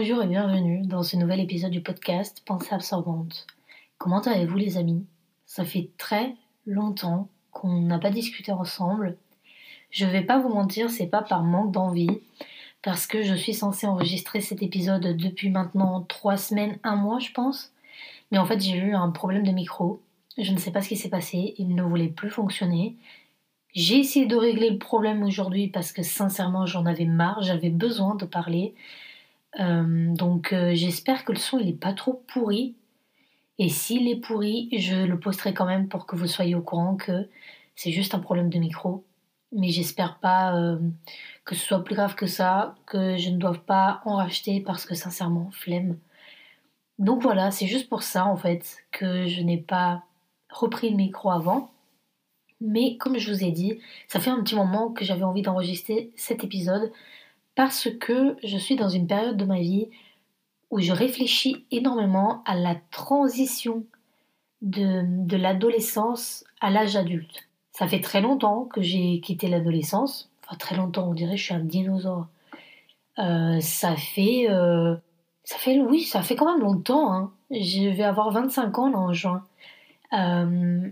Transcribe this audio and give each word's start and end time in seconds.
Bonjour 0.00 0.22
et 0.22 0.28
bienvenue 0.28 0.86
dans 0.86 1.02
ce 1.02 1.16
nouvel 1.16 1.40
épisode 1.40 1.72
du 1.72 1.80
podcast 1.80 2.44
Pensée 2.46 2.72
absorbante. 2.72 3.48
Comment 3.98 4.20
allez-vous 4.20 4.56
les 4.56 4.76
amis? 4.76 5.04
Ça 5.44 5.64
fait 5.64 5.90
très 5.98 6.36
longtemps 6.66 7.28
qu'on 7.50 7.80
n'a 7.80 7.98
pas 7.98 8.10
discuté 8.10 8.52
ensemble. 8.52 9.16
Je 9.90 10.06
vais 10.06 10.22
pas 10.22 10.38
vous 10.38 10.50
mentir, 10.50 10.88
c'est 10.88 11.08
pas 11.08 11.22
par 11.22 11.42
manque 11.42 11.72
d'envie, 11.72 12.20
parce 12.80 13.08
que 13.08 13.24
je 13.24 13.34
suis 13.34 13.54
censée 13.54 13.88
enregistrer 13.88 14.40
cet 14.40 14.62
épisode 14.62 15.16
depuis 15.16 15.50
maintenant 15.50 16.02
trois 16.02 16.36
semaines, 16.36 16.78
un 16.84 16.94
mois 16.94 17.18
je 17.18 17.32
pense. 17.32 17.72
Mais 18.30 18.38
en 18.38 18.46
fait 18.46 18.60
j'ai 18.60 18.76
eu 18.76 18.94
un 18.94 19.10
problème 19.10 19.42
de 19.42 19.50
micro. 19.50 20.00
Je 20.38 20.52
ne 20.52 20.58
sais 20.58 20.70
pas 20.70 20.80
ce 20.80 20.90
qui 20.90 20.96
s'est 20.96 21.10
passé, 21.10 21.56
il 21.58 21.74
ne 21.74 21.82
voulait 21.82 22.06
plus 22.06 22.30
fonctionner. 22.30 22.94
J'ai 23.74 23.98
essayé 23.98 24.26
de 24.26 24.36
régler 24.36 24.70
le 24.70 24.78
problème 24.78 25.24
aujourd'hui 25.24 25.66
parce 25.66 25.90
que 25.90 26.04
sincèrement 26.04 26.66
j'en 26.66 26.86
avais 26.86 27.04
marre, 27.04 27.42
j'avais 27.42 27.70
besoin 27.70 28.14
de 28.14 28.26
parler. 28.26 28.76
Euh, 29.60 30.14
donc 30.14 30.52
euh, 30.52 30.74
j'espère 30.74 31.24
que 31.24 31.32
le 31.32 31.38
son 31.38 31.58
il 31.58 31.68
est 31.68 31.72
pas 31.72 31.92
trop 31.92 32.24
pourri. 32.28 32.76
Et 33.58 33.68
s'il 33.68 34.08
est 34.08 34.20
pourri, 34.20 34.68
je 34.78 35.04
le 35.04 35.18
posterai 35.18 35.52
quand 35.52 35.66
même 35.66 35.88
pour 35.88 36.06
que 36.06 36.14
vous 36.14 36.28
soyez 36.28 36.54
au 36.54 36.62
courant 36.62 36.96
que 36.96 37.28
c'est 37.74 37.90
juste 37.90 38.14
un 38.14 38.20
problème 38.20 38.50
de 38.50 38.58
micro. 38.58 39.04
Mais 39.52 39.70
j'espère 39.70 40.18
pas 40.20 40.54
euh, 40.56 40.78
que 41.44 41.54
ce 41.54 41.64
soit 41.66 41.82
plus 41.82 41.94
grave 41.96 42.14
que 42.14 42.26
ça, 42.26 42.76
que 42.86 43.16
je 43.16 43.30
ne 43.30 43.38
doive 43.38 43.60
pas 43.60 44.02
en 44.04 44.16
racheter 44.16 44.60
parce 44.60 44.84
que 44.86 44.94
sincèrement, 44.94 45.50
flemme. 45.52 45.98
Donc 46.98 47.22
voilà, 47.22 47.50
c'est 47.50 47.66
juste 47.66 47.88
pour 47.88 48.02
ça 48.02 48.26
en 48.26 48.36
fait 48.36 48.84
que 48.92 49.26
je 49.26 49.40
n'ai 49.42 49.58
pas 49.58 50.04
repris 50.50 50.90
le 50.90 50.96
micro 50.96 51.30
avant. 51.30 51.72
Mais 52.60 52.96
comme 52.96 53.18
je 53.18 53.32
vous 53.32 53.44
ai 53.44 53.52
dit, 53.52 53.78
ça 54.08 54.20
fait 54.20 54.30
un 54.30 54.42
petit 54.42 54.56
moment 54.56 54.90
que 54.90 55.04
j'avais 55.04 55.22
envie 55.22 55.42
d'enregistrer 55.42 56.10
cet 56.16 56.44
épisode 56.44 56.92
parce 57.58 57.88
que 57.98 58.36
je 58.44 58.56
suis 58.56 58.76
dans 58.76 58.88
une 58.88 59.08
période 59.08 59.36
de 59.36 59.44
ma 59.44 59.58
vie 59.58 59.88
où 60.70 60.78
je 60.78 60.92
réfléchis 60.92 61.66
énormément 61.72 62.40
à 62.44 62.54
la 62.54 62.76
transition 62.92 63.84
de, 64.62 65.36
l'adolescence 65.36 66.44
à 66.60 66.70
l'âge 66.70 66.94
adulte. 66.94 67.48
Ça 67.72 67.88
fait 67.88 68.00
très 68.00 68.20
longtemps 68.20 68.66
que 68.66 68.80
j'ai 68.80 69.18
quitté 69.18 69.48
l'adolescence. 69.48 70.30
Enfin, 70.46 70.54
très 70.54 70.76
longtemps, 70.76 71.08
on 71.08 71.14
dirait 71.14 71.32
que 71.32 71.38
je 71.38 71.46
suis 71.46 71.54
un 71.54 71.58
dinosaure. 71.58 72.28
Euh, 73.18 73.58
ça 73.60 73.96
fait. 73.96 74.46
Euh, 74.48 74.94
ça 75.42 75.58
fait. 75.58 75.80
Oui, 75.80 76.02
ça 76.02 76.22
fait 76.22 76.36
quand 76.36 76.52
même 76.52 76.62
longtemps. 76.62 77.12
Hein. 77.12 77.32
Je 77.50 77.88
vais 77.88 78.04
avoir 78.04 78.30
25 78.30 78.78
ans 78.78 78.94
en 78.94 79.12
juin. 79.12 79.42
Euh, 80.12 80.88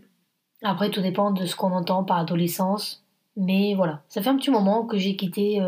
après, 0.64 0.90
tout 0.90 1.00
dépend 1.00 1.30
de 1.30 1.46
ce 1.46 1.54
qu'on 1.54 1.70
entend 1.70 2.02
par 2.02 2.18
adolescence. 2.18 3.04
Mais 3.36 3.74
voilà, 3.76 4.02
ça 4.08 4.20
fait 4.20 4.30
un 4.30 4.36
petit 4.36 4.50
moment 4.50 4.84
que 4.84 4.98
j'ai 4.98 5.14
quitté 5.14 5.60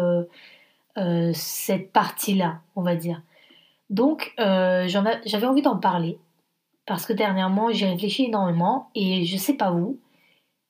euh, 0.99 1.33
cette 1.35 1.93
partie-là, 1.93 2.61
on 2.77 2.83
va 2.83 2.97
dire. 2.97 3.23
Donc, 3.91 4.35
euh, 4.39 4.87
j'avais 4.89 5.47
envie 5.47 5.63
d'en 5.63 5.79
parler 5.79 6.19
parce 6.87 7.07
que 7.07 7.13
dernièrement, 7.13 7.71
j'ai 7.71 7.87
réfléchi 7.87 8.25
énormément 8.25 8.91
et 8.95 9.25
je 9.25 9.37
sais 9.37 9.55
pas 9.55 9.71
vous, 9.71 9.99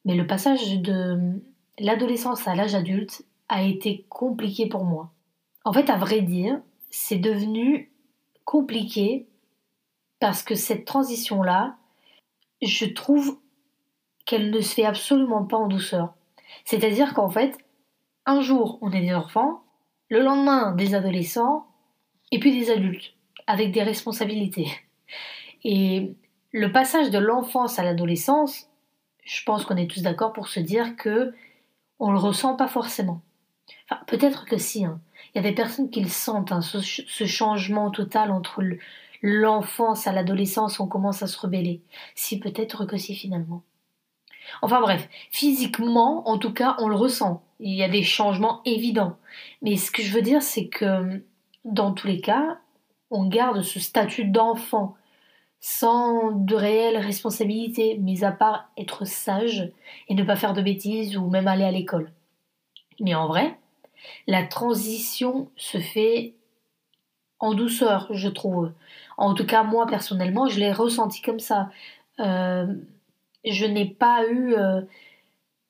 mais 0.05 0.15
le 0.15 0.27
passage 0.27 0.79
de 0.81 1.41
l'adolescence 1.79 2.47
à 2.47 2.55
l'âge 2.55 2.75
adulte 2.75 3.23
a 3.49 3.63
été 3.63 4.05
compliqué 4.09 4.67
pour 4.67 4.85
moi. 4.85 5.11
En 5.65 5.73
fait, 5.73 5.91
à 5.91 5.97
vrai 5.97 6.21
dire, 6.21 6.61
c'est 6.91 7.19
devenu 7.19 7.91
compliqué 8.45 9.27
parce 10.21 10.43
que 10.43 10.55
cette 10.55 10.85
transition-là, 10.85 11.77
je 12.63 12.87
trouve 12.87 13.39
qu'elle 14.27 14.51
ne 14.51 14.61
se 14.61 14.75
fait 14.75 14.85
absolument 14.85 15.45
pas 15.45 15.57
en 15.57 15.69
douceur. 15.69 16.15
C'est-à-dire 16.65 17.15
qu'en 17.15 17.31
fait, 17.31 17.57
un 18.27 18.41
jour, 18.41 18.79
on 18.83 18.91
est 18.91 19.01
des 19.01 19.15
enfants, 19.15 19.63
le 20.09 20.21
lendemain, 20.21 20.73
des 20.73 20.95
adolescents 20.95 21.67
et 22.31 22.39
puis 22.39 22.59
des 22.59 22.71
adultes 22.71 23.15
avec 23.47 23.73
des 23.73 23.83
responsabilités. 23.83 24.69
Et 25.65 26.15
le 26.53 26.73
passage 26.73 27.11
de 27.11 27.19
l'enfance 27.19 27.79
à 27.79 27.85
l'adolescence, 27.85 28.69
je 29.25 29.43
pense 29.45 29.65
qu'on 29.65 29.77
est 29.77 29.91
tous 29.91 30.03
d'accord 30.03 30.33
pour 30.33 30.49
se 30.49 30.61
dire 30.61 30.97
que 30.97 31.35
on 31.99 32.13
le 32.13 32.19
ressent 32.19 32.57
pas 32.57 32.69
forcément. 32.69 33.23
Enfin, 33.85 34.01
peut-être 34.07 34.45
que 34.45 34.57
si. 34.57 34.85
Hein. 34.85 35.01
Il 35.35 35.43
y 35.43 35.47
a 35.47 35.49
des 35.49 35.55
personnes 35.55 35.91
qui 35.91 36.01
le 36.01 36.09
sentent, 36.09 36.53
hein, 36.53 36.61
ce, 36.61 36.81
ce, 36.81 37.25
changement 37.27 37.91
total 37.91 38.31
entre 38.31 38.63
l'enfance 39.21 40.07
à 40.07 40.13
l'adolescence, 40.13 40.81
on 40.81 40.87
commence 40.87 41.23
à 41.23 41.27
se 41.27 41.39
rebeller. 41.39 41.83
Si, 42.15 42.39
peut-être 42.39 42.87
que 42.87 42.97
si 42.97 43.15
finalement. 43.15 43.63
Enfin 44.63 44.81
bref, 44.81 45.09
physiquement, 45.31 46.29
en 46.29 46.39
tout 46.39 46.53
cas, 46.53 46.77
on 46.79 46.89
le 46.89 46.95
ressent. 46.95 47.43
Il 47.61 47.75
y 47.75 47.83
a 47.83 47.89
des 47.89 48.03
changements 48.03 48.63
évidents. 48.65 49.17
Mais 49.63 49.77
ce 49.77 49.91
que 49.91 50.03
je 50.03 50.13
veux 50.13 50.23
dire, 50.23 50.43
c'est 50.43 50.69
que 50.69 51.23
dans 51.65 51.93
tous 51.93 52.07
les 52.07 52.21
cas, 52.21 52.59
on 53.11 53.27
garde 53.27 53.63
ce 53.63 53.81
statut 53.81 54.25
d'enfant 54.25 54.95
sans 55.61 56.31
de 56.33 56.55
réelle 56.55 56.99
responsabilité, 56.99 57.99
mis 57.99 58.25
à 58.25 58.31
part 58.31 58.71
être 58.77 59.05
sage 59.05 59.73
et 60.09 60.15
ne 60.15 60.23
pas 60.23 60.37
faire 60.37 60.53
de 60.53 60.63
bêtises 60.63 61.17
ou 61.17 61.29
même 61.29 61.49
aller 61.49 61.65
à 61.65 61.73
l'école. 61.73 62.13
Mais 63.01 63.15
en 63.15 63.27
vrai, 63.27 63.59
la 64.27 64.45
transition 64.45 65.51
se 65.57 65.79
fait 65.79 66.35
en 67.41 67.55
douceur, 67.55 68.09
je 68.11 68.29
trouve. 68.29 68.73
En 69.17 69.35
tout 69.35 69.47
cas, 69.47 69.63
moi 69.63 69.87
personnellement, 69.87 70.47
je 70.49 70.61
l'ai 70.61 70.73
ressenti 70.73 71.23
comme 71.23 71.41
ça. 71.41 71.71
Euh, 72.21 72.67
je 73.45 73.65
n'ai 73.65 73.87
pas 73.87 74.27
eu 74.29 74.55
euh, 74.55 74.83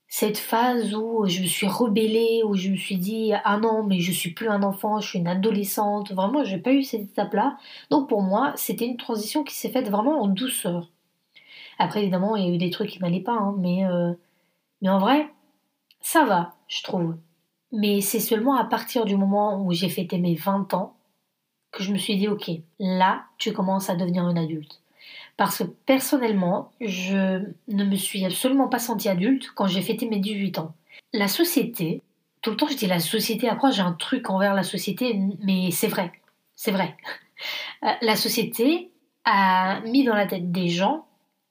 cette 0.08 0.38
phase 0.38 0.94
où 0.94 1.26
je 1.26 1.42
me 1.42 1.46
suis 1.46 1.66
rebellée, 1.66 2.42
où 2.44 2.54
je 2.56 2.70
me 2.70 2.76
suis 2.76 2.96
dit 2.96 3.32
ah 3.44 3.58
non 3.58 3.84
mais 3.84 4.00
je 4.00 4.10
suis 4.10 4.32
plus 4.32 4.48
un 4.48 4.62
enfant, 4.62 5.00
je 5.00 5.08
suis 5.08 5.18
une 5.18 5.28
adolescente. 5.28 6.12
Vraiment, 6.12 6.44
j'ai 6.44 6.58
pas 6.58 6.72
eu 6.72 6.82
cette 6.82 7.02
étape-là. 7.02 7.58
Donc 7.90 8.08
pour 8.08 8.22
moi, 8.22 8.52
c'était 8.56 8.86
une 8.86 8.96
transition 8.96 9.44
qui 9.44 9.54
s'est 9.54 9.70
faite 9.70 9.90
vraiment 9.90 10.22
en 10.22 10.28
douceur. 10.28 10.90
Après 11.78 12.02
évidemment, 12.02 12.36
il 12.36 12.44
y 12.44 12.50
a 12.50 12.54
eu 12.54 12.58
des 12.58 12.70
trucs 12.70 12.90
qui 12.90 13.00
n'allaient 13.00 13.20
pas, 13.20 13.32
hein, 13.32 13.54
mais 13.58 13.84
euh, 13.84 14.12
mais 14.82 14.88
en 14.88 14.98
vrai, 14.98 15.30
ça 16.00 16.24
va, 16.24 16.54
je 16.68 16.82
trouve. 16.82 17.16
Mais 17.72 18.00
c'est 18.00 18.20
seulement 18.20 18.56
à 18.56 18.64
partir 18.64 19.04
du 19.04 19.16
moment 19.16 19.62
où 19.62 19.72
j'ai 19.72 19.88
fêté 19.90 20.18
mes 20.18 20.34
20 20.34 20.74
ans 20.74 20.96
que 21.70 21.82
je 21.82 21.92
me 21.92 21.98
suis 21.98 22.16
dit 22.16 22.28
ok, 22.28 22.50
là 22.78 23.24
tu 23.38 23.52
commences 23.52 23.90
à 23.90 23.96
devenir 23.96 24.28
une 24.28 24.38
adulte. 24.38 24.80
Parce 25.38 25.58
que 25.58 25.64
personnellement, 25.86 26.72
je 26.80 27.44
ne 27.68 27.84
me 27.84 27.94
suis 27.94 28.24
absolument 28.24 28.66
pas 28.66 28.80
sentie 28.80 29.08
adulte 29.08 29.52
quand 29.54 29.68
j'ai 29.68 29.82
fêté 29.82 30.08
mes 30.08 30.18
18 30.18 30.58
ans. 30.58 30.74
La 31.12 31.28
société, 31.28 32.02
tout 32.42 32.50
le 32.50 32.56
temps 32.56 32.66
je 32.66 32.76
dis 32.76 32.88
la 32.88 32.98
société, 32.98 33.48
après 33.48 33.70
j'ai 33.70 33.82
un 33.82 33.92
truc 33.92 34.30
envers 34.30 34.52
la 34.52 34.64
société, 34.64 35.16
mais 35.40 35.70
c'est 35.70 35.86
vrai, 35.86 36.12
c'est 36.54 36.72
vrai. 36.72 36.94
Euh, 37.84 37.92
la 38.02 38.16
société 38.16 38.90
a 39.24 39.80
mis 39.82 40.02
dans 40.02 40.16
la 40.16 40.26
tête 40.26 40.50
des 40.50 40.68
gens, 40.68 41.06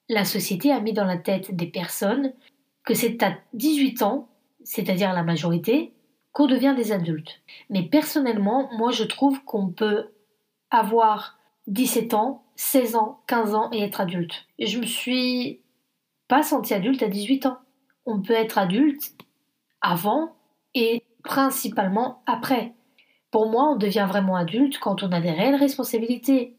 la 0.10 0.26
société 0.26 0.74
a 0.74 0.82
mis 0.82 0.92
dans 0.92 1.06
la 1.06 1.16
tête 1.16 1.56
des 1.56 1.68
personnes 1.68 2.34
que 2.84 2.94
c'est 2.94 3.24
à 3.24 3.38
18 3.54 4.02
ans, 4.02 4.28
c'est-à-dire 4.66 5.14
la 5.14 5.24
majorité, 5.24 5.94
qu'on 6.34 6.48
devient 6.48 6.74
des 6.76 6.92
adultes. 6.92 7.40
Mais 7.70 7.84
personnellement, 7.84 8.70
moi 8.74 8.92
je 8.92 9.06
trouve 9.06 9.42
qu'on 9.46 9.70
peut 9.70 10.10
avoir 10.72 11.40
17 11.68 12.14
ans 12.14 12.44
16 12.58 12.96
ans, 12.96 13.22
15 13.28 13.56
ans 13.56 13.70
et 13.72 13.82
être 13.82 14.02
adulte. 14.02 14.46
Et 14.60 14.68
je 14.68 14.80
me 14.80 14.86
suis 14.86 15.62
pas 16.28 16.44
sentie 16.44 16.74
adulte 16.74 17.02
à 17.04 17.08
18 17.08 17.46
ans. 17.46 17.60
On 18.06 18.22
peut 18.22 18.34
être 18.34 18.58
adulte 18.58 19.16
avant 19.82 20.36
et 20.74 21.04
principalement 21.24 22.22
après. 22.26 22.74
Pour 23.32 23.50
moi, 23.50 23.72
on 23.72 23.76
devient 23.76 24.06
vraiment 24.08 24.36
adulte 24.36 24.80
quand 24.80 25.04
on 25.04 25.12
a 25.12 25.22
des 25.22 25.32
réelles 25.32 25.56
responsabilités. 25.56 26.56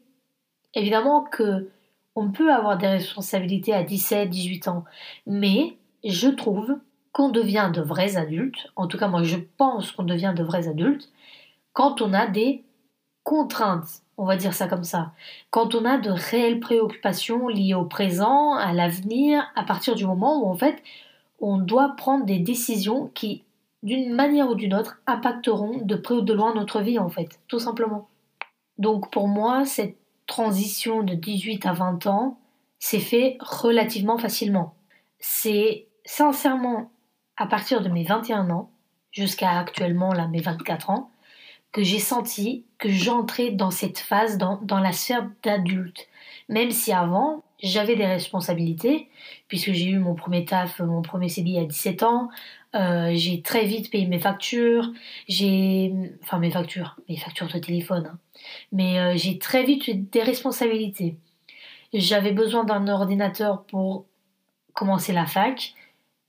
Évidemment 0.73 1.23
que 1.23 1.69
on 2.15 2.31
peut 2.31 2.53
avoir 2.53 2.77
des 2.77 2.87
responsabilités 2.87 3.73
à 3.73 3.83
17, 3.83 4.29
18 4.29 4.67
ans, 4.67 4.83
mais 5.25 5.77
je 6.03 6.27
trouve 6.27 6.77
qu'on 7.11 7.29
devient 7.29 7.71
de 7.73 7.81
vrais 7.81 8.17
adultes, 8.17 8.71
en 8.75 8.87
tout 8.87 8.97
cas 8.97 9.07
moi 9.07 9.23
je 9.23 9.37
pense 9.57 9.91
qu'on 9.91 10.03
devient 10.03 10.33
de 10.35 10.43
vrais 10.43 10.67
adultes, 10.67 11.09
quand 11.73 12.01
on 12.01 12.13
a 12.13 12.27
des 12.27 12.63
contraintes 13.23 14.03
on 14.19 14.25
va 14.25 14.35
dire 14.35 14.53
ça 14.53 14.67
comme 14.67 14.83
ça. 14.83 15.13
Quand 15.49 15.75
on 15.75 15.85
a 15.85 15.97
de 15.97 16.11
réelles 16.11 16.59
préoccupations 16.59 17.47
liées 17.47 17.73
au 17.73 17.85
présent, 17.85 18.53
à 18.53 18.73
l'avenir, 18.73 19.49
à 19.55 19.63
partir 19.63 19.95
du 19.95 20.05
moment 20.05 20.43
où 20.43 20.49
en 20.49 20.55
fait 20.55 20.83
on 21.39 21.57
doit 21.57 21.95
prendre 21.95 22.25
des 22.25 22.37
décisions 22.37 23.09
qui, 23.13 23.43
d'une 23.81 24.13
manière 24.13 24.49
ou 24.49 24.55
d'une 24.55 24.73
autre, 24.73 24.99
impacteront 25.07 25.77
de 25.77 25.95
près 25.95 26.15
ou 26.15 26.21
de 26.21 26.33
loin 26.33 26.53
notre 26.53 26.81
vie 26.81 26.99
en 26.99 27.07
fait, 27.07 27.39
tout 27.47 27.59
simplement. 27.59 28.09
Donc 28.77 29.09
pour 29.09 29.29
moi, 29.29 29.63
cette 29.63 29.95
transition 30.27 31.01
de 31.01 31.13
18 31.13 31.65
à 31.65 31.71
20 31.71 32.07
ans 32.07 32.37
s'est 32.77 32.99
fait 32.99 33.37
relativement 33.39 34.17
facilement. 34.17 34.75
C'est 35.19 35.87
sincèrement 36.03 36.91
à 37.37 37.45
partir 37.45 37.81
de 37.81 37.87
mes 37.87 38.03
21 38.03 38.49
ans 38.49 38.69
jusqu'à 39.11 39.57
actuellement 39.57 40.11
là 40.11 40.27
mes 40.27 40.41
24 40.41 40.89
ans 40.89 41.09
que 41.71 41.83
j'ai 41.83 41.99
senti 41.99 42.65
que 42.77 42.89
j'entrais 42.89 43.51
dans 43.51 43.71
cette 43.71 43.99
phase, 43.99 44.37
dans, 44.37 44.59
dans 44.61 44.79
la 44.79 44.91
sphère 44.91 45.29
d'adulte. 45.43 46.07
Même 46.47 46.71
si 46.71 46.91
avant, 46.91 47.43
j'avais 47.61 47.95
des 47.95 48.05
responsabilités, 48.07 49.09
puisque 49.47 49.71
j'ai 49.71 49.89
eu 49.89 49.99
mon 49.99 50.15
premier 50.15 50.45
taf, 50.45 50.79
mon 50.79 51.01
premier 51.01 51.29
CDI 51.29 51.59
à 51.59 51.65
17 51.65 52.03
ans, 52.03 52.29
Euh, 52.75 53.11
j'ai 53.15 53.41
très 53.41 53.65
vite 53.65 53.89
payé 53.89 54.05
mes 54.05 54.19
factures, 54.19 54.91
j'ai, 55.27 55.91
enfin 56.21 56.37
mes 56.37 56.51
factures, 56.51 56.97
mes 57.09 57.17
factures 57.17 57.47
de 57.47 57.57
téléphone, 57.57 58.05
hein. 58.11 58.19
mais 58.71 58.99
euh, 58.99 59.17
j'ai 59.17 59.39
très 59.39 59.63
vite 59.63 59.87
eu 59.87 59.95
des 59.95 60.21
responsabilités. 60.21 61.17
J'avais 61.93 62.31
besoin 62.31 62.63
d'un 62.65 62.87
ordinateur 62.87 63.63
pour 63.65 64.05
commencer 64.73 65.13
la 65.13 65.25
fac. 65.25 65.73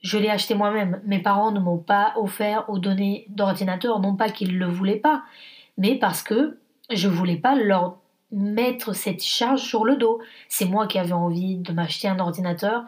Je 0.00 0.19
l'ai 0.19 0.31
acheté 0.31 0.55
moi-même. 0.55 1.00
Mes 1.05 1.20
parents 1.20 1.52
ne 1.52 1.61
m'ont 1.61 1.79
pas 1.79 2.14
offert 2.17 2.69
ou 2.69 2.79
donné 2.79 3.26
d'ordinateur, 3.29 4.00
non 4.00 4.17
pas 4.17 4.31
qu'ils 4.31 4.55
ne 4.55 4.58
le 4.58 4.67
voulaient 4.67 4.97
pas, 4.97 5.23
mais 5.76 5.97
parce 5.97 6.23
que 6.23 6.58
je 6.91 7.08
voulais 7.08 7.37
pas 7.37 7.55
leur 7.55 7.99
mettre 8.32 8.94
cette 8.94 9.23
charge 9.23 9.62
sur 9.62 9.85
le 9.85 9.97
dos. 9.97 10.20
C'est 10.49 10.64
moi 10.64 10.87
qui 10.87 10.99
avais 10.99 11.12
envie 11.12 11.56
de 11.56 11.73
m'acheter 11.73 12.08
un 12.08 12.19
ordinateur 12.19 12.85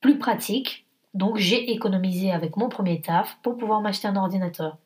plus 0.00 0.18
pratique, 0.18 0.86
donc 1.14 1.38
j'ai 1.38 1.70
économisé 1.72 2.30
avec 2.30 2.56
mon 2.56 2.68
premier 2.68 3.00
taf 3.00 3.38
pour 3.42 3.56
pouvoir 3.56 3.80
m'acheter 3.80 4.08
un 4.08 4.16
ordinateur. 4.16 4.76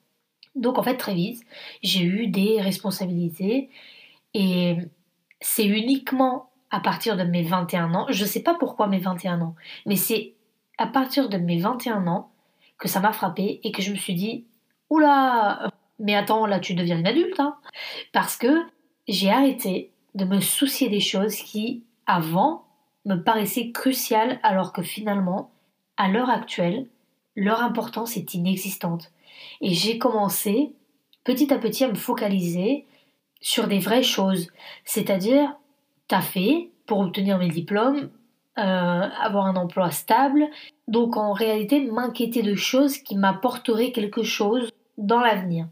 Donc 0.54 0.78
en 0.78 0.82
fait 0.82 0.96
très 0.96 1.14
vite, 1.14 1.42
j'ai 1.82 2.04
eu 2.04 2.28
des 2.28 2.60
responsabilités 2.60 3.70
et 4.34 4.76
c'est 5.40 5.66
uniquement 5.66 6.50
à 6.70 6.80
partir 6.80 7.16
de 7.16 7.24
mes 7.24 7.42
21 7.42 7.94
ans, 7.94 8.06
je 8.10 8.22
ne 8.22 8.28
sais 8.28 8.42
pas 8.42 8.54
pourquoi 8.54 8.86
mes 8.88 8.98
21 8.98 9.40
ans, 9.40 9.54
mais 9.86 9.96
c'est 9.96 10.34
à 10.78 10.86
partir 10.86 11.28
de 11.28 11.36
mes 11.36 11.58
21 11.60 12.06
ans 12.06 12.30
que 12.78 12.88
ça 12.88 13.00
m'a 13.00 13.12
frappé 13.12 13.60
et 13.64 13.72
que 13.72 13.82
je 13.82 13.90
me 13.90 13.96
suis 13.96 14.14
dit 14.14 14.46
oula, 14.90 15.70
mais 15.98 16.14
attends, 16.14 16.46
là 16.46 16.60
tu 16.60 16.74
deviens 16.74 16.98
une 16.98 17.06
adulte 17.06 17.40
hein. 17.40 17.56
parce 18.12 18.36
que 18.36 18.62
j'ai 19.06 19.30
arrêté 19.30 19.92
de 20.14 20.24
me 20.24 20.40
soucier 20.40 20.88
des 20.88 21.00
choses 21.00 21.36
qui 21.36 21.84
avant 22.06 22.64
me 23.04 23.16
paraissaient 23.16 23.72
cruciales 23.72 24.38
alors 24.42 24.72
que 24.72 24.82
finalement 24.82 25.50
à 25.96 26.08
l'heure 26.08 26.30
actuelle, 26.30 26.86
leur 27.34 27.62
importance 27.62 28.16
est 28.16 28.34
inexistante. 28.34 29.10
Et 29.60 29.74
j'ai 29.74 29.98
commencé 29.98 30.72
petit 31.24 31.52
à 31.52 31.58
petit 31.58 31.84
à 31.84 31.88
me 31.88 31.94
focaliser 31.94 32.86
sur 33.40 33.68
des 33.68 33.78
vraies 33.78 34.02
choses, 34.02 34.50
c'est-à-dire 34.84 35.54
taffer 36.08 36.70
pour 36.86 37.00
obtenir 37.00 37.38
mes 37.38 37.48
diplômes, 37.48 38.10
euh, 38.58 39.08
avoir 39.20 39.46
un 39.46 39.56
emploi 39.56 39.90
stable, 39.90 40.46
donc 40.86 41.16
en 41.16 41.32
réalité 41.32 41.80
m'inquiéter 41.80 42.42
de 42.42 42.54
choses 42.54 42.98
qui 42.98 43.16
m'apporteraient 43.16 43.92
quelque 43.92 44.22
chose 44.22 44.70
dans 44.96 45.20
l'avenir, 45.20 45.66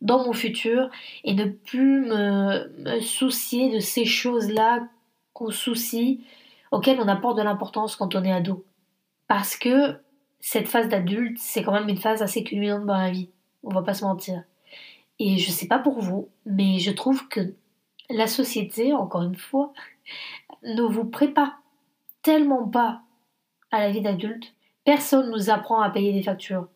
dans 0.00 0.24
mon 0.24 0.32
futur, 0.32 0.90
et 1.24 1.34
ne 1.34 1.44
plus 1.44 2.00
me, 2.00 2.68
me 2.78 3.00
soucier 3.00 3.72
de 3.72 3.78
ces 3.78 4.04
choses-là 4.04 4.80
qu'on 5.32 5.50
soucie, 5.50 6.24
auxquelles 6.70 7.00
on 7.00 7.08
apporte 7.08 7.38
de 7.38 7.42
l'importance 7.42 7.96
quand 7.96 8.14
on 8.14 8.24
est 8.24 8.32
ado 8.32 8.64
parce 9.32 9.56
que 9.56 9.98
cette 10.40 10.68
phase 10.68 10.90
d'adulte, 10.90 11.38
c'est 11.38 11.62
quand 11.62 11.72
même 11.72 11.88
une 11.88 11.96
phase 11.96 12.20
assez 12.20 12.44
culminante 12.44 12.84
dans 12.84 12.98
la 12.98 13.10
vie. 13.10 13.30
On 13.62 13.72
va 13.72 13.80
pas 13.80 13.94
se 13.94 14.04
mentir. 14.04 14.44
Et 15.18 15.38
je 15.38 15.50
sais 15.50 15.66
pas 15.66 15.78
pour 15.78 16.00
vous, 16.00 16.28
mais 16.44 16.80
je 16.80 16.90
trouve 16.90 17.26
que 17.28 17.54
la 18.10 18.26
société, 18.26 18.92
encore 18.92 19.22
une 19.22 19.36
fois, 19.36 19.72
ne 20.64 20.82
vous 20.82 21.06
prépare 21.06 21.61
tellement 22.22 22.68
pas 22.68 23.02
à 23.70 23.80
la 23.80 23.90
vie 23.90 24.00
d'adulte. 24.00 24.54
Personne 24.84 25.30
nous 25.30 25.50
apprend 25.50 25.80
à 25.80 25.90
payer 25.90 26.12
des 26.12 26.22
factures. 26.22 26.68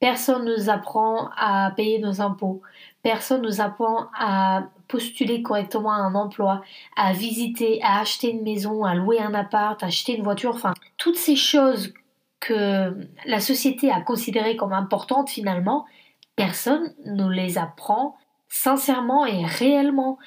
Personne 0.00 0.44
nous 0.44 0.68
apprend 0.68 1.30
à 1.36 1.70
payer 1.76 2.00
nos 2.00 2.20
impôts. 2.20 2.60
Personne 3.02 3.42
nous 3.42 3.60
apprend 3.60 4.08
à 4.18 4.64
postuler 4.88 5.42
correctement 5.42 5.92
à 5.92 5.96
un 5.96 6.14
emploi, 6.14 6.62
à 6.96 7.12
visiter, 7.12 7.80
à 7.82 8.00
acheter 8.00 8.30
une 8.30 8.42
maison, 8.42 8.84
à 8.84 8.94
louer 8.94 9.20
un 9.20 9.32
appart, 9.32 9.80
à 9.82 9.86
acheter 9.86 10.16
une 10.16 10.24
voiture, 10.24 10.54
enfin, 10.54 10.74
toutes 10.96 11.16
ces 11.16 11.36
choses 11.36 11.94
que 12.40 12.96
la 13.26 13.38
société 13.38 13.92
a 13.92 14.00
considérées 14.00 14.56
comme 14.56 14.72
importantes 14.72 15.30
finalement, 15.30 15.86
personne 16.34 16.92
ne 17.04 17.28
les 17.28 17.56
apprend 17.56 18.16
sincèrement 18.48 19.24
et 19.24 19.44
réellement. 19.46 20.18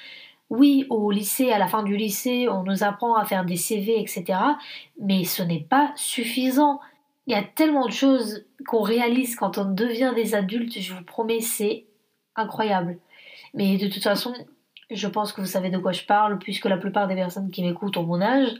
Oui, 0.48 0.86
au 0.90 1.10
lycée, 1.10 1.50
à 1.50 1.58
la 1.58 1.66
fin 1.66 1.82
du 1.82 1.96
lycée, 1.96 2.48
on 2.48 2.62
nous 2.62 2.84
apprend 2.84 3.16
à 3.16 3.24
faire 3.24 3.44
des 3.44 3.56
CV, 3.56 4.00
etc. 4.00 4.38
Mais 5.00 5.24
ce 5.24 5.42
n'est 5.42 5.66
pas 5.68 5.92
suffisant. 5.96 6.80
Il 7.26 7.32
y 7.32 7.36
a 7.36 7.42
tellement 7.42 7.86
de 7.86 7.92
choses 7.92 8.46
qu'on 8.66 8.82
réalise 8.82 9.34
quand 9.34 9.58
on 9.58 9.64
devient 9.64 10.12
des 10.14 10.34
adultes, 10.36 10.78
je 10.78 10.94
vous 10.94 11.02
promets, 11.02 11.40
c'est 11.40 11.86
incroyable. 12.36 12.98
Mais 13.54 13.76
de 13.76 13.88
toute 13.88 14.04
façon, 14.04 14.34
je 14.90 15.08
pense 15.08 15.32
que 15.32 15.40
vous 15.40 15.46
savez 15.48 15.70
de 15.70 15.78
quoi 15.78 15.92
je 15.92 16.04
parle, 16.04 16.38
puisque 16.38 16.66
la 16.66 16.76
plupart 16.76 17.08
des 17.08 17.16
personnes 17.16 17.50
qui 17.50 17.62
m'écoutent 17.62 17.96
ont 17.96 18.04
mon 18.04 18.20
âge. 18.20 18.54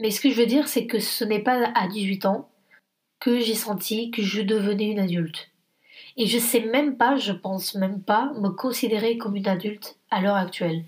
Mais 0.00 0.10
ce 0.10 0.20
que 0.20 0.30
je 0.30 0.40
veux 0.40 0.46
dire, 0.46 0.68
c'est 0.68 0.86
que 0.86 1.00
ce 1.00 1.24
n'est 1.24 1.42
pas 1.42 1.70
à 1.74 1.88
18 1.88 2.24
ans 2.24 2.48
que 3.20 3.40
j'ai 3.40 3.54
senti 3.54 4.10
que 4.10 4.22
je 4.22 4.40
devenais 4.40 4.90
une 4.90 5.00
adulte. 5.00 5.50
Et 6.18 6.26
je 6.26 6.38
sais 6.38 6.60
même 6.60 6.98
pas, 6.98 7.16
je 7.16 7.32
pense 7.32 7.74
même 7.74 8.02
pas 8.02 8.32
me 8.34 8.50
considérer 8.50 9.16
comme 9.16 9.36
une 9.36 9.48
adulte 9.48 9.96
à 10.10 10.20
l'heure 10.20 10.36
actuelle. 10.36 10.84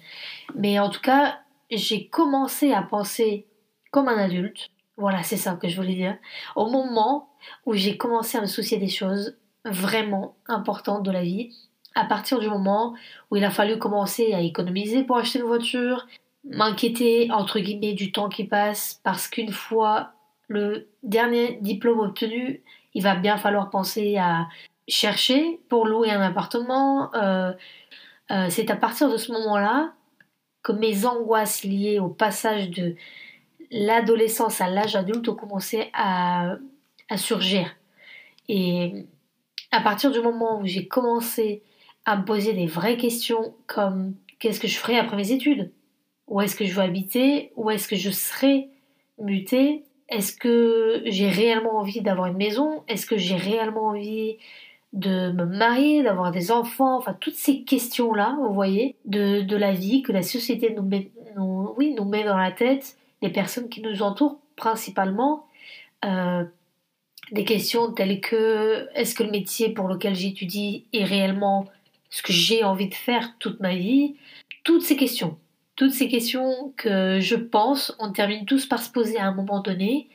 Mais 0.55 0.79
en 0.79 0.91
tout 0.91 1.01
cas, 1.01 1.39
j'ai 1.71 2.09
commencé 2.09 2.73
à 2.73 2.83
penser 2.83 3.47
comme 3.91 4.09
un 4.09 4.19
adulte 4.19 4.71
voilà, 5.01 5.23
c'est 5.23 5.39
ça 5.39 5.55
que 5.55 5.67
je 5.67 5.77
voulais 5.77 5.95
dire. 5.95 6.19
Au 6.57 6.69
moment 6.69 7.31
où 7.65 7.73
j'ai 7.73 7.97
commencé 7.97 8.37
à 8.37 8.43
me 8.43 8.47
soucier 8.47 8.77
des 8.77 8.89
choses 8.89 9.39
vraiment 9.65 10.37
importantes 10.47 11.03
de 11.03 11.11
la 11.11 11.23
vie, 11.23 11.57
à 11.95 12.05
partir 12.05 12.39
du 12.39 12.49
moment 12.49 12.95
où 13.31 13.37
il 13.37 13.45
a 13.45 13.51
fallu 13.51 13.79
commencer 13.79 14.35
à 14.35 14.43
économiser 14.43 15.03
pour 15.03 15.17
acheter 15.17 15.39
une 15.39 15.47
voiture, 15.47 16.07
m'inquiéter 16.45 17.31
entre 17.33 17.61
guillemets 17.61 17.95
du 17.95 18.13
temps 18.13 18.29
qui 18.29 18.45
passe 18.45 19.01
parce 19.03 19.27
qu'une 19.27 19.53
fois 19.53 20.13
le 20.49 20.89
dernier 21.03 21.59
diplôme 21.63 22.01
obtenu, 22.01 22.63
il 22.93 23.03
va 23.03 23.15
bien 23.15 23.39
falloir 23.39 23.71
penser 23.71 24.19
à 24.19 24.49
chercher 24.91 25.61
pour 25.69 25.87
louer 25.87 26.11
un 26.11 26.21
appartement. 26.21 27.15
Euh, 27.15 27.53
euh, 28.31 28.47
c'est 28.51 28.71
à 28.71 28.77
partir 28.77 29.11
de 29.11 29.17
ce 29.17 29.33
moment-là 29.33 29.95
que 30.63 30.73
mes 30.73 31.07
angoisses 31.07 31.65
liées 31.65 31.99
au 31.99 32.09
passage 32.09 32.71
de 32.71 32.95
l'adolescence 33.71 34.61
à 34.61 34.69
l'âge 34.69 34.97
adulte 34.97 35.29
ont 35.29 35.35
commencé 35.35 35.91
à, 35.95 36.57
surgir. 37.17 37.75
Et 38.49 39.07
à 39.73 39.81
partir 39.81 40.11
du 40.11 40.21
moment 40.21 40.61
où 40.61 40.67
j'ai 40.67 40.87
commencé 40.87 41.63
à 42.05 42.17
me 42.17 42.25
poser 42.25 42.53
des 42.53 42.67
vraies 42.67 42.97
questions 42.97 43.55
comme 43.67 44.15
qu'est-ce 44.39 44.61
que 44.61 44.69
je 44.69 44.77
ferai 44.77 44.99
après 44.99 45.17
mes 45.17 45.33
études? 45.33 45.73
Où 46.29 46.41
est-ce 46.41 46.55
que 46.55 46.65
je 46.65 46.73
veux 46.73 46.83
habiter? 46.83 47.53
Où 47.57 47.71
est-ce 47.71 47.89
que 47.89 47.97
je 47.97 48.11
serai 48.11 48.69
muté 49.19 49.85
Est-ce 50.09 50.37
que 50.37 51.03
j'ai 51.07 51.29
réellement 51.29 51.79
envie 51.79 52.01
d'avoir 52.01 52.29
une 52.29 52.37
maison? 52.37 52.85
Est-ce 52.87 53.07
que 53.07 53.17
j'ai 53.17 53.37
réellement 53.37 53.89
envie 53.89 54.37
de 54.93 55.31
me 55.33 55.45
marier, 55.45 56.03
d'avoir 56.03 56.33
des 56.33 56.51
enfants 56.51 56.97
Enfin, 56.97 57.17
toutes 57.21 57.37
ces 57.37 57.63
questions-là, 57.63 58.37
vous 58.41 58.53
voyez, 58.53 58.97
de, 59.05 59.43
de, 59.43 59.57
la 59.57 59.73
vie 59.73 60.03
que 60.03 60.13
la 60.13 60.23
société 60.23 60.75
nous 60.75 60.83
met, 60.83 61.11
oui, 61.37 61.95
nous 61.97 62.05
met 62.05 62.25
dans 62.25 62.37
la 62.37 62.51
tête 62.51 62.97
les 63.23 63.31
personnes 63.31 63.69
qui 63.69 63.83
nous 63.83 64.03
entourent 64.03 64.41
principalement. 64.57 65.47
Euh, 66.05 66.45
des 67.33 67.45
questions 67.45 67.93
telles 67.93 68.21
que 68.21 68.89
est-ce 68.95 69.15
que 69.15 69.23
le 69.23 69.31
métier 69.31 69.69
pour 69.69 69.87
lequel 69.87 70.15
j'étudie 70.15 70.87
est 70.93 71.05
réellement 71.05 71.67
ce 72.09 72.23
que 72.23 72.33
j'ai 72.33 72.65
envie 72.65 72.89
de 72.89 72.95
faire 72.95 73.35
toute 73.39 73.61
ma 73.61 73.77
vie? 73.77 74.17
Toutes 74.65 74.83
ces 74.83 74.97
questions. 74.97 75.39
Toutes 75.77 75.93
ces 75.93 76.09
questions 76.09 76.75
que 76.77 77.21
je 77.21 77.37
pense, 77.37 77.95
on 78.01 78.13
termine 78.13 78.45
tous 78.45 78.67
par 78.67 78.83
se 78.83 78.91
poser 78.91 79.19
à 79.19 79.27
un 79.27 79.35
moment 79.35 79.61
donné. 79.61 80.09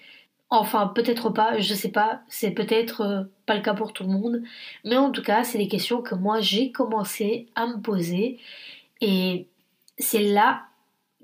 Enfin, 0.50 0.88
peut-être 0.88 1.30
pas, 1.30 1.60
je 1.60 1.74
sais 1.74 1.92
pas, 1.92 2.22
c'est 2.30 2.52
peut-être 2.52 3.02
euh, 3.02 3.24
pas 3.46 3.56
le 3.56 3.62
cas 3.62 3.74
pour 3.74 3.94
tout 3.94 4.04
le 4.04 4.10
monde, 4.10 4.44
mais 4.84 4.96
en 4.96 5.12
tout 5.12 5.24
cas, 5.24 5.44
c'est 5.44 5.58
des 5.58 5.68
questions 5.68 6.02
que 6.02 6.14
moi 6.14 6.40
j'ai 6.40 6.72
commencé 6.72 7.48
à 7.56 7.66
me 7.66 7.82
poser 7.82 8.40
et 9.02 9.48
c'est 9.98 10.22
là 10.22 10.64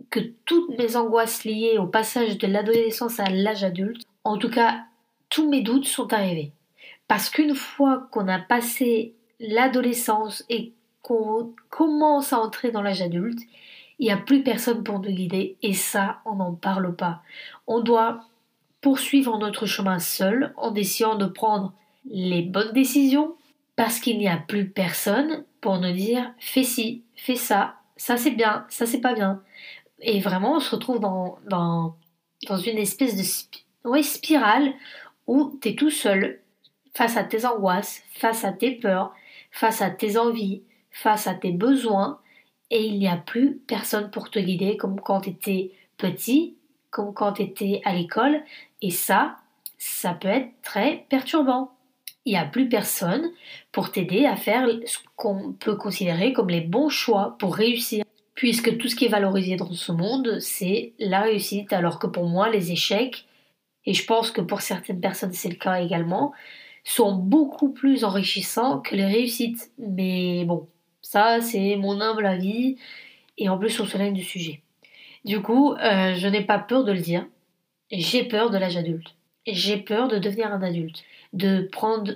que 0.10 0.20
toutes 0.46 0.78
mes 0.78 0.96
angoisses 0.96 1.44
liées 1.44 1.78
au 1.78 1.86
passage 1.86 2.38
de 2.40 2.48
l'adolescence 2.48 3.20
à 3.20 3.30
l'âge 3.30 3.64
adulte, 3.64 4.04
en 4.24 4.38
tout 4.38 4.50
cas 4.50 4.82
tous 5.30 5.50
mes 5.50 5.62
doutes 5.62 5.86
sont 5.88 6.12
arrivés. 6.14 6.52
Parce 7.08 7.30
qu'une 7.30 7.56
fois 7.56 8.08
qu'on 8.12 8.28
a 8.28 8.40
passé 8.40 9.16
l'adolescence 9.40 10.44
et 10.50 10.74
qu'on 11.02 11.54
commence 11.70 12.34
à 12.34 12.40
entrer 12.40 12.72
dans 12.72 12.82
l'âge 12.82 13.02
adulte, 13.02 13.40
il 14.00 14.06
n'y 14.06 14.12
a 14.12 14.18
plus 14.18 14.44
personne 14.44 14.84
pour 14.84 15.00
nous 15.00 15.12
guider 15.12 15.58
et 15.62 15.74
ça, 15.74 16.22
on 16.26 16.36
n'en 16.36 16.54
parle 16.54 16.96
pas. 16.96 17.22
On 17.68 17.82
doit 17.82 18.22
poursuivre 18.82 19.38
notre 19.38 19.66
chemin 19.66 20.00
seul 20.00 20.54
en 20.58 20.74
essayant 20.76 21.16
de 21.16 21.26
prendre 21.26 21.74
les 22.06 22.42
bonnes 22.42 22.74
décisions 22.74 23.36
parce 23.76 24.00
qu'il 24.00 24.18
n'y 24.18 24.28
a 24.28 24.38
plus 24.38 24.70
personne 24.70 25.46
pour 25.62 25.80
nous 25.80 25.92
dire 25.92 26.34
fais 26.40 26.64
ci, 26.64 27.04
fais 27.16 27.36
ça, 27.36 27.76
ça 27.96 28.18
c'est 28.18 28.32
bien, 28.32 28.66
ça 28.70 28.86
c'est 28.86 29.02
pas 29.02 29.14
bien. 29.14 29.42
Et 30.02 30.20
vraiment, 30.20 30.56
on 30.56 30.60
se 30.60 30.76
retrouve 30.76 31.00
dans, 31.00 31.96
une 32.66 32.78
espèce 32.78 33.16
de 33.16 34.02
spirale 34.02 34.74
où 35.28 35.58
tu 35.62 35.70
es 35.70 35.76
tout 35.76 35.92
seul 35.92 36.40
face 36.94 37.18
à 37.18 37.24
tes 37.24 37.46
angoisses, 37.46 38.02
face 38.14 38.44
à 38.44 38.52
tes 38.52 38.72
peurs, 38.72 39.14
face 39.52 39.82
à 39.82 39.92
tes 39.92 40.18
envies, 40.18 40.64
face 40.90 41.28
à 41.28 41.36
tes 41.36 41.52
besoins, 41.52 42.20
et 42.70 42.86
il 42.86 43.00
n'y 43.00 43.08
a 43.08 43.18
plus 43.18 43.58
personne 43.68 44.10
pour 44.12 44.30
te 44.30 44.40
guider 44.40 44.78
comme 44.78 45.00
quand 45.00 45.22
tu 45.22 45.30
étais 45.30 45.72
petit, 45.98 46.56
comme 46.90 47.14
quand 47.14 47.34
tu 47.34 47.44
étais 47.44 47.82
à 47.86 47.94
l'école, 47.94 48.44
et 48.82 48.92
ça, 48.92 49.38
ça 49.78 50.14
peut 50.14 50.28
être 50.28 50.52
très 50.62 51.06
perturbant. 51.10 51.72
il 52.26 52.34
n'y 52.34 52.38
a 52.38 52.46
plus 52.46 52.70
personne 52.70 53.32
pour 53.72 53.92
t'aider 53.92 54.26
à 54.26 54.36
faire 54.36 54.68
ce 54.86 55.00
qu'on 55.16 55.54
peut 55.54 55.76
considérer 55.76 56.34
comme 56.34 56.50
les 56.50 56.62
bons 56.62 56.90
choix 56.90 57.36
pour 57.40 57.56
réussir. 57.56 58.06
Puisque 58.36 58.78
tout 58.78 58.88
ce 58.88 58.96
qui 58.96 59.06
est 59.06 59.10
valorisé 59.10 59.56
dans 59.56 59.72
ce 59.72 59.92
monde, 59.92 60.40
c'est 60.40 60.94
la 61.00 61.22
réussite, 61.22 61.74
alors 61.74 62.00
que 62.00 62.08
pour 62.08 62.28
moi, 62.28 62.50
les 62.50 62.72
échecs, 62.72 63.26
et 63.86 63.94
je 63.94 64.06
pense 64.06 64.32
que 64.32 64.42
pour 64.42 64.62
certaines 64.62 65.02
personnes 65.02 65.34
c'est 65.34 65.50
le 65.50 65.56
cas 65.56 65.82
également, 65.82 66.32
sont 66.84 67.14
beaucoup 67.14 67.72
plus 67.72 68.04
enrichissants 68.04 68.80
que 68.80 68.96
les 68.96 69.06
réussites. 69.06 69.72
Mais 69.78 70.46
bon, 70.46 70.68
ça 71.02 71.42
c'est 71.42 71.76
mon 71.76 72.02
humble 72.02 72.26
avis, 72.26 72.78
et 73.38 73.50
en 73.50 73.58
plus 73.58 73.80
on 73.80 73.86
se 73.86 74.12
du 74.12 74.24
sujet. 74.24 74.62
Du 75.26 75.42
coup, 75.42 75.74
euh, 75.74 76.16
je 76.16 76.28
n'ai 76.28 76.42
pas 76.42 76.58
peur 76.58 76.84
de 76.84 76.92
le 76.92 77.00
dire, 77.00 77.26
j'ai 77.92 78.24
peur 78.24 78.50
de 78.50 78.58
l'âge 78.58 78.78
adulte. 78.78 79.16
J'ai 79.46 79.78
peur 79.78 80.08
de 80.08 80.18
devenir 80.18 80.52
un 80.52 80.62
adulte, 80.62 81.04
de 81.34 81.68
prendre 81.72 82.14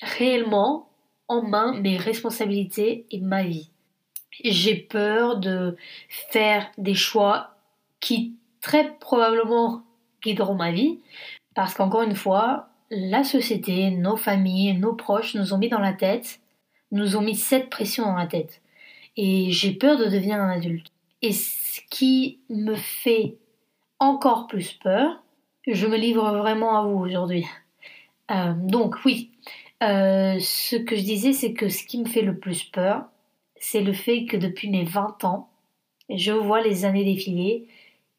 réellement 0.00 0.88
en 1.28 1.42
main 1.42 1.78
mes 1.80 1.96
responsabilités 1.96 3.06
et 3.10 3.20
ma 3.20 3.42
vie. 3.42 3.70
J'ai 4.44 4.76
peur 4.76 5.38
de 5.38 5.76
faire 6.08 6.70
des 6.78 6.94
choix 6.94 7.56
qui 8.00 8.36
très 8.60 8.92
probablement 8.98 9.82
guideront 10.22 10.54
ma 10.54 10.72
vie, 10.72 10.98
parce 11.54 11.74
qu'encore 11.74 12.02
une 12.02 12.16
fois, 12.16 12.68
la 12.90 13.24
société, 13.24 13.90
nos 13.90 14.16
familles, 14.16 14.74
nos 14.74 14.92
proches 14.92 15.34
nous 15.34 15.54
ont 15.54 15.58
mis 15.58 15.68
dans 15.68 15.80
la 15.80 15.92
tête, 15.92 16.40
nous 16.92 17.16
ont 17.16 17.22
mis 17.22 17.34
cette 17.34 17.70
pression 17.70 18.04
dans 18.04 18.16
la 18.16 18.26
tête. 18.26 18.60
Et 19.16 19.50
j'ai 19.50 19.72
peur 19.72 19.96
de 19.96 20.04
devenir 20.04 20.36
un 20.36 20.50
adulte. 20.50 20.88
Et 21.22 21.32
ce 21.32 21.80
qui 21.90 22.40
me 22.50 22.74
fait 22.74 23.36
encore 23.98 24.46
plus 24.46 24.72
peur, 24.72 25.22
je 25.66 25.86
me 25.86 25.96
livre 25.96 26.36
vraiment 26.36 26.78
à 26.78 26.86
vous 26.86 26.98
aujourd'hui. 26.98 27.46
Euh, 28.30 28.54
donc 28.56 28.96
oui, 29.04 29.32
euh, 29.82 30.38
ce 30.40 30.76
que 30.76 30.96
je 30.96 31.02
disais, 31.02 31.32
c'est 31.32 31.52
que 31.52 31.68
ce 31.68 31.84
qui 31.84 31.98
me 31.98 32.06
fait 32.06 32.22
le 32.22 32.38
plus 32.38 32.64
peur, 32.64 33.04
c'est 33.56 33.82
le 33.82 33.92
fait 33.92 34.26
que 34.26 34.36
depuis 34.36 34.70
mes 34.70 34.84
20 34.84 35.24
ans, 35.24 35.48
je 36.08 36.32
vois 36.32 36.60
les 36.62 36.84
années 36.84 37.04
défiler 37.04 37.68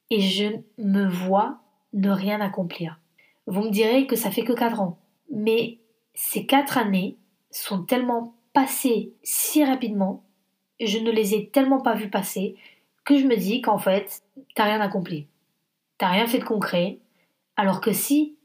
et 0.09 0.21
je 0.21 0.45
me 0.77 1.07
vois 1.07 1.59
ne 1.93 2.09
rien 2.09 2.41
accomplir. 2.41 2.99
Vous 3.45 3.63
me 3.63 3.69
direz 3.71 4.07
que 4.07 4.15
ça 4.15 4.31
fait 4.31 4.43
que 4.43 4.53
4 4.53 4.81
ans, 4.81 4.99
mais 5.31 5.79
ces 6.13 6.45
4 6.45 6.77
années 6.77 7.17
sont 7.49 7.83
tellement 7.83 8.35
passées 8.53 9.13
si 9.23 9.63
rapidement, 9.63 10.23
je 10.79 10.99
ne 10.99 11.11
les 11.11 11.33
ai 11.33 11.47
tellement 11.49 11.81
pas 11.81 11.95
vues 11.95 12.09
passer, 12.09 12.55
que 13.05 13.17
je 13.17 13.25
me 13.25 13.37
dis 13.37 13.61
qu'en 13.61 13.77
fait, 13.77 14.21
t'as 14.53 14.65
rien 14.65 14.81
accompli. 14.81 15.27
T'as 15.97 16.09
rien 16.09 16.27
fait 16.27 16.39
de 16.39 16.43
concret, 16.43 16.99
alors 17.55 17.81
que 17.81 17.91
si 17.91 18.35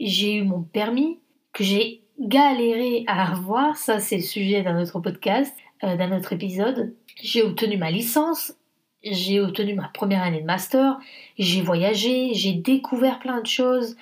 j'ai 0.00 0.34
eu 0.34 0.42
mon 0.42 0.62
permis, 0.62 1.18
que 1.52 1.62
j'ai 1.62 2.02
galéré 2.18 3.04
à 3.06 3.30
avoir, 3.32 3.76
ça 3.76 4.00
c'est 4.00 4.16
le 4.16 4.22
sujet 4.22 4.62
d'un 4.62 4.80
autre 4.80 5.00
podcast, 5.00 5.54
euh, 5.84 5.96
d'un 5.96 6.16
autre 6.16 6.32
épisode, 6.32 6.94
j'ai 7.20 7.42
obtenu 7.42 7.76
ma 7.76 7.90
licence, 7.90 8.54
j'ai 9.02 9.40
obtenu 9.40 9.74
ma 9.74 9.88
première 9.88 10.22
année 10.22 10.40
de 10.40 10.46
master, 10.46 10.98
j'ai 11.38 11.60
voyagé, 11.60 12.34
j'ai 12.34 12.52
découvert 12.52 13.18
plein 13.18 13.40
de 13.40 13.46
choses 13.46 13.96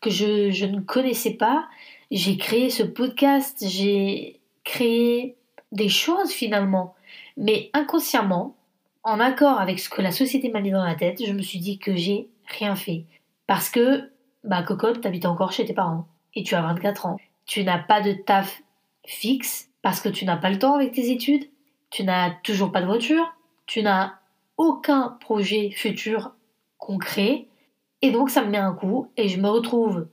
que 0.00 0.10
je, 0.10 0.50
je 0.50 0.66
ne 0.66 0.80
connaissais 0.80 1.34
pas, 1.34 1.66
j'ai 2.10 2.36
créé 2.36 2.70
ce 2.70 2.82
podcast, 2.82 3.64
j'ai 3.66 4.40
créé 4.62 5.36
des 5.72 5.88
choses 5.88 6.30
finalement, 6.30 6.94
mais 7.36 7.70
inconsciemment, 7.72 8.56
en 9.02 9.20
accord 9.20 9.60
avec 9.60 9.78
ce 9.78 9.88
que 9.88 10.02
la 10.02 10.10
société 10.10 10.48
m'a 10.50 10.60
mis 10.60 10.70
dans 10.70 10.84
la 10.84 10.96
tête, 10.96 11.24
je 11.24 11.32
me 11.32 11.42
suis 11.42 11.60
dit 11.60 11.78
que 11.78 11.94
j'ai 11.94 12.28
rien 12.46 12.76
fait. 12.76 13.06
Parce 13.46 13.70
que, 13.70 14.10
bah, 14.44 14.62
cocotte, 14.62 15.00
t'habites 15.00 15.26
encore 15.26 15.52
chez 15.52 15.64
tes 15.64 15.74
parents. 15.74 16.06
Et 16.34 16.42
tu 16.42 16.54
as 16.54 16.62
24 16.62 17.06
ans. 17.06 17.16
Tu 17.46 17.64
n'as 17.64 17.78
pas 17.78 18.00
de 18.00 18.12
taf 18.12 18.62
fixe 19.06 19.70
parce 19.82 20.00
que 20.00 20.08
tu 20.08 20.24
n'as 20.24 20.36
pas 20.36 20.50
le 20.50 20.58
temps 20.58 20.74
avec 20.74 20.92
tes 20.92 21.10
études. 21.10 21.48
Tu 21.90 22.04
n'as 22.04 22.30
toujours 22.42 22.72
pas 22.72 22.80
de 22.80 22.86
voiture. 22.86 23.34
Tu 23.66 23.82
n'as 23.82 24.14
aucun 24.56 25.16
projet 25.20 25.70
futur 25.70 26.32
concret. 26.78 27.46
Et 28.02 28.10
donc, 28.10 28.30
ça 28.30 28.42
me 28.42 28.50
met 28.50 28.58
un 28.58 28.74
coup 28.74 29.08
et 29.16 29.28
je 29.28 29.40
me 29.40 29.48
retrouve 29.48 30.08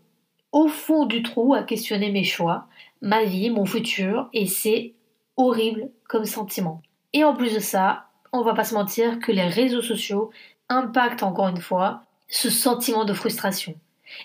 au 0.51 0.67
fond 0.67 1.05
du 1.05 1.23
trou 1.23 1.53
à 1.53 1.63
questionner 1.63 2.11
mes 2.11 2.23
choix, 2.23 2.67
ma 3.01 3.23
vie, 3.23 3.49
mon 3.49 3.65
futur. 3.65 4.29
Et 4.33 4.45
c'est 4.45 4.93
horrible 5.35 5.89
comme 6.07 6.25
sentiment. 6.25 6.81
Et 7.13 7.23
en 7.23 7.35
plus 7.35 7.53
de 7.53 7.59
ça, 7.59 8.07
on 8.31 8.41
va 8.41 8.53
pas 8.53 8.63
se 8.63 8.73
mentir 8.73 9.19
que 9.19 9.31
les 9.31 9.47
réseaux 9.47 9.81
sociaux 9.81 10.31
impactent 10.69 11.23
encore 11.23 11.47
une 11.47 11.61
fois 11.61 12.01
ce 12.33 12.49
sentiment 12.49 13.05
de 13.05 13.13
frustration. 13.13 13.75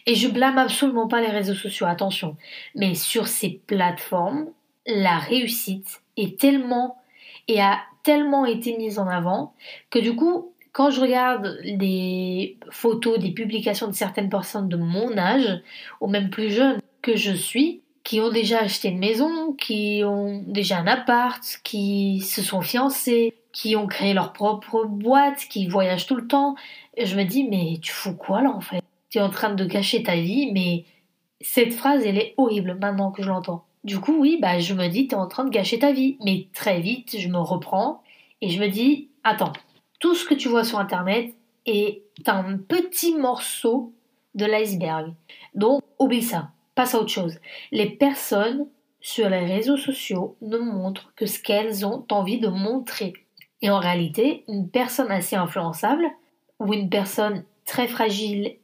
Et 0.07 0.15
je 0.15 0.29
blâme 0.29 0.57
absolument 0.57 1.09
pas 1.09 1.21
les 1.21 1.29
réseaux 1.29 1.55
sociaux, 1.55 1.87
attention. 1.87 2.37
Mais 2.75 2.95
sur 2.95 3.29
ces 3.29 3.61
plateformes, 3.67 4.47
la 4.87 5.19
réussite 5.19 6.01
est 6.17 6.41
tellement 6.41 6.97
et 7.49 7.61
a 7.61 7.79
tellement 8.05 8.47
été 8.47 8.77
mise 8.79 8.99
en 8.99 9.09
avant 9.09 9.55
que 9.91 9.99
du 9.99 10.17
coup, 10.17 10.55
quand 10.73 10.91
je 10.91 11.03
regarde 11.03 11.59
des 11.65 12.57
photos, 12.71 13.19
des 13.19 13.33
publications 13.33 13.89
de 13.89 13.93
certaines 13.93 14.31
personnes 14.31 14.71
de 14.71 14.77
mon 14.77 15.17
âge, 15.19 15.61
ou 16.01 16.07
même 16.07 16.31
plus 16.31 16.51
jeunes 16.51 16.81
que 17.03 17.15
je 17.15 17.33
suis, 17.33 17.83
qui 18.05 18.21
ont 18.21 18.31
déjà 18.31 18.61
acheté 18.61 18.89
une 18.89 18.99
maison, 18.99 19.53
qui 19.53 20.03
ont 20.03 20.43
déjà 20.47 20.79
un 20.79 20.87
appart, 20.87 21.43
qui 21.63 22.21
se 22.21 22.41
sont 22.41 22.63
fiancés, 22.63 23.35
qui 23.53 23.77
ont 23.77 23.87
créé 23.87 24.15
leur 24.15 24.33
propre 24.33 24.85
boîte, 24.85 25.47
qui 25.49 25.67
voyagent 25.67 26.07
tout 26.07 26.17
le 26.17 26.27
temps, 26.27 26.55
je 26.97 27.17
me 27.17 27.25
dis, 27.25 27.45
mais 27.45 27.79
tu 27.83 27.93
fous 27.93 28.17
quoi 28.17 28.43
là 28.43 28.51
en 28.51 28.61
fait? 28.61 28.83
Tu 29.11 29.19
es 29.19 29.23
en 29.23 29.31
train 29.31 29.55
de 29.55 29.65
cacher 29.65 30.03
ta 30.03 30.17
vie, 30.17 30.51
mais 30.53 30.85
cette 31.41 31.73
phrase, 31.73 32.05
elle 32.05 32.19
est 32.19 32.35
horrible 32.37 32.77
maintenant 32.81 33.11
que 33.11 33.23
je 33.23 33.29
l'entends. 33.29 33.65
Du 33.85 34.01
coup, 34.01 34.17
oui, 34.19 34.39
bah, 34.41 34.59
je 34.59 34.75
me 34.75 34.89
dis, 34.89 35.07
tu 35.07 35.15
es 35.15 35.19
en 35.19 35.29
train 35.29 35.45
de 35.45 35.51
gâcher 35.51 35.79
ta 35.79 35.93
vie. 35.93 36.19
Mais 36.25 36.49
très 36.53 36.81
vite, 36.81 37.17
je 37.19 37.29
me 37.29 37.39
reprends 37.39 38.03
et 38.41 38.51
je 38.51 38.61
me 38.61 38.69
dis, 38.69 39.09
attends, 39.25 39.53
tout 40.01 40.15
ce 40.15 40.25
que 40.25 40.35
tu 40.35 40.49
vois 40.49 40.65
sur 40.65 40.79
Internet 40.79 41.35
est 41.65 42.03
un 42.27 42.57
petit 42.57 43.15
morceau 43.15 43.93
de 44.35 44.45
l'iceberg. 44.45 45.15
Donc, 45.55 45.83
oublie 45.99 46.23
ça, 46.23 46.51
passe 46.75 46.95
à 46.95 47.01
autre 47.01 47.11
chose. 47.11 47.39
Les 47.73 47.89
personnes 47.89 48.67
sur 49.01 49.29
les 49.29 49.45
réseaux 49.47 49.77
sociaux 49.77 50.37
ne 50.43 50.59
montrent 50.59 51.13
que 51.15 51.27
ce 51.27 51.41
qu'elles 51.41 51.87
ont 51.87 52.05
envie 52.11 52.41
de 52.41 52.49
montrer. 52.49 53.15
Et 53.63 53.71
en 53.71 53.79
réalité, 53.79 54.45
une 54.49 54.69
personne 54.69 55.11
assez 55.11 55.37
influençable, 55.37 56.07
où 56.61 56.73
une 56.75 56.89
personne 56.89 57.45
très 57.65 57.89
fragile 57.89 58.57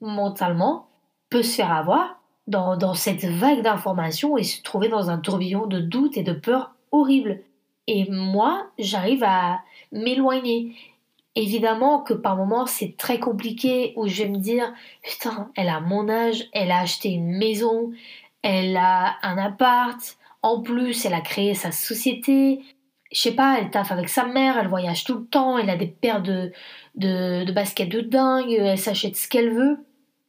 mentalement 0.00 0.88
peut 1.28 1.42
se 1.42 1.56
faire 1.56 1.72
avoir 1.72 2.20
dans 2.46 2.94
cette 2.94 3.24
vague 3.24 3.62
d'informations 3.62 4.36
et 4.36 4.42
se 4.42 4.60
trouver 4.62 4.88
dans 4.88 5.08
un 5.08 5.18
tourbillon 5.18 5.66
de 5.66 5.78
doutes 5.78 6.16
et 6.16 6.24
de 6.24 6.32
peurs 6.32 6.74
horribles. 6.90 7.42
Et 7.86 8.10
moi, 8.10 8.66
j'arrive 8.78 9.22
à 9.24 9.60
m'éloigner. 9.92 10.74
Évidemment 11.36 12.00
que 12.00 12.12
par 12.12 12.36
moments 12.36 12.66
c'est 12.66 12.96
très 12.96 13.20
compliqué 13.20 13.92
où 13.96 14.08
je 14.08 14.24
vais 14.24 14.28
me 14.28 14.38
dire 14.38 14.72
putain, 15.02 15.50
elle 15.54 15.68
a 15.68 15.78
mon 15.78 16.08
âge, 16.08 16.48
elle 16.52 16.72
a 16.72 16.80
acheté 16.80 17.10
une 17.10 17.36
maison, 17.38 17.92
elle 18.42 18.76
a 18.76 19.16
un 19.22 19.38
appart, 19.38 20.00
en 20.42 20.60
plus 20.60 21.04
elle 21.04 21.14
a 21.14 21.20
créé 21.20 21.54
sa 21.54 21.70
société, 21.70 22.62
je 23.12 23.20
sais 23.20 23.34
pas, 23.34 23.58
elle 23.58 23.70
taffe 23.70 23.92
avec 23.92 24.08
sa 24.08 24.24
mère, 24.26 24.58
elle 24.58 24.68
voyage 24.68 25.04
tout 25.04 25.18
le 25.18 25.24
temps, 25.26 25.58
elle 25.58 25.70
a 25.70 25.76
des 25.76 25.86
paires 25.86 26.22
de, 26.22 26.52
de, 26.94 27.50
baskets 27.52 27.88
de 27.88 28.00
dingue, 28.00 28.52
elle 28.52 28.78
s'achète 28.78 29.16
ce 29.16 29.28
qu'elle 29.28 29.50
veut. 29.50 29.84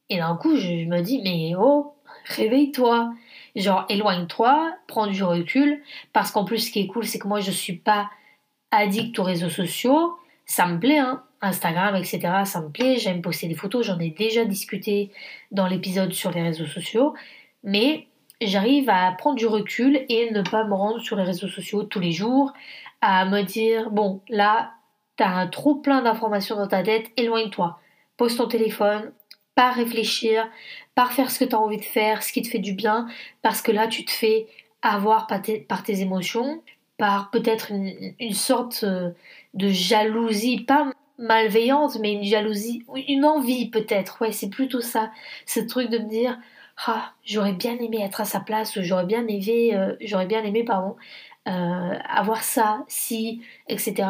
Et 0.09 0.17
d'un 0.17 0.35
coup, 0.35 0.55
je, 0.57 0.85
me 0.85 1.01
dis, 1.01 1.21
mais 1.21 1.53
oh, 1.57 1.93
réveille-toi. 2.25 3.13
Genre, 3.55 3.85
éloigne-toi, 3.89 4.75
prends 4.87 5.07
du 5.07 5.23
recul. 5.23 5.81
Parce 6.13 6.31
qu'en 6.31 6.43
plus, 6.43 6.67
ce 6.67 6.71
qui 6.71 6.79
est 6.81 6.87
cool, 6.87 7.05
c'est 7.05 7.19
que 7.19 7.27
moi, 7.27 7.39
je 7.39 7.51
suis 7.51 7.77
pas 7.77 8.09
addict 8.71 9.17
aux 9.19 9.23
réseaux 9.23 9.49
sociaux. 9.49 10.17
Ça 10.45 10.65
me 10.65 10.79
plaît, 10.79 10.99
hein. 10.99 11.23
Instagram, 11.41 11.95
etc. 11.95 12.19
Ça 12.45 12.61
me 12.61 12.69
plaît. 12.69 12.97
J'aime 12.97 13.21
poster 13.21 13.47
des 13.47 13.55
photos. 13.55 13.85
J'en 13.85 13.99
ai 13.99 14.09
déjà 14.09 14.45
discuté 14.45 15.11
dans 15.51 15.67
l'épisode 15.67 16.13
sur 16.13 16.31
les 16.31 16.41
réseaux 16.41 16.67
sociaux. 16.67 17.13
Mais 17.63 18.07
j'arrive 18.47 18.89
à 18.89 19.11
prendre 19.11 19.37
du 19.37 19.47
recul 19.47 20.05
et 20.09 20.31
ne 20.31 20.41
pas 20.41 20.63
me 20.63 20.73
rendre 20.73 20.99
sur 20.99 21.15
les 21.15 21.23
réseaux 21.23 21.47
sociaux 21.47 21.83
tous 21.83 21.99
les 21.99 22.11
jours, 22.11 22.53
à 23.01 23.25
me 23.25 23.41
dire, 23.41 23.89
bon, 23.91 24.21
là, 24.29 24.71
t'as 25.15 25.47
trop 25.47 25.75
plein 25.75 26.01
d'informations 26.01 26.55
dans 26.55 26.67
ta 26.67 26.83
tête, 26.83 27.11
éloigne-toi. 27.17 27.79
Pose 28.17 28.35
ton 28.37 28.47
téléphone, 28.47 29.11
pas 29.55 29.71
réfléchir, 29.71 30.49
pas 30.95 31.07
faire 31.07 31.31
ce 31.31 31.39
que 31.39 31.45
tu 31.45 31.55
as 31.55 31.59
envie 31.59 31.77
de 31.77 31.83
faire, 31.83 32.23
ce 32.23 32.31
qui 32.33 32.41
te 32.41 32.47
fait 32.47 32.59
du 32.59 32.73
bien, 32.73 33.07
parce 33.41 33.61
que 33.61 33.71
là, 33.71 33.87
tu 33.87 34.05
te 34.05 34.11
fais 34.11 34.47
avoir 34.81 35.27
par 35.27 35.41
tes, 35.41 36.01
émotions, 36.01 36.63
par 36.97 37.29
peut-être 37.31 37.71
une, 37.71 38.13
une, 38.19 38.33
sorte 38.33 38.83
euh, 38.83 39.11
de 39.53 39.69
jalousie, 39.69 40.61
pas 40.61 40.91
malveillante, 41.17 41.97
mais 41.99 42.13
une 42.13 42.23
jalousie, 42.23 42.83
une 43.07 43.25
envie 43.25 43.69
peut-être, 43.69 44.21
ouais, 44.21 44.31
c'est 44.31 44.49
plutôt 44.49 44.81
ça, 44.81 45.11
ce 45.45 45.59
truc 45.59 45.89
de 45.89 45.99
me 45.99 46.09
dire, 46.09 46.37
ah, 46.87 47.13
j'aurais 47.23 47.53
bien 47.53 47.77
aimé 47.77 47.99
être 48.01 48.21
à 48.21 48.25
sa 48.25 48.39
place, 48.39 48.75
ou 48.75 48.83
j'aurais 48.83 49.05
bien 49.05 49.27
aimé, 49.27 49.75
euh, 49.75 49.95
j'aurais 50.01 50.25
bien 50.25 50.43
aimé, 50.43 50.63
pardon, 50.63 50.95
euh, 51.47 51.93
avoir 52.09 52.43
ça, 52.43 52.83
si, 52.87 53.41
etc. 53.67 54.07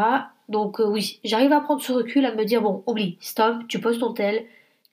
Donc 0.50 0.80
euh, 0.80 0.88
oui, 0.88 1.20
j'arrive 1.24 1.54
à 1.54 1.62
prendre 1.62 1.82
ce 1.82 1.92
recul, 1.92 2.26
à 2.26 2.36
me 2.36 2.46
dire 2.46 2.62
bon, 2.62 2.84
oublie, 2.88 3.18
stop, 3.22 3.68
tu 3.68 3.80
poses 3.80 4.00
ton 4.00 4.14
tel, 4.14 4.46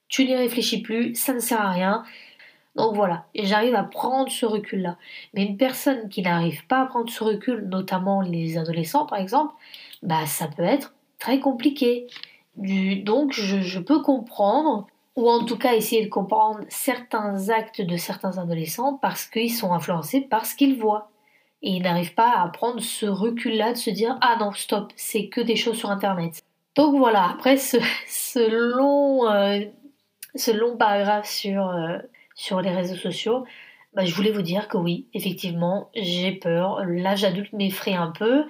tu 0.09 0.25
n'y 0.25 0.37
réfléchis 0.37 0.83
plus, 0.83 1.15
ça 1.15 1.35
ne 1.35 1.41
sert 1.41 1.61
à 1.61 1.71
rien. 1.71 2.05
Donc 2.77 2.95
voilà, 2.95 3.27
et 3.35 3.45
j'arrive 3.45 3.75
à 3.75 3.83
prendre 3.83 4.31
ce 4.31 4.47
recul-là. 4.47 4.97
Mais 5.35 5.45
une 5.45 5.57
personne 5.57 6.09
qui 6.09 6.23
n'arrive 6.23 6.67
pas 6.67 6.83
à 6.83 6.87
prendre 6.87 7.11
ce 7.11 7.25
recul, 7.25 7.67
notamment 7.69 8.21
les 8.23 8.57
adolescents 8.57 9.07
par 9.07 9.19
exemple, 9.19 9.53
bah 10.03 10.27
ça 10.27 10.47
peut 10.49 10.63
être 10.63 10.95
très 11.19 11.41
compliqué. 11.41 12.07
donc 12.57 13.33
je, 13.33 13.79
peux 13.81 14.01
comprendre, 14.03 14.87
ou 15.19 15.29
en 15.29 15.45
tout 15.45 15.59
cas 15.59 15.75
essayer 15.75 16.05
de 16.05 16.09
comprendre 16.09 16.61
certains 16.69 17.49
actes 17.49 17.81
de 17.81 17.97
certains 17.97 18.39
adolescents 18.39 18.95
parce 19.03 19.27
qu'ils 19.27 19.53
sont 19.53 19.73
influencés 19.73 20.21
par 20.21 20.47
ce 20.47 20.55
qu'ils 20.55 20.79
voient. 20.79 21.11
Et 21.61 21.71
ils 21.71 21.83
n'arrivent 21.83 22.15
pas 22.15 22.39
à 22.39 22.47
prendre 22.51 22.79
ce 22.79 23.05
recul-là 23.07 23.73
de 23.73 23.79
se 23.79 23.91
dire 23.91 24.17
Ah 24.21 24.37
non, 24.39 24.53
stop, 24.53 24.93
c'est 24.95 25.27
que 25.27 25.41
des 25.41 25.57
choses 25.57 25.77
sur 25.77 25.91
Internet. 25.91 26.45
Donc 26.77 26.97
voilà, 26.97 27.31
après 27.31 27.57
ce, 27.57 27.79
long, 28.49 29.29
euh, 29.29 29.59
ce 30.37 30.53
long 30.53 30.77
paragraphe 30.77 31.29
sur, 31.29 31.69
euh, 31.69 31.99
sur 32.37 32.61
les 32.61 32.71
réseaux 32.71 32.95
sociaux, 32.95 33.45
bah, 33.95 34.05
je 34.05 34.15
voulais 34.15 34.31
vous 34.31 34.43
dire 34.43 34.69
que 34.69 34.77
oui, 34.77 35.09
effectivement, 35.15 35.91
j'ai 35.97 36.31
peur. 36.31 36.85
L'âge 36.87 37.25
adulte 37.25 37.53
m'effraie 37.53 37.95
un 37.95 38.13
peu 38.13 38.45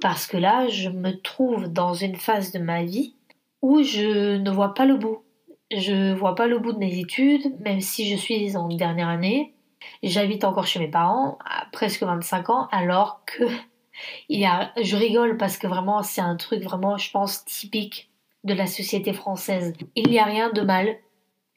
parce 0.00 0.26
que 0.26 0.36
là, 0.36 0.66
je 0.66 0.88
me 0.88 1.12
trouve 1.12 1.68
dans 1.68 1.94
une 1.94 2.16
phase 2.16 2.50
de 2.50 2.58
ma 2.58 2.82
vie 2.82 3.14
où 3.62 3.84
je 3.84 4.38
ne 4.38 4.50
vois 4.50 4.74
pas 4.74 4.86
le 4.86 4.96
bout. 4.96 5.22
Je 5.70 6.12
vois 6.12 6.34
pas 6.34 6.46
le 6.46 6.58
bout 6.58 6.72
de 6.72 6.78
mes 6.78 6.98
études, 6.98 7.58
même 7.60 7.80
si 7.80 8.08
je 8.08 8.16
suis 8.16 8.56
en 8.56 8.68
dernière 8.68 9.08
année. 9.08 9.54
J'habite 10.02 10.44
encore 10.44 10.66
chez 10.66 10.80
mes 10.80 10.88
parents, 10.88 11.38
à 11.44 11.66
presque 11.72 12.02
25 12.02 12.50
ans, 12.50 12.68
alors 12.72 13.22
que 13.24 13.44
il 14.28 14.40
y 14.40 14.46
a, 14.46 14.72
je 14.82 14.96
rigole 14.96 15.36
parce 15.36 15.58
que 15.58 15.66
vraiment, 15.66 16.02
c'est 16.02 16.20
un 16.20 16.36
truc 16.36 16.62
vraiment, 16.62 16.96
je 16.96 17.10
pense, 17.10 17.44
typique 17.44 18.10
de 18.44 18.54
la 18.54 18.66
société 18.66 19.12
française. 19.12 19.74
Il 19.94 20.08
n'y 20.08 20.18
a 20.18 20.24
rien 20.24 20.50
de 20.50 20.62
mal 20.62 20.96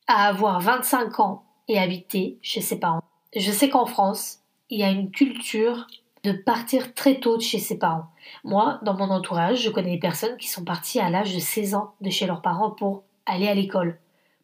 à 0.07 0.27
avoir 0.27 0.59
25 0.59 1.19
ans 1.19 1.45
et 1.67 1.79
habiter 1.79 2.37
chez 2.41 2.61
ses 2.61 2.79
parents. 2.79 3.03
Je 3.35 3.51
sais 3.51 3.69
qu'en 3.69 3.85
France, 3.85 4.39
il 4.69 4.79
y 4.79 4.83
a 4.83 4.91
une 4.91 5.11
culture 5.11 5.87
de 6.23 6.31
partir 6.31 6.93
très 6.93 7.19
tôt 7.19 7.37
de 7.37 7.41
chez 7.41 7.59
ses 7.59 7.77
parents. 7.77 8.05
Moi, 8.43 8.79
dans 8.83 8.93
mon 8.93 9.09
entourage, 9.09 9.61
je 9.61 9.69
connais 9.69 9.91
des 9.91 9.99
personnes 9.99 10.37
qui 10.37 10.47
sont 10.47 10.63
parties 10.63 10.99
à 10.99 11.09
l'âge 11.09 11.33
de 11.33 11.39
16 11.39 11.75
ans 11.75 11.93
de 11.99 12.09
chez 12.09 12.25
leurs 12.27 12.41
parents 12.41 12.71
pour 12.71 13.03
aller 13.25 13.47
à 13.47 13.55
l'école, 13.55 13.99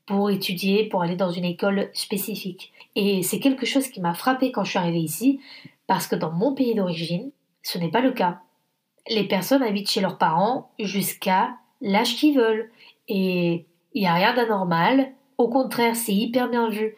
pour 0.10 0.32
étudier, 0.32 0.86
pour 0.86 1.04
aller 1.04 1.16
dans 1.16 1.30
une 1.30 1.46
école 1.46 1.92
spécifique. 1.94 2.74
Et 2.96 3.22
c'est 3.22 3.40
quelque 3.40 3.68
chose 3.68 3.88
qui 3.90 4.02
m'a 4.02 4.16
frappé 4.16 4.52
quand 4.52 4.64
je 4.64 4.72
suis 4.72 4.80
arrivée 4.80 5.02
ici, 5.02 5.40
parce 5.86 6.08
que 6.08 6.16
dans 6.16 6.32
mon 6.32 6.56
pays 6.56 6.74
d'origine, 6.74 7.30
ce 7.62 7.78
n'est 7.78 7.92
pas 7.92 8.02
le 8.02 8.12
cas. 8.12 8.40
Les 9.08 9.26
personnes 9.26 9.62
habitent 9.62 9.92
chez 9.92 10.02
leurs 10.02 10.18
parents 10.18 10.72
jusqu'à 10.80 11.58
l'âge 11.80 12.16
qu'ils 12.16 12.36
veulent. 12.36 12.72
Et 13.08 13.68
il 13.94 14.02
n'y 14.02 14.08
a 14.08 14.16
rien 14.16 14.34
d'anormal. 14.34 15.12
Au 15.38 15.48
contraire, 15.48 15.96
c'est 15.96 16.16
hyper 16.16 16.50
bien 16.50 16.70
vu 16.70 16.96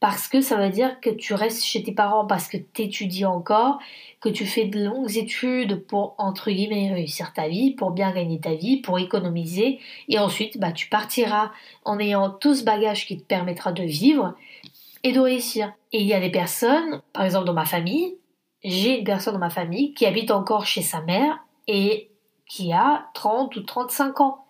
parce 0.00 0.28
que 0.28 0.40
ça 0.40 0.56
veut 0.56 0.70
dire 0.70 1.00
que 1.00 1.08
tu 1.08 1.34
restes 1.34 1.64
chez 1.64 1.82
tes 1.82 1.92
parents 1.92 2.26
parce 2.26 2.48
que 2.48 2.58
tu 2.58 2.82
étudies 2.82 3.24
encore, 3.24 3.78
que 4.20 4.28
tu 4.28 4.44
fais 4.44 4.66
de 4.66 4.84
longues 4.84 5.16
études 5.16 5.86
pour, 5.86 6.14
entre 6.18 6.50
guillemets, 6.50 6.92
réussir 6.92 7.32
ta 7.32 7.48
vie, 7.48 7.70
pour 7.70 7.90
bien 7.90 8.12
gagner 8.12 8.38
ta 8.38 8.54
vie, 8.54 8.82
pour 8.82 8.98
économiser, 8.98 9.80
et 10.08 10.18
ensuite, 10.18 10.58
bah, 10.58 10.72
tu 10.72 10.88
partiras 10.88 11.52
en 11.84 11.98
ayant 11.98 12.30
tout 12.30 12.54
ce 12.54 12.64
bagage 12.64 13.06
qui 13.06 13.18
te 13.18 13.24
permettra 13.24 13.72
de 13.72 13.82
vivre 13.82 14.34
et 15.04 15.12
de 15.12 15.20
réussir. 15.20 15.72
Et 15.92 16.00
il 16.00 16.06
y 16.06 16.14
a 16.14 16.20
des 16.20 16.30
personnes, 16.30 17.00
par 17.12 17.24
exemple 17.24 17.46
dans 17.46 17.54
ma 17.54 17.64
famille, 17.64 18.16
j'ai 18.62 18.98
une 18.98 19.04
personne 19.04 19.34
dans 19.34 19.40
ma 19.40 19.50
famille 19.50 19.94
qui 19.94 20.06
habite 20.06 20.30
encore 20.30 20.66
chez 20.66 20.82
sa 20.82 21.00
mère 21.02 21.38
et 21.66 22.10
qui 22.46 22.72
a 22.72 23.06
30 23.14 23.56
ou 23.56 23.62
35 23.62 24.20
ans. 24.20 24.44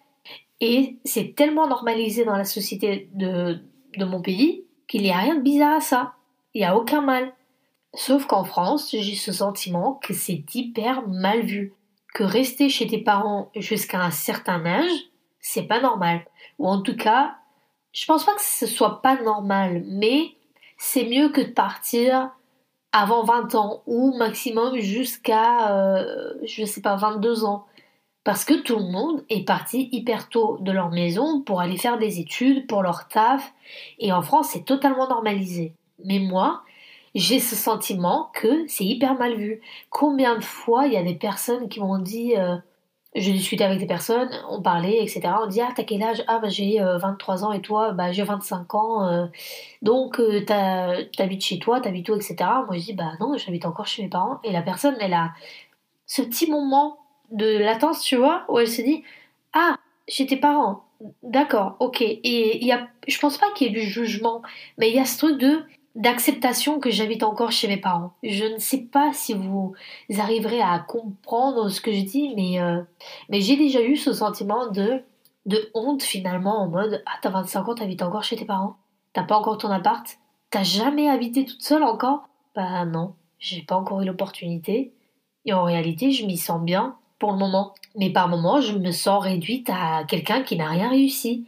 Et 0.60 0.98
c'est 1.04 1.34
tellement 1.34 1.66
normalisé 1.66 2.24
dans 2.24 2.36
la 2.36 2.44
société 2.44 3.08
de, 3.12 3.60
de 3.96 4.04
mon 4.04 4.22
pays 4.22 4.64
qu'il 4.94 5.02
n'y 5.02 5.10
a 5.10 5.18
rien 5.18 5.34
de 5.34 5.40
bizarre 5.40 5.78
à 5.78 5.80
ça. 5.80 6.12
Il 6.54 6.60
n'y 6.60 6.64
a 6.64 6.76
aucun 6.76 7.00
mal. 7.00 7.32
Sauf 7.94 8.26
qu'en 8.26 8.44
France, 8.44 8.92
j'ai 8.92 9.16
ce 9.16 9.32
sentiment 9.32 9.94
que 9.94 10.14
c'est 10.14 10.54
hyper 10.54 11.08
mal 11.08 11.40
vu. 11.40 11.74
Que 12.14 12.22
rester 12.22 12.68
chez 12.68 12.86
tes 12.86 13.02
parents 13.02 13.50
jusqu'à 13.56 14.00
un 14.00 14.12
certain 14.12 14.64
âge, 14.64 14.92
c'est 15.40 15.64
pas 15.64 15.80
normal. 15.80 16.24
Ou 16.60 16.68
en 16.68 16.80
tout 16.80 16.94
cas, 16.94 17.34
je 17.90 18.06
pense 18.06 18.24
pas 18.24 18.36
que 18.36 18.40
ce 18.40 18.68
soit 18.68 19.02
pas 19.02 19.20
normal, 19.20 19.82
mais 19.88 20.36
c'est 20.78 21.06
mieux 21.06 21.28
que 21.30 21.40
de 21.40 21.50
partir 21.50 22.30
avant 22.92 23.24
20 23.24 23.56
ans 23.56 23.82
ou 23.86 24.16
maximum 24.16 24.78
jusqu'à, 24.78 25.72
euh, 25.72 26.34
je 26.44 26.64
sais 26.64 26.82
pas, 26.82 26.94
22 26.94 27.44
ans. 27.44 27.66
Parce 28.24 28.46
que 28.46 28.54
tout 28.54 28.78
le 28.78 28.84
monde 28.84 29.22
est 29.28 29.46
parti 29.46 29.90
hyper 29.92 30.30
tôt 30.30 30.56
de 30.60 30.72
leur 30.72 30.90
maison 30.90 31.42
pour 31.42 31.60
aller 31.60 31.76
faire 31.76 31.98
des 31.98 32.20
études, 32.20 32.66
pour 32.66 32.82
leur 32.82 33.06
taf. 33.08 33.52
Et 33.98 34.12
en 34.12 34.22
France, 34.22 34.48
c'est 34.52 34.64
totalement 34.64 35.06
normalisé. 35.08 35.74
Mais 36.04 36.18
moi, 36.18 36.62
j'ai 37.14 37.38
ce 37.38 37.54
sentiment 37.54 38.30
que 38.34 38.66
c'est 38.66 38.84
hyper 38.84 39.14
mal 39.18 39.36
vu. 39.36 39.60
Combien 39.90 40.36
de 40.36 40.42
fois 40.42 40.86
il 40.86 40.94
y 40.94 40.96
a 40.96 41.02
des 41.02 41.14
personnes 41.14 41.68
qui 41.68 41.80
m'ont 41.80 41.98
dit, 41.98 42.34
euh, 42.36 42.56
je 43.14 43.30
discutais 43.30 43.64
avec 43.64 43.78
des 43.78 43.86
personnes, 43.86 44.30
on 44.48 44.62
parlait, 44.62 45.02
etc. 45.02 45.22
On 45.42 45.46
dit, 45.46 45.60
ah, 45.60 45.68
t'as 45.76 45.84
quel 45.84 46.02
âge? 46.02 46.24
Ah, 46.26 46.38
bah, 46.38 46.48
j'ai 46.48 46.80
23 46.80 47.44
euh, 47.44 47.46
ans 47.46 47.52
et 47.52 47.60
toi, 47.60 47.92
bah, 47.92 48.10
j'ai 48.10 48.24
25 48.24 48.74
ans. 48.74 49.06
Euh. 49.06 49.26
donc, 49.82 50.20
t'habites 50.46 51.44
chez 51.44 51.58
toi, 51.58 51.80
t'habites 51.80 52.08
où, 52.08 52.14
etc. 52.14 52.36
Moi, 52.66 52.78
je 52.78 52.84
dis, 52.86 52.94
bah 52.94 53.12
non, 53.20 53.36
j'habite 53.36 53.66
encore 53.66 53.86
chez 53.86 54.02
mes 54.02 54.08
parents. 54.08 54.40
Et 54.44 54.50
la 54.50 54.62
personne, 54.62 54.96
elle 54.98 55.14
a 55.14 55.32
ce 56.06 56.22
petit 56.22 56.50
moment 56.50 57.03
de 57.30 57.58
latence, 57.58 58.02
tu 58.02 58.16
vois, 58.16 58.44
où 58.48 58.58
elle 58.58 58.68
se 58.68 58.82
dit 58.82 59.02
Ah, 59.52 59.76
chez 60.08 60.26
tes 60.26 60.36
parents, 60.36 60.84
d'accord, 61.22 61.76
ok. 61.80 62.00
Et 62.02 62.64
y 62.64 62.72
a, 62.72 62.88
je 63.06 63.18
pense 63.18 63.38
pas 63.38 63.50
qu'il 63.54 63.66
y 63.68 63.70
ait 63.70 63.72
du 63.72 63.86
jugement, 63.86 64.42
mais 64.78 64.90
il 64.90 64.96
y 64.96 65.00
a 65.00 65.04
ce 65.04 65.18
truc 65.18 65.38
de 65.38 65.62
d'acceptation 65.94 66.80
que 66.80 66.90
j'habite 66.90 67.22
encore 67.22 67.52
chez 67.52 67.68
mes 67.68 67.76
parents. 67.76 68.14
Je 68.24 68.44
ne 68.44 68.58
sais 68.58 68.80
pas 68.80 69.12
si 69.12 69.32
vous 69.32 69.74
arriverez 70.18 70.60
à 70.60 70.80
comprendre 70.80 71.68
ce 71.68 71.80
que 71.80 71.92
je 71.92 72.00
dis, 72.00 72.34
mais, 72.34 72.60
euh, 72.60 72.82
mais 73.28 73.40
j'ai 73.40 73.56
déjà 73.56 73.80
eu 73.80 73.96
ce 73.96 74.12
sentiment 74.12 74.66
de, 74.70 75.02
de 75.46 75.70
honte 75.72 76.02
finalement 76.02 76.62
en 76.62 76.68
mode 76.68 77.02
Ah, 77.06 77.18
t'as 77.22 77.30
25 77.30 77.68
ans, 77.68 77.74
t'habites 77.74 78.02
encore 78.02 78.24
chez 78.24 78.36
tes 78.36 78.44
parents 78.44 78.76
T'as 79.12 79.22
pas 79.22 79.36
encore 79.36 79.58
ton 79.58 79.70
appart 79.70 80.04
T'as 80.50 80.64
jamais 80.64 81.08
habité 81.08 81.44
toute 81.44 81.62
seule 81.62 81.84
encore 81.84 82.28
Bah 82.56 82.84
non, 82.84 83.14
j'ai 83.38 83.62
pas 83.62 83.76
encore 83.76 84.02
eu 84.02 84.06
l'opportunité. 84.06 84.92
Et 85.44 85.52
en 85.52 85.64
réalité, 85.64 86.10
je 86.10 86.26
m'y 86.26 86.38
sens 86.38 86.60
bien 86.60 86.96
le 87.32 87.38
moment. 87.38 87.74
Mais 87.96 88.10
par 88.10 88.28
moments, 88.28 88.60
je 88.60 88.76
me 88.76 88.90
sens 88.90 89.22
réduite 89.22 89.70
à 89.70 90.04
quelqu'un 90.04 90.42
qui 90.42 90.56
n'a 90.56 90.68
rien 90.68 90.90
réussi. 90.90 91.46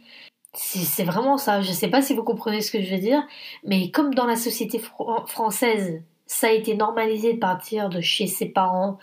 C'est 0.53 1.03
vraiment 1.03 1.37
ça. 1.37 1.61
Je 1.61 1.69
ne 1.69 1.75
sais 1.75 1.89
pas 1.89 2.01
si 2.01 2.13
vous 2.13 2.23
comprenez 2.23 2.61
ce 2.61 2.71
que 2.71 2.81
je 2.81 2.89
veux 2.89 3.01
dire, 3.01 3.21
mais 3.63 3.91
comme 3.91 4.13
dans 4.13 4.25
la 4.25 4.35
société 4.35 4.79
française, 5.27 6.01
ça 6.25 6.47
a 6.47 6.51
été 6.51 6.75
normalisé 6.75 7.33
de 7.33 7.39
partir 7.39 7.89
de 7.89 8.01
chez 8.01 8.27
ses 8.27 8.47
parents 8.47 8.97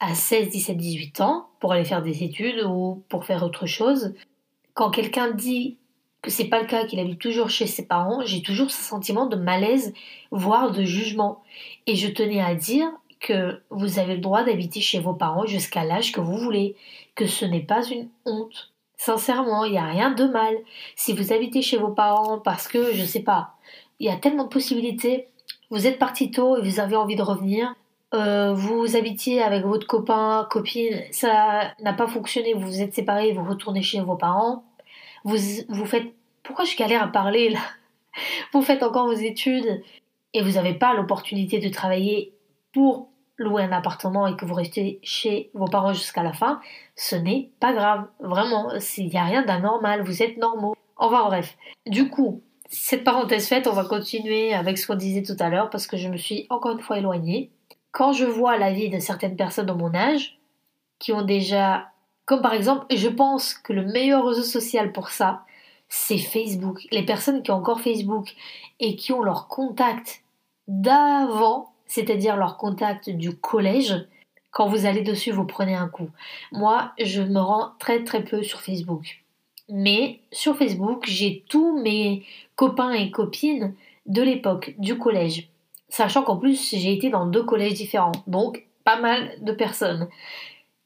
à 0.00 0.14
16, 0.14 0.50
17, 0.50 0.76
18 0.76 1.20
ans 1.20 1.48
pour 1.60 1.72
aller 1.72 1.84
faire 1.84 2.02
des 2.02 2.24
études 2.24 2.64
ou 2.64 3.02
pour 3.08 3.24
faire 3.24 3.42
autre 3.42 3.66
chose. 3.66 4.14
Quand 4.74 4.90
quelqu'un 4.90 5.30
dit 5.30 5.78
que 6.22 6.30
c'est 6.30 6.48
pas 6.48 6.60
le 6.60 6.66
cas, 6.66 6.86
qu'il 6.86 7.00
habite 7.00 7.20
toujours 7.20 7.50
chez 7.50 7.66
ses 7.66 7.86
parents, 7.86 8.22
j'ai 8.24 8.42
toujours 8.42 8.70
ce 8.70 8.82
sentiment 8.82 9.26
de 9.26 9.36
malaise, 9.36 9.92
voire 10.30 10.70
de 10.70 10.84
jugement. 10.84 11.42
Et 11.86 11.96
je 11.96 12.08
tenais 12.08 12.40
à 12.40 12.54
dire 12.54 12.90
que 13.22 13.62
vous 13.70 13.98
avez 13.98 14.16
le 14.16 14.20
droit 14.20 14.42
d'habiter 14.42 14.80
chez 14.80 14.98
vos 14.98 15.14
parents 15.14 15.46
jusqu'à 15.46 15.84
l'âge 15.84 16.12
que 16.12 16.20
vous 16.20 16.36
voulez, 16.36 16.76
que 17.14 17.26
ce 17.26 17.44
n'est 17.46 17.60
pas 17.60 17.84
une 17.86 18.08
honte. 18.26 18.72
Sincèrement, 18.96 19.64
il 19.64 19.72
n'y 19.72 19.78
a 19.78 19.86
rien 19.86 20.10
de 20.10 20.24
mal. 20.24 20.54
Si 20.96 21.12
vous 21.12 21.32
habitez 21.32 21.62
chez 21.62 21.78
vos 21.78 21.88
parents 21.88 22.38
parce 22.38 22.68
que, 22.68 22.92
je 22.92 23.04
sais 23.04 23.22
pas, 23.22 23.54
il 23.98 24.06
y 24.06 24.10
a 24.10 24.16
tellement 24.16 24.44
de 24.44 24.48
possibilités, 24.48 25.28
vous 25.70 25.86
êtes 25.86 25.98
parti 25.98 26.30
tôt 26.30 26.56
et 26.56 26.62
vous 26.62 26.80
avez 26.80 26.96
envie 26.96 27.16
de 27.16 27.22
revenir, 27.22 27.74
euh, 28.14 28.52
vous 28.52 28.96
habitiez 28.96 29.42
avec 29.42 29.64
votre 29.64 29.86
copain, 29.86 30.46
copine, 30.50 31.00
ça 31.12 31.72
n'a 31.80 31.92
pas 31.94 32.06
fonctionné, 32.06 32.52
vous 32.52 32.66
vous 32.66 32.82
êtes 32.82 32.94
séparés, 32.94 33.32
vous 33.32 33.44
retournez 33.44 33.82
chez 33.82 34.00
vos 34.00 34.16
parents, 34.16 34.64
vous, 35.24 35.38
vous 35.68 35.86
faites... 35.86 36.12
Pourquoi 36.42 36.64
je 36.64 36.76
galère 36.76 37.04
à 37.04 37.08
parler 37.08 37.50
là? 37.50 37.60
Vous 38.52 38.62
faites 38.62 38.82
encore 38.82 39.06
vos 39.06 39.12
études 39.12 39.82
et 40.34 40.42
vous 40.42 40.52
n'avez 40.52 40.74
pas 40.74 40.92
l'opportunité 40.92 41.58
de 41.58 41.68
travailler 41.68 42.34
pour 42.72 43.08
louer 43.38 43.62
un 43.62 43.72
appartement 43.72 44.26
et 44.26 44.36
que 44.36 44.44
vous 44.44 44.54
restez 44.54 45.00
chez 45.02 45.50
vos 45.54 45.66
parents 45.66 45.92
jusqu'à 45.92 46.22
la 46.22 46.32
fin, 46.32 46.60
ce 46.96 47.16
n'est 47.16 47.50
pas 47.60 47.72
grave. 47.72 48.06
Vraiment, 48.20 48.72
il 48.98 49.08
n'y 49.08 49.16
a 49.16 49.24
rien 49.24 49.44
d'anormal, 49.44 50.02
vous 50.02 50.22
êtes 50.22 50.36
normaux. 50.36 50.74
Enfin 50.96 51.24
bref. 51.24 51.56
Du 51.86 52.08
coup, 52.08 52.42
cette 52.68 53.04
parenthèse 53.04 53.48
faite, 53.48 53.66
on 53.66 53.72
va 53.72 53.84
continuer 53.84 54.54
avec 54.54 54.78
ce 54.78 54.86
qu'on 54.86 54.94
disait 54.94 55.22
tout 55.22 55.36
à 55.38 55.48
l'heure 55.48 55.70
parce 55.70 55.86
que 55.86 55.96
je 55.96 56.08
me 56.08 56.16
suis 56.16 56.46
encore 56.48 56.72
une 56.72 56.80
fois 56.80 56.98
éloignée. 56.98 57.50
Quand 57.90 58.12
je 58.12 58.24
vois 58.24 58.56
la 58.56 58.72
vie 58.72 58.88
de 58.88 58.98
certaines 58.98 59.36
personnes 59.36 59.66
de 59.66 59.72
mon 59.72 59.94
âge 59.94 60.38
qui 60.98 61.12
ont 61.12 61.22
déjà, 61.22 61.88
comme 62.24 62.40
par 62.40 62.54
exemple, 62.54 62.86
je 62.94 63.08
pense 63.08 63.54
que 63.54 63.72
le 63.72 63.84
meilleur 63.84 64.26
réseau 64.26 64.42
social 64.42 64.92
pour 64.92 65.10
ça, 65.10 65.44
c'est 65.88 66.16
Facebook. 66.16 66.86
Les 66.90 67.04
personnes 67.04 67.42
qui 67.42 67.50
ont 67.50 67.56
encore 67.56 67.82
Facebook 67.82 68.34
et 68.80 68.96
qui 68.96 69.12
ont 69.12 69.22
leur 69.22 69.48
contact 69.48 70.22
d'avant 70.66 71.71
c'est-à-dire 71.92 72.38
leur 72.38 72.56
contact 72.56 73.10
du 73.10 73.36
collège, 73.36 74.06
quand 74.50 74.66
vous 74.66 74.86
allez 74.86 75.02
dessus, 75.02 75.30
vous 75.30 75.44
prenez 75.44 75.74
un 75.74 75.88
coup. 75.88 76.08
Moi, 76.50 76.90
je 76.98 77.20
me 77.20 77.38
rends 77.38 77.72
très 77.78 78.02
très 78.02 78.24
peu 78.24 78.42
sur 78.42 78.62
Facebook. 78.62 79.22
Mais 79.68 80.20
sur 80.32 80.56
Facebook, 80.56 81.04
j'ai 81.06 81.44
tous 81.50 81.78
mes 81.82 82.24
copains 82.56 82.92
et 82.92 83.10
copines 83.10 83.74
de 84.06 84.22
l'époque, 84.22 84.74
du 84.78 84.96
collège. 84.96 85.50
Sachant 85.90 86.22
qu'en 86.22 86.38
plus, 86.38 86.70
j'ai 86.70 86.94
été 86.94 87.10
dans 87.10 87.26
deux 87.26 87.42
collèges 87.42 87.74
différents, 87.74 88.12
donc 88.26 88.64
pas 88.84 88.98
mal 88.98 89.30
de 89.42 89.52
personnes. 89.52 90.08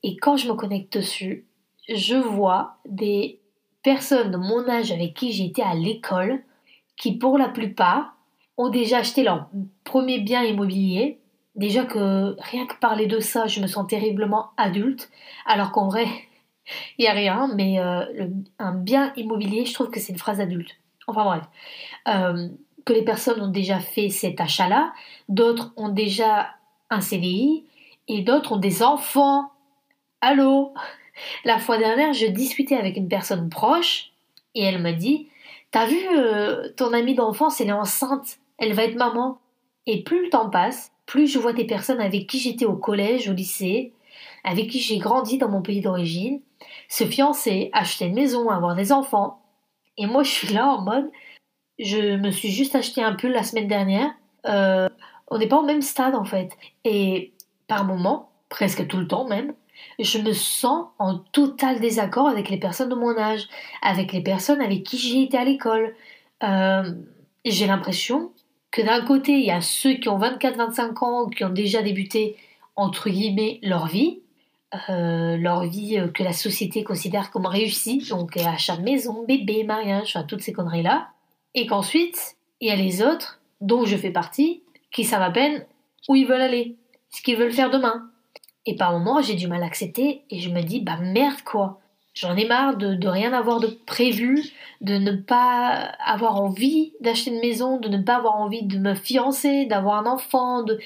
Et 0.03 0.17
quand 0.17 0.37
je 0.37 0.49
me 0.49 0.55
connecte 0.55 0.99
dessus, 0.99 1.47
je 1.89 2.17
vois 2.17 2.79
des 2.85 3.39
personnes 3.85 4.33
de 4.33 4.39
mon 4.39 4.69
âge 4.69 4.91
avec 4.91 5.15
qui 5.15 5.31
j'étais 5.31 5.63
à 5.63 5.77
l'école 5.77 6.43
qui, 6.97 7.17
pour 7.17 7.39
la 7.39 7.49
plupart, 7.49 8.16
ont 8.57 8.69
déjà 8.69 8.99
acheté 8.99 9.23
leur 9.23 9.49
premier 9.85 10.19
bien 10.19 10.43
immobilier. 10.43 11.19
Déjà 11.55 11.85
que 11.85 12.37
rien 12.39 12.67
que 12.67 12.79
parler 12.79 13.07
de 13.07 13.21
ça, 13.21 13.47
je 13.47 13.61
me 13.61 13.67
sens 13.67 13.87
terriblement 13.87 14.51
adulte, 14.57 15.11
alors 15.47 15.73
qu'en 15.73 15.89
vrai, 15.89 16.07
il 16.99 17.03
n'y 17.03 17.09
a 17.09 17.13
rien, 17.13 17.51
mais 17.55 17.79
euh, 17.81 18.29
un 18.59 18.73
bien 18.73 19.13
immobilier, 19.17 19.65
je 19.65 19.75
trouve 19.75 19.91
que 19.91 20.01
c'est 20.01 20.13
une 20.13 20.19
phrase 20.19 20.41
adulte. 20.41 20.77
Enfin 21.07 21.25
bref. 21.25 21.45
Euh, 22.09 22.49
que 22.85 22.93
les 22.93 23.03
personnes 23.03 23.41
ont 23.41 23.51
déjà 23.51 23.81
fait 23.81 24.11
cet 24.11 24.41
achat-là, 24.41 24.93
d'autres 25.29 25.73
ont 25.77 25.89
déjà 25.89 26.51
un 26.89 27.01
CDI, 27.01 27.65
et 28.09 28.23
d'autres 28.23 28.53
ont 28.53 28.59
des 28.59 28.83
enfants. 28.83 29.51
Allô? 30.21 30.73
La 31.45 31.59
fois 31.59 31.79
dernière, 31.79 32.13
je 32.13 32.27
discutais 32.27 32.77
avec 32.77 32.97
une 32.97 33.09
personne 33.09 33.49
proche, 33.49 34.13
et 34.55 34.63
elle 34.63 34.81
m'a 34.81 34.93
dit 34.93 35.29
T'as 35.73 35.87
vu 35.87 35.99
euh, 36.17 36.69
ton 36.77 36.93
amie 36.93 37.15
d'enfance, 37.15 37.61
elle 37.61 37.69
est 37.69 37.73
enceinte, 37.73 38.39
elle 38.59 38.75
va 38.75 38.85
être 38.85 38.97
maman. 38.97 39.39
Et 39.87 40.03
plus 40.03 40.25
le 40.25 40.31
temps 40.31 40.51
passe, 40.51 40.93
plus 41.07 41.27
je 41.27 41.39
vois 41.39 41.53
des 41.53 41.67
personnes 41.67 42.01
avec 42.01 42.27
qui 42.27 42.39
j'étais 42.39 42.65
au 42.65 42.77
collège, 42.77 43.29
au 43.29 43.33
lycée, 43.33 43.93
avec 44.45 44.69
qui 44.69 44.81
j'ai 44.81 44.99
grandi 44.99 45.39
dans 45.39 45.49
mon 45.49 45.63
pays 45.63 45.81
d'origine, 45.81 46.41
se 46.89 47.05
fiancer, 47.05 47.71
acheter 47.73 48.07
une 48.07 48.15
maison, 48.15 48.49
avoir 48.49 48.75
des 48.75 48.93
enfants. 48.93 49.41
Et 49.97 50.07
moi, 50.07 50.23
je 50.23 50.31
suis 50.31 50.53
là 50.53 50.69
en 50.69 50.83
mode, 50.83 51.11
je 51.79 52.17
me 52.17 52.31
suis 52.31 52.51
juste 52.51 52.75
acheté 52.75 53.03
un 53.03 53.15
pull 53.15 53.33
la 53.33 53.43
semaine 53.43 53.69
dernière. 53.69 54.11
Euh, 54.47 54.89
on 55.29 55.39
n'est 55.39 55.49
pas 55.49 55.59
au 55.59 55.65
même 55.65 55.83
stade 55.83 56.15
en 56.15 56.25
fait. 56.25 56.57
Et 56.85 57.33
par 57.69 57.85
moments, 57.85 58.31
presque 58.49 58.87
tout 58.87 58.99
le 58.99 59.09
temps 59.09 59.27
même, 59.27 59.55
je 59.99 60.19
me 60.19 60.33
sens 60.33 60.87
en 60.99 61.19
total 61.19 61.81
désaccord 61.81 62.29
avec 62.29 62.49
les 62.49 62.59
personnes 62.59 62.89
de 62.89 62.95
mon 62.95 63.17
âge, 63.19 63.49
avec 63.83 64.13
les 64.13 64.23
personnes 64.23 64.61
avec 64.61 64.85
qui 64.85 64.99
j'ai 64.99 65.23
été 65.23 65.37
à 65.37 65.45
l'école. 65.45 65.95
Euh, 66.43 66.93
j'ai 67.45 67.67
l'impression 67.67 68.33
que 68.77 68.83
d'un 68.83 69.01
côté, 69.01 69.33
il 69.33 69.47
y 69.47 69.51
a 69.51 69.63
ceux 69.63 69.95
qui 69.95 70.11
ont 70.11 70.19
24-25 70.19 71.03
ans, 71.03 71.29
qui 71.31 71.45
ont 71.45 71.51
déjà 71.51 71.81
débuté, 71.81 72.37
entre 72.77 73.09
guillemets, 73.09 73.59
leur 73.63 73.87
vie, 73.87 74.21
euh, 74.91 75.39
leur 75.39 75.65
vie 75.65 75.97
euh, 75.97 76.09
que 76.09 76.23
la 76.23 76.35
société 76.35 76.85
considère 76.85 77.31
comme 77.31 77.47
réussie, 77.47 78.07
donc 78.11 78.37
achat 78.37 78.77
maison, 78.77 79.25
bébé, 79.27 79.65
mariage, 79.65 80.13
enfin 80.15 80.27
toutes 80.27 80.43
ces 80.43 80.53
conneries-là, 80.53 81.09
et 81.55 81.67
qu'ensuite, 81.67 82.37
il 82.61 82.69
y 82.69 82.71
a 82.71 82.77
les 82.77 83.01
autres, 83.01 83.41
dont 83.63 83.87
je 83.87 83.97
fais 83.97 84.11
partie, 84.11 84.63
qui 84.93 85.05
savent 85.05 85.23
à 85.23 85.31
peine 85.31 85.65
où 86.11 86.15
ils 86.15 86.27
veulent 86.27 86.43
aller, 86.43 86.77
ce 87.09 87.23
qu'ils 87.23 87.39
veulent 87.39 87.53
faire 87.53 87.71
demain. 87.71 88.11
Et 88.67 88.77
par 88.77 88.93
moments, 88.93 89.23
j'ai 89.23 89.37
du 89.37 89.47
mal 89.47 89.63
à 89.63 89.67
accepter 89.67 90.21
et 90.29 90.39
je 90.39 90.51
me 90.51 90.61
dis, 90.61 90.83
bah 90.83 90.99
merde 91.01 91.41
quoi. 91.47 91.81
J'en 92.17 92.35
ai 92.35 92.47
marre 92.47 92.79
de, 92.79 92.95
de, 92.95 93.09
rien 93.09 93.35
avoir 93.35 93.61
de 93.61 93.67
prévu, 93.67 94.43
de 94.81 94.95
ne 94.97 95.13
pas 95.13 95.93
avoir 96.03 96.41
envie 96.41 96.95
d'acheter 97.01 97.31
une 97.31 97.41
maison, 97.41 97.77
de 97.77 97.91
ne 97.91 97.99
pas 97.99 98.17
avoir 98.17 98.37
envie 98.37 98.63
de 98.63 98.79
me 98.79 98.95
fiancer, 98.95 99.67
d'avoir 99.67 99.99
un 99.99 100.11
enfant, 100.11 100.63
de 100.63 100.79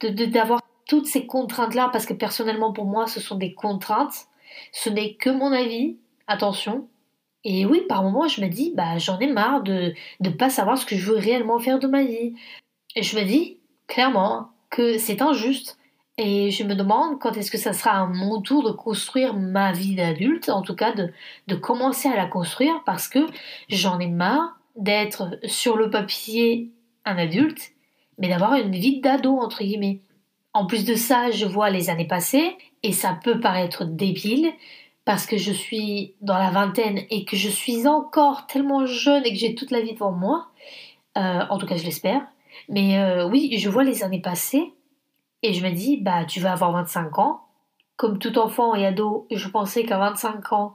d'avoir 0.00 0.62
toutes 0.88 1.06
ces 1.06 1.26
contraintes-là, 1.26 1.90
parce 1.92 2.06
que 2.06 2.14
personnellement 2.14 2.72
pour 2.72 2.86
moi 2.86 3.06
ce 3.06 3.20
sont 3.20 3.36
des 3.36 3.52
contraintes. 3.52 4.28
Ce 4.72 4.88
n'est 4.88 5.12
que 5.14 5.28
mon 5.28 5.52
avis, 5.52 5.98
attention. 6.26 6.88
Et 7.44 7.66
oui, 7.66 7.82
par 7.86 8.02
moments 8.02 8.26
je 8.26 8.40
me 8.40 8.48
dis, 8.48 8.72
bah 8.74 8.96
j'en 8.96 9.18
ai 9.18 9.30
marre 9.30 9.62
de 9.62 9.92
ne 10.20 10.30
pas 10.30 10.48
savoir 10.48 10.78
ce 10.78 10.86
que 10.86 10.96
je 10.96 11.12
veux 11.12 11.18
réellement 11.18 11.58
faire 11.58 11.78
de 11.78 11.86
ma 11.86 12.02
vie. 12.02 12.34
Et 12.96 13.02
je 13.02 13.18
me 13.18 13.24
dis, 13.24 13.58
clairement, 13.88 14.52
que 14.70 14.96
c'est 14.96 15.20
injuste 15.20 15.77
et 16.18 16.50
je 16.50 16.64
me 16.64 16.74
demande 16.74 17.20
quand 17.20 17.36
est-ce 17.36 17.50
que 17.50 17.58
ça 17.58 17.72
sera 17.72 17.92
à 17.92 18.06
mon 18.06 18.42
tour 18.42 18.64
de 18.64 18.72
construire 18.72 19.34
ma 19.34 19.72
vie 19.72 19.94
d'adulte, 19.94 20.48
en 20.48 20.62
tout 20.62 20.74
cas 20.74 20.92
de, 20.92 21.12
de 21.46 21.54
commencer 21.54 22.08
à 22.08 22.16
la 22.16 22.26
construire 22.26 22.82
parce 22.84 23.06
que 23.06 23.20
j'en 23.68 24.00
ai 24.00 24.08
marre 24.08 24.58
d'être 24.74 25.38
sur 25.44 25.76
le 25.76 25.90
papier 25.90 26.72
un 27.04 27.16
adulte, 27.16 27.70
mais 28.18 28.28
d'avoir 28.28 28.54
une 28.54 28.72
vie 28.72 29.00
d'ado, 29.00 29.38
entre 29.38 29.62
guillemets. 29.62 30.00
En 30.52 30.66
plus 30.66 30.84
de 30.84 30.94
ça, 30.94 31.30
je 31.30 31.46
vois 31.46 31.70
les 31.70 31.88
années 31.88 32.06
passées, 32.06 32.56
et 32.82 32.92
ça 32.92 33.16
peut 33.22 33.38
paraître 33.38 33.84
débile, 33.84 34.52
parce 35.04 35.24
que 35.24 35.38
je 35.38 35.52
suis 35.52 36.14
dans 36.20 36.36
la 36.36 36.50
vingtaine 36.50 37.00
et 37.10 37.24
que 37.24 37.36
je 37.36 37.48
suis 37.48 37.86
encore 37.86 38.46
tellement 38.46 38.86
jeune 38.86 39.24
et 39.24 39.32
que 39.32 39.38
j'ai 39.38 39.54
toute 39.54 39.70
la 39.70 39.80
vie 39.80 39.94
devant 39.94 40.12
moi. 40.12 40.48
Euh, 41.16 41.40
en 41.48 41.58
tout 41.58 41.66
cas, 41.66 41.76
je 41.76 41.84
l'espère. 41.84 42.26
Mais 42.68 42.98
euh, 42.98 43.26
oui, 43.26 43.56
je 43.56 43.68
vois 43.70 43.84
les 43.84 44.04
années 44.04 44.20
passées 44.20 44.74
et 45.42 45.52
je 45.52 45.64
me 45.64 45.70
dis, 45.70 45.96
bah, 45.96 46.24
tu 46.24 46.40
vas 46.40 46.52
avoir 46.52 46.72
25 46.72 47.18
ans. 47.18 47.42
Comme 47.96 48.18
tout 48.18 48.38
enfant 48.38 48.74
et 48.74 48.86
ado, 48.86 49.26
je 49.30 49.48
pensais 49.48 49.84
qu'à 49.84 49.98
25 49.98 50.52
ans, 50.52 50.74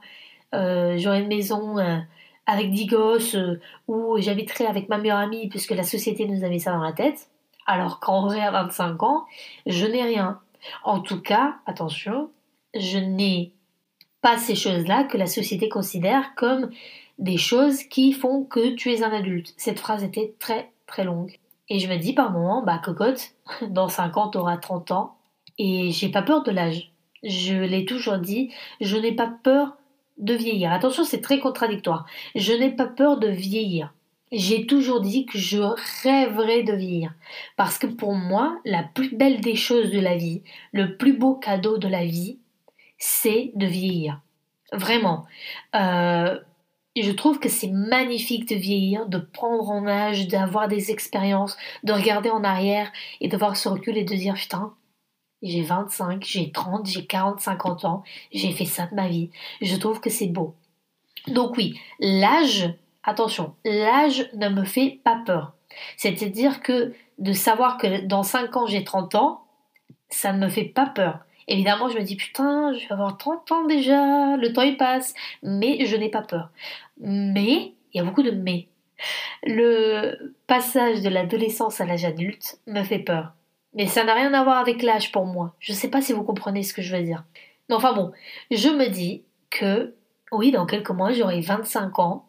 euh, 0.54 0.96
j'aurais 0.98 1.20
une 1.20 1.28
maison 1.28 1.78
euh, 1.78 1.98
avec 2.46 2.70
10 2.70 2.86
gosses 2.86 3.34
euh, 3.34 3.60
où 3.88 4.18
j'habiterais 4.18 4.66
avec 4.66 4.88
ma 4.88 4.98
meilleure 4.98 5.18
amie 5.18 5.48
puisque 5.48 5.70
la 5.70 5.82
société 5.82 6.26
nous 6.26 6.44
avait 6.44 6.58
ça 6.58 6.72
dans 6.72 6.82
la 6.82 6.92
tête. 6.92 7.28
Alors 7.66 7.98
qu'en 8.00 8.26
vrai, 8.26 8.40
à 8.40 8.50
25 8.50 9.02
ans, 9.02 9.24
je 9.66 9.86
n'ai 9.86 10.02
rien. 10.02 10.40
En 10.82 11.00
tout 11.00 11.20
cas, 11.20 11.56
attention, 11.66 12.30
je 12.74 12.98
n'ai 12.98 13.52
pas 14.20 14.36
ces 14.36 14.54
choses-là 14.54 15.04
que 15.04 15.16
la 15.16 15.26
société 15.26 15.68
considère 15.68 16.34
comme 16.34 16.70
des 17.18 17.38
choses 17.38 17.84
qui 17.84 18.12
font 18.12 18.44
que 18.44 18.74
tu 18.74 18.92
es 18.92 19.02
un 19.02 19.12
adulte. 19.12 19.54
Cette 19.56 19.80
phrase 19.80 20.02
était 20.02 20.34
très 20.38 20.72
très 20.86 21.04
longue. 21.04 21.38
Et 21.68 21.78
je 21.78 21.88
me 21.88 21.96
dis 21.96 22.12
par 22.12 22.30
moment, 22.30 22.62
bah 22.62 22.78
cocotte, 22.78 23.34
dans 23.68 23.88
5 23.88 24.16
ans, 24.16 24.28
t'auras 24.28 24.56
30 24.56 24.90
ans. 24.92 25.16
Et 25.58 25.90
j'ai 25.92 26.08
pas 26.08 26.22
peur 26.22 26.42
de 26.42 26.50
l'âge. 26.50 26.90
Je 27.22 27.54
l'ai 27.54 27.84
toujours 27.84 28.18
dit, 28.18 28.50
je 28.80 28.96
n'ai 28.96 29.12
pas 29.12 29.32
peur 29.42 29.76
de 30.18 30.34
vieillir. 30.34 30.72
Attention, 30.72 31.04
c'est 31.04 31.20
très 31.20 31.40
contradictoire. 31.40 32.06
Je 32.34 32.52
n'ai 32.52 32.70
pas 32.70 32.86
peur 32.86 33.18
de 33.18 33.28
vieillir. 33.28 33.92
J'ai 34.32 34.66
toujours 34.66 35.00
dit 35.00 35.26
que 35.26 35.38
je 35.38 35.60
rêverais 36.02 36.64
de 36.64 36.72
vieillir. 36.72 37.14
Parce 37.56 37.78
que 37.78 37.86
pour 37.86 38.14
moi, 38.14 38.58
la 38.64 38.82
plus 38.82 39.14
belle 39.14 39.40
des 39.40 39.54
choses 39.54 39.90
de 39.90 40.00
la 40.00 40.16
vie, 40.16 40.42
le 40.72 40.96
plus 40.96 41.16
beau 41.16 41.34
cadeau 41.34 41.78
de 41.78 41.88
la 41.88 42.04
vie, 42.04 42.38
c'est 42.98 43.52
de 43.54 43.66
vieillir. 43.66 44.20
Vraiment. 44.72 45.24
Euh, 45.74 46.38
je 47.02 47.10
trouve 47.10 47.40
que 47.40 47.48
c'est 47.48 47.70
magnifique 47.70 48.48
de 48.48 48.54
vieillir, 48.54 49.06
de 49.06 49.18
prendre 49.18 49.70
en 49.70 49.86
âge, 49.86 50.28
d'avoir 50.28 50.68
des 50.68 50.90
expériences, 50.90 51.56
de 51.82 51.92
regarder 51.92 52.30
en 52.30 52.44
arrière 52.44 52.92
et 53.20 53.28
de 53.28 53.36
voir 53.36 53.56
ce 53.56 53.68
recul 53.68 53.96
et 53.96 54.04
de 54.04 54.14
dire 54.14 54.34
putain, 54.34 54.74
j'ai 55.42 55.62
25, 55.62 56.24
j'ai 56.24 56.52
30, 56.52 56.86
j'ai 56.86 57.06
40, 57.06 57.40
50 57.40 57.84
ans, 57.84 58.02
j'ai 58.32 58.52
fait 58.52 58.64
ça 58.64 58.86
de 58.86 58.94
ma 58.94 59.08
vie. 59.08 59.30
Je 59.60 59.76
trouve 59.76 60.00
que 60.00 60.10
c'est 60.10 60.28
beau. 60.28 60.54
Donc 61.26 61.56
oui, 61.56 61.78
l'âge, 62.00 62.72
attention, 63.02 63.54
l'âge 63.64 64.28
ne 64.34 64.48
me 64.48 64.64
fait 64.64 65.00
pas 65.04 65.22
peur. 65.26 65.54
C'est-à-dire 65.96 66.62
que 66.62 66.94
de 67.18 67.32
savoir 67.32 67.76
que 67.76 68.02
dans 68.06 68.22
5 68.22 68.56
ans 68.56 68.66
j'ai 68.66 68.84
30 68.84 69.14
ans, 69.16 69.44
ça 70.10 70.32
ne 70.32 70.38
me 70.38 70.48
fait 70.48 70.64
pas 70.64 70.86
peur. 70.86 71.20
Évidemment, 71.48 71.88
je 71.88 71.98
me 71.98 72.02
dis 72.02 72.16
putain, 72.16 72.72
je 72.74 72.80
vais 72.80 72.92
avoir 72.92 73.16
30 73.18 73.52
ans 73.52 73.64
déjà, 73.66 74.36
le 74.36 74.52
temps 74.52 74.62
il 74.62 74.76
passe, 74.76 75.14
mais 75.42 75.84
je 75.86 75.96
n'ai 75.96 76.08
pas 76.08 76.22
peur. 76.22 76.50
Mais, 76.98 77.74
il 77.92 77.98
y 77.98 78.00
a 78.00 78.04
beaucoup 78.04 78.22
de 78.22 78.30
mais. 78.30 78.68
Le 79.44 80.34
passage 80.46 81.02
de 81.02 81.08
l'adolescence 81.08 81.80
à 81.80 81.86
l'âge 81.86 82.04
adulte 82.04 82.58
me 82.66 82.82
fait 82.82 82.98
peur. 82.98 83.32
Mais 83.74 83.86
ça 83.86 84.04
n'a 84.04 84.14
rien 84.14 84.32
à 84.34 84.44
voir 84.44 84.58
avec 84.58 84.82
l'âge 84.82 85.12
pour 85.12 85.26
moi. 85.26 85.54
Je 85.58 85.72
ne 85.72 85.76
sais 85.76 85.90
pas 85.90 86.00
si 86.00 86.12
vous 86.12 86.22
comprenez 86.22 86.62
ce 86.62 86.72
que 86.74 86.82
je 86.82 86.96
veux 86.96 87.02
dire. 87.02 87.24
Mais 87.68 87.74
enfin 87.74 87.92
bon, 87.92 88.12
je 88.50 88.68
me 88.68 88.88
dis 88.88 89.24
que, 89.50 89.94
oui, 90.32 90.52
dans 90.52 90.66
quelques 90.66 90.90
mois, 90.90 91.12
j'aurai 91.12 91.40
25 91.40 91.98
ans. 91.98 92.26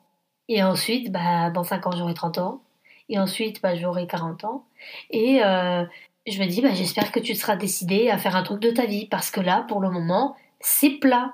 Et 0.48 0.64
ensuite, 0.64 1.12
bah, 1.12 1.50
dans 1.52 1.64
5 1.64 1.88
ans, 1.88 1.92
j'aurai 1.92 2.14
30 2.14 2.38
ans. 2.40 2.64
Et 3.10 3.20
ensuite, 3.20 3.62
bah, 3.62 3.76
j'aurai 3.76 4.08
40 4.08 4.44
ans. 4.46 4.66
Et 5.12 5.44
euh, 5.44 5.84
je 6.28 6.40
me 6.42 6.48
dis, 6.48 6.62
bah, 6.62 6.74
j'espère 6.74 7.12
que 7.12 7.20
tu 7.20 7.36
seras 7.36 7.56
décidé 7.56 8.10
à 8.10 8.18
faire 8.18 8.36
un 8.36 8.44
truc 8.44 8.60
de 8.60 8.72
ta 8.72 8.86
vie. 8.86 9.08
Parce 9.08 9.32
que 9.32 9.42
là, 9.42 9.66
pour 9.68 9.80
le 9.80 9.90
moment, 9.90 10.36
c'est 10.60 10.92
plat. 10.92 11.34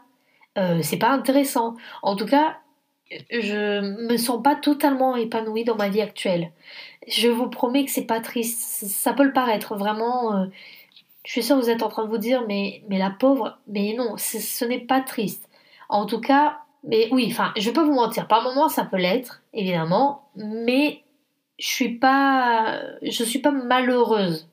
Euh, 0.57 0.81
c'est 0.81 0.97
pas 0.97 1.11
intéressant. 1.11 1.75
En 2.01 2.15
tout 2.15 2.25
cas, 2.25 2.57
je 3.29 3.81
me 4.07 4.17
sens 4.17 4.41
pas 4.43 4.55
totalement 4.55 5.15
épanouie 5.15 5.63
dans 5.63 5.75
ma 5.75 5.89
vie 5.89 6.01
actuelle. 6.01 6.51
Je 7.07 7.29
vous 7.29 7.49
promets 7.49 7.85
que 7.85 7.91
c'est 7.91 8.05
pas 8.05 8.19
triste. 8.19 8.85
Ça 8.87 9.13
peut 9.13 9.23
le 9.23 9.33
paraître 9.33 9.75
vraiment. 9.75 10.35
Euh, 10.35 10.45
je 11.25 11.31
suis 11.31 11.43
sûre 11.43 11.57
que 11.57 11.63
vous 11.63 11.69
êtes 11.69 11.83
en 11.83 11.89
train 11.89 12.03
de 12.05 12.09
vous 12.09 12.17
dire, 12.17 12.43
mais, 12.47 12.83
mais 12.89 12.97
la 12.97 13.11
pauvre, 13.11 13.59
mais 13.67 13.93
non, 13.97 14.15
ce 14.17 14.65
n'est 14.65 14.79
pas 14.79 15.01
triste. 15.01 15.47
En 15.87 16.05
tout 16.05 16.19
cas, 16.19 16.59
mais 16.83 17.09
oui, 17.11 17.27
enfin, 17.29 17.53
je 17.57 17.69
pas 17.69 17.83
vous 17.83 17.93
mentir. 17.93 18.27
Par 18.27 18.43
moments, 18.43 18.69
ça 18.69 18.85
peut 18.85 18.97
l'être, 18.97 19.43
évidemment, 19.53 20.27
mais 20.35 21.03
je 21.59 21.67
suis 21.67 21.97
pas, 21.97 22.79
je 23.03 23.23
suis 23.23 23.39
pas 23.39 23.51
malheureuse. 23.51 24.50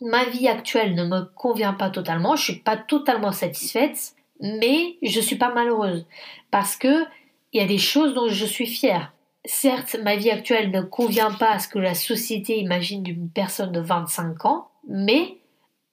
Ma 0.00 0.24
vie 0.26 0.48
actuelle 0.48 0.94
ne 0.94 1.04
me 1.04 1.22
convient 1.34 1.72
pas 1.72 1.90
totalement. 1.90 2.36
Je 2.36 2.44
suis 2.44 2.60
pas 2.60 2.76
totalement 2.76 3.32
satisfaite, 3.32 4.14
mais 4.40 4.96
je 5.02 5.20
suis 5.20 5.36
pas 5.36 5.52
malheureuse 5.52 6.06
parce 6.50 6.76
que 6.76 7.04
il 7.52 7.60
y 7.60 7.64
a 7.64 7.66
des 7.66 7.78
choses 7.78 8.12
dont 8.14 8.28
je 8.28 8.44
suis 8.44 8.66
fière. 8.66 9.12
certes, 9.46 9.96
ma 10.02 10.16
vie 10.16 10.30
actuelle 10.30 10.70
ne 10.72 10.82
convient 10.82 11.30
pas 11.30 11.52
à 11.52 11.58
ce 11.60 11.68
que 11.68 11.78
la 11.78 11.94
société 11.94 12.58
imagine 12.58 13.02
d'une 13.02 13.30
personne 13.30 13.70
de 13.70 13.80
25 13.80 14.44
ans, 14.44 14.68
mais 14.88 15.38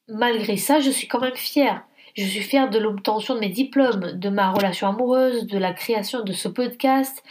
malgré 0.08 0.58
ça, 0.58 0.80
je 0.80 0.90
suis 0.90 1.08
quand 1.08 1.22
même 1.22 1.36
fière. 1.36 1.84
Je 2.16 2.26
suis 2.26 2.42
fière 2.42 2.70
de 2.70 2.80
l'obtention 2.80 3.36
de 3.36 3.40
mes 3.40 3.50
diplômes, 3.50 4.14
de 4.14 4.30
ma 4.30 4.52
relation 4.52 4.88
amoureuse, 4.88 5.46
de 5.46 5.58
la 5.58 5.72
création 5.72 6.24
de 6.24 6.34
ce 6.34 6.48
podcast, 6.48 7.24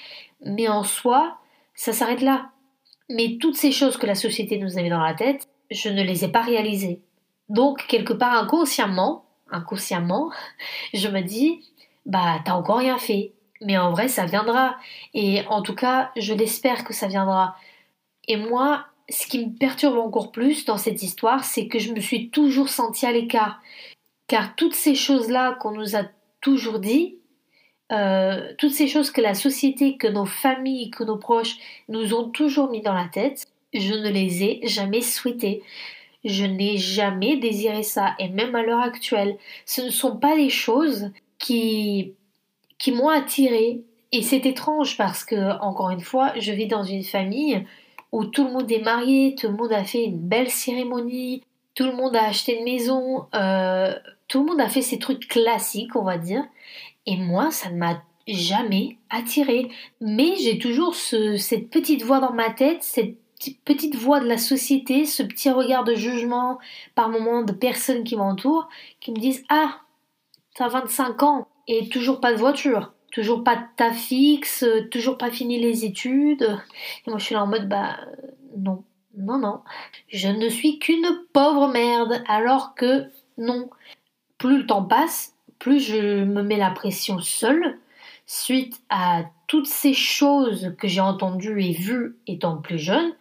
mais 0.44 0.68
en 0.68 0.85
soi, 0.85 1.38
ça 1.74 1.92
s'arrête 1.92 2.22
là. 2.22 2.50
Mais 3.08 3.37
toutes 3.40 3.56
ces 3.56 3.72
choses 3.72 3.96
que 3.96 4.06
la 4.06 4.14
société 4.14 4.58
nous 4.58 4.78
a 4.78 4.82
mis 4.82 4.90
dans 4.90 5.02
la 5.02 5.14
tête, 5.14 5.48
je 5.72 5.88
ne 5.88 6.02
les 6.02 6.24
ai 6.24 6.28
pas 6.28 6.42
réalisées. 6.42 7.00
Donc, 7.48 7.87
quelque 7.87 8.12
part 8.12 8.35
inconsciemment, 8.35 9.24
inconsciemment, 9.50 10.30
je 10.94 11.08
me 11.08 11.20
dis, 11.20 11.61
bah, 12.06 12.40
t'as 12.44 12.54
encore 12.54 12.78
rien 12.78 12.98
fait. 12.98 13.32
Mais 13.61 13.78
en 13.78 13.92
vrai, 13.92 14.08
ça 14.08 14.26
viendra. 14.26 14.76
Et 15.14 15.42
en 15.48 15.62
tout 15.62 15.74
cas, 15.74 16.11
je 16.16 16.35
l'espère 16.35 16.85
que 16.85 16.92
ça 16.92 17.06
viendra. 17.06 17.56
Et 18.26 18.37
moi, 18.37 18.87
ce 19.08 19.26
qui 19.26 19.46
me 19.46 19.52
perturbe 19.52 19.98
encore 19.98 20.32
plus 20.32 20.64
dans 20.64 20.78
cette 20.78 21.02
histoire, 21.02 21.44
c'est 21.44 21.68
que 21.68 21.78
je 21.78 21.92
me 21.92 22.00
suis 22.00 22.30
toujours 22.30 22.68
sentie 22.68 23.06
à 23.06 23.12
l'écart. 23.12 23.61
Car 24.26 24.54
toutes 24.56 24.74
ces 24.74 24.94
choses-là 24.94 25.56
qu'on 25.61 25.72
nous 25.72 25.96
a 25.96 26.04
toujours 26.40 26.78
dit, 26.78 27.18
euh, 27.92 28.52
toutes 28.58 28.72
ces 28.72 28.88
choses 28.88 29.11
que 29.11 29.20
la 29.20 29.35
société, 29.35 29.96
que 29.96 30.06
nos 30.06 30.24
familles, 30.24 30.90
que 30.90 31.04
nos 31.04 31.18
proches 31.18 31.56
nous 31.88 32.14
ont 32.14 32.30
toujours 32.30 32.70
mis 32.70 32.80
dans 32.80 32.94
la 32.94 33.08
tête, 33.08 33.46
je 33.72 33.94
ne 33.94 34.08
les 34.11 34.44
ai 34.44 34.61
jamais 34.64 35.00
souhaitées. 35.00 35.62
Je 36.24 36.44
n'ai 36.44 36.76
jamais 36.76 37.37
désiré 37.37 37.82
ça, 37.82 38.14
et 38.20 38.28
même 38.28 38.54
à 38.54 38.62
l'heure 38.62 38.80
actuelle, 38.80 39.37
ce 39.66 39.80
ne 39.82 39.90
sont 39.90 40.16
pas 40.16 40.37
des 40.37 40.50
choses 40.50 41.11
qui, 41.38 42.14
qui 42.78 42.92
m'ont 42.92 43.08
attiré. 43.08 43.82
Et 44.12 44.22
c'est 44.22 44.46
étrange 44.46 44.96
parce 44.96 45.24
que, 45.24 45.58
encore 45.61 45.90
une 45.90 46.00
fois, 46.00 46.32
je 46.38 46.52
vis 46.52 46.68
dans 46.68 46.85
une 46.85 47.02
famille 47.02 47.66
où 48.12 48.24
tout 48.24 48.44
le 48.44 48.52
monde 48.52 48.70
est 48.70 48.82
marié, 48.82 49.35
tout 49.35 49.48
le 49.48 49.56
monde 49.56 49.72
a 49.72 49.85
fait 49.85 50.04
une 50.04 50.18
belle 50.18 50.50
cérémonie, 50.50 51.42
tout 51.74 51.85
le 51.85 51.92
monde 51.92 52.14
a 52.14 52.26
acheté 52.26 52.58
une 52.58 52.64
maison, 52.64 53.26
euh, 53.35 53.94
tout 54.28 54.40
le 54.40 54.46
monde 54.46 54.61
a 54.61 54.68
fait 54.68 54.82
ces 54.82 54.98
trucs 54.98 55.26
classiques, 55.26 55.96
on 55.96 56.04
va 56.04 56.18
dire. 56.18 56.44
Et 57.06 57.16
moi, 57.16 57.50
ça 57.50 57.70
ne 57.70 57.78
m'a 57.78 58.02
jamais 58.28 58.98
attiré. 59.11 59.68
Mais 60.00 60.37
j'ai 60.37 60.58
toujours 60.58 60.94
cette 60.94 61.70
petite 61.70 62.02
voix 62.02 62.20
dans 62.20 62.32
ma 62.32 62.50
tête, 62.50 62.82
cette 62.82 63.16
petite 63.64 63.96
voix 63.96 64.20
de 64.20 64.26
la 64.26 64.38
société, 64.38 65.05
ce 65.05 65.22
petit 65.22 65.50
regard 65.50 65.85
de 65.85 65.94
jugement 65.94 66.59
par 66.94 67.09
moment 67.09 67.42
de 67.42 67.52
personnes 67.52 68.05
qui 68.05 68.16
m'entourent, 68.16 68.68
qui 69.00 69.12
me 69.12 69.18
disent 69.18 69.44
Ah, 69.48 69.81
t'as 70.55 70.68
25 70.68 71.22
ans 71.22 71.48
et 71.68 71.88
toujours 71.88 72.20
pas 72.20 72.33
de 72.33 72.38
voiture, 72.38 72.92
toujours 73.12 73.44
pas 73.44 73.57
de 73.57 73.62
taf 73.76 73.96
fixe, 73.96 74.64
toujours 74.90 75.18
pas 75.18 75.31
fini 75.31 75.61
les 75.61 75.85
études. 75.85 76.59
Et 77.07 77.11
moi 77.11 77.18
je 77.18 77.24
suis 77.24 77.35
là 77.35 77.42
en 77.42 77.46
mode 77.46 77.68
Bah 77.68 77.96
non, 78.57 78.85
non, 79.16 79.38
non. 79.38 79.61
Je 80.09 80.28
ne 80.28 80.48
suis 80.48 80.78
qu'une 80.78 81.20
pauvre 81.33 81.68
merde, 81.68 82.22
alors 82.28 82.74
que 82.74 83.07
non. 83.38 83.70
Plus 84.38 84.59
le 84.59 84.66
temps 84.66 84.85
passe, 84.85 85.35
plus 85.59 85.81
je 85.81 86.24
me 86.24 86.42
mets 86.42 86.57
la 86.57 86.70
pression 86.70 87.20
seule, 87.20 87.78
suite 88.26 88.81
à 88.88 89.24
toutes 89.46 89.66
ces 89.66 89.94
choses 89.94 90.74
que 90.78 90.88
j'ai 90.88 91.00
entendues 91.00 91.62
et 91.62 91.72
vues 91.72 92.16
étant 92.26 92.57
plus 92.57 92.78
jeune, 92.78 93.12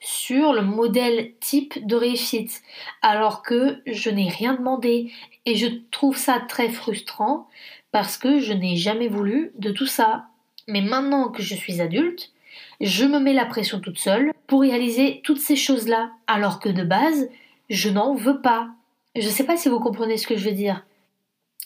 sur 0.00 0.52
le 0.52 0.62
modèle 0.62 1.32
type 1.40 1.86
de 1.86 1.94
réussite, 1.94 2.62
alors 3.02 3.42
que 3.42 3.82
je 3.86 4.10
n'ai 4.10 4.28
rien 4.28 4.54
demandé 4.54 5.12
et 5.46 5.56
je 5.56 5.66
trouve 5.90 6.16
ça 6.16 6.40
très 6.40 6.70
frustrant 6.70 7.48
parce 7.92 8.16
que 8.16 8.38
je 8.40 8.52
n'ai 8.52 8.76
jamais 8.76 9.08
voulu 9.08 9.52
de 9.58 9.70
tout 9.70 9.86
ça. 9.86 10.26
Mais 10.68 10.80
maintenant 10.80 11.28
que 11.28 11.42
je 11.42 11.54
suis 11.54 11.80
adulte, 11.80 12.32
je 12.80 13.04
me 13.04 13.18
mets 13.18 13.34
la 13.34 13.44
pression 13.44 13.80
toute 13.80 13.98
seule 13.98 14.32
pour 14.46 14.62
réaliser 14.62 15.20
toutes 15.22 15.40
ces 15.40 15.56
choses-là, 15.56 16.10
alors 16.26 16.60
que 16.60 16.68
de 16.68 16.82
base, 16.82 17.28
je 17.68 17.90
n'en 17.90 18.14
veux 18.14 18.40
pas. 18.40 18.70
Je 19.16 19.26
ne 19.26 19.32
sais 19.32 19.44
pas 19.44 19.56
si 19.56 19.68
vous 19.68 19.80
comprenez 19.80 20.16
ce 20.16 20.26
que 20.26 20.36
je 20.36 20.48
veux 20.48 20.54
dire. 20.54 20.84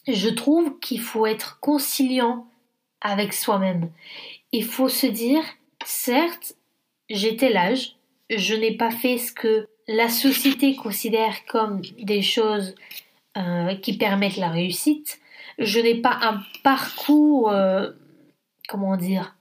Je 0.09 0.29
trouve 0.29 0.79
qu'il 0.81 1.01
faut 1.01 1.27
être 1.27 1.61
conciliant 1.61 2.47
avec 3.01 3.33
soi-même. 3.33 3.91
Il 4.53 4.65
faut 4.65 4.89
se 4.89 5.07
dire, 5.07 5.43
certes, 5.85 6.55
j'étais 7.09 7.51
l'âge, 7.51 7.97
je 8.39 8.55
n'ai 8.55 8.77
pas 8.77 8.91
fait 8.91 9.19
ce 9.19 9.33
que 9.33 9.69
la 9.89 10.09
société 10.09 10.77
considère 10.77 11.45
comme 11.47 11.83
des 11.99 12.23
choses 12.23 12.75
euh, 13.37 13.75
qui 13.77 13.97
permettent 13.97 14.37
la 14.37 14.49
réussite. 14.49 15.21
Je 15.59 15.81
n'ai 15.81 15.97
pas 15.97 16.19
un 16.23 16.41
parcours, 16.63 17.51
euh, 17.51 17.91
comment 18.69 18.97
dire, 18.97 19.37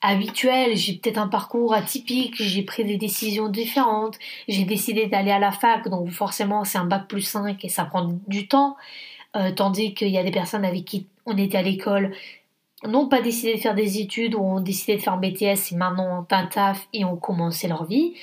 habituel. 0.00 0.76
J'ai 0.76 0.94
peut-être 0.94 1.18
un 1.18 1.28
parcours 1.28 1.74
atypique. 1.74 2.34
J'ai 2.36 2.62
pris 2.62 2.84
des 2.84 2.96
décisions 2.96 3.48
différentes. 3.48 4.18
J'ai 4.48 4.64
décidé 4.64 5.06
d'aller 5.06 5.30
à 5.30 5.38
la 5.38 5.52
fac, 5.52 5.88
donc 5.88 6.10
forcément 6.10 6.64
c'est 6.64 6.78
un 6.78 6.84
bac 6.84 7.08
plus 7.08 7.22
5 7.22 7.64
et 7.64 7.68
ça 7.68 7.84
prend 7.84 8.12
du 8.26 8.48
temps. 8.48 8.76
Euh, 9.34 9.50
tandis 9.50 9.94
qu'il 9.94 10.08
y 10.08 10.18
a 10.18 10.22
des 10.22 10.30
personnes 10.30 10.64
avec 10.64 10.84
qui 10.84 11.06
on 11.24 11.36
était 11.38 11.56
à 11.56 11.62
l'école 11.62 12.12
n'ont 12.86 13.08
pas 13.08 13.20
décidé 13.20 13.54
de 13.54 13.60
faire 13.60 13.74
des 13.74 14.00
études 14.00 14.34
ou 14.34 14.40
ont 14.40 14.60
décidé 14.60 14.96
de 14.96 15.02
faire 15.02 15.14
un 15.14 15.18
BTS 15.18 15.72
et 15.72 15.76
maintenant 15.76 16.20
ont 16.20 16.26
un 16.30 16.46
taf 16.46 16.88
et 16.92 17.04
ont 17.04 17.16
commencé 17.16 17.68
leur 17.68 17.84
vie, 17.84 18.14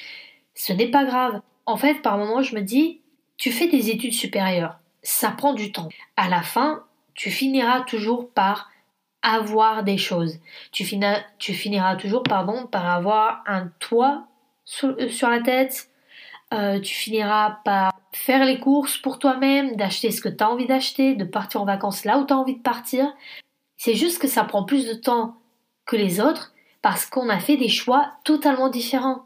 ce 0.53 0.73
n'est 0.73 0.89
pas 0.89 1.05
grave. 1.05 1.41
En 1.65 1.77
fait, 1.77 2.01
par 2.01 2.17
moment, 2.17 2.41
je 2.41 2.55
me 2.55 2.61
dis, 2.61 3.01
tu 3.37 3.51
fais 3.51 3.67
des 3.67 3.89
études 3.89 4.13
supérieures, 4.13 4.79
ça 5.01 5.31
prend 5.31 5.53
du 5.53 5.71
temps. 5.71 5.89
À 6.17 6.29
la 6.29 6.41
fin, 6.41 6.83
tu 7.13 7.31
finiras 7.31 7.81
toujours 7.81 8.29
par 8.31 8.69
avoir 9.21 9.83
des 9.83 9.97
choses. 9.97 10.39
Tu, 10.71 10.85
finiras 10.85 11.95
toujours, 11.95 12.23
pardon, 12.23 12.67
par 12.67 12.89
avoir 12.89 13.43
un 13.45 13.67
toit 13.79 14.27
sur, 14.65 14.89
euh, 14.89 15.29
la 15.29 15.41
tête. 15.41 15.89
Euh, 16.53 16.79
tu 16.79 16.95
finiras 16.95 17.59
par 17.63 17.93
faire 18.11 18.43
les 18.43 18.59
courses 18.59 18.97
pour 18.97 19.19
toi-même, 19.19 19.75
d'acheter 19.75 20.11
ce 20.11 20.21
que 20.21 20.29
tu 20.29 20.43
as 20.43 20.49
envie 20.49 20.65
d'acheter, 20.65 21.15
de 21.15 21.23
partir 21.23 21.61
en 21.61 21.65
vacances 21.65 22.05
là 22.05 22.17
où 22.17 22.25
tu 22.25 22.33
as 22.33 22.37
envie 22.37 22.55
de 22.55 22.61
partir. 22.61 23.13
C'est 23.79 23.95
juste 23.95 24.21
que 24.21 24.27
ça 24.27 24.43
prend 24.43 24.65
plus 24.65 24.85
de 24.85 24.93
temps 24.93 25.37
que 25.85 25.95
les 25.95 26.19
autres 26.19 26.53
parce 26.81 27.05
qu'on 27.05 27.29
a 27.29 27.39
fait 27.39 27.55
des 27.55 27.69
choix 27.69 28.11
totalement 28.25 28.67
différents. 28.67 29.23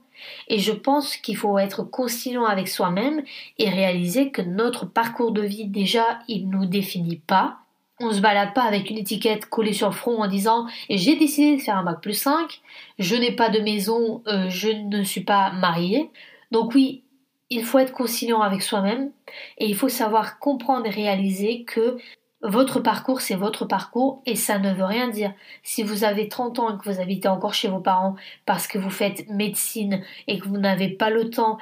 Et 0.47 0.59
je 0.59 0.71
pense 0.71 1.17
qu'il 1.17 1.35
faut 1.35 1.57
être 1.57 1.81
conciliant 1.83 2.45
avec 2.45 2.67
soi-même 2.67 3.23
et 3.57 3.69
réaliser 3.69 4.29
que 4.29 4.43
notre 4.43 4.85
parcours 4.85 5.31
de 5.31 5.41
vie, 5.41 5.65
déjà, 5.65 6.19
il 6.27 6.47
ne 6.47 6.57
nous 6.57 6.65
définit 6.67 7.17
pas. 7.17 7.57
On 7.99 8.09
ne 8.09 8.13
se 8.13 8.21
balade 8.21 8.53
pas 8.53 8.61
avec 8.61 8.91
une 8.91 8.99
étiquette 8.99 9.47
collée 9.47 9.73
sur 9.73 9.87
le 9.87 9.93
front 9.93 10.21
en 10.21 10.27
disant 10.27 10.67
j'ai 10.87 11.15
décidé 11.15 11.57
de 11.57 11.61
faire 11.61 11.77
un 11.77 11.83
bac 11.83 11.99
plus 12.01 12.13
5, 12.13 12.61
je 12.99 13.15
n'ai 13.15 13.31
pas 13.31 13.49
de 13.49 13.59
maison, 13.59 14.21
euh, 14.27 14.49
je 14.49 14.69
ne 14.69 15.03
suis 15.03 15.21
pas 15.23 15.51
mariée. 15.53 16.11
Donc 16.51 16.75
oui, 16.75 17.01
il 17.49 17.63
faut 17.63 17.79
être 17.79 17.91
conciliant 17.91 18.41
avec 18.41 18.61
soi-même 18.61 19.11
et 19.57 19.65
il 19.65 19.75
faut 19.75 19.89
savoir 19.89 20.37
comprendre 20.37 20.85
et 20.85 20.91
réaliser 20.91 21.63
que 21.63 21.97
votre 22.43 22.81
parcours, 22.81 23.21
c'est 23.21 23.35
votre 23.35 23.65
parcours 23.65 24.21
et 24.25 24.35
ça 24.35 24.59
ne 24.59 24.73
veut 24.73 24.83
rien 24.83 25.07
dire. 25.07 25.33
Si 25.63 25.81
vous 25.81 26.03
avez 26.03 26.27
30 26.27 26.59
ans 26.59 26.75
et 26.75 26.77
que 26.77 26.89
vous 26.89 26.99
habitez 26.99 27.29
encore 27.29 27.53
chez 27.53 27.69
vos 27.69 27.79
parents 27.79 28.15
parce 28.45 28.67
que 28.67 28.77
vous 28.77 28.89
faites 28.89 29.27
médecine 29.29 30.03
et 30.27 30.39
que 30.39 30.47
vous 30.47 30.57
n'avez 30.57 30.89
pas 30.89 31.09
le 31.09 31.29
temps 31.29 31.57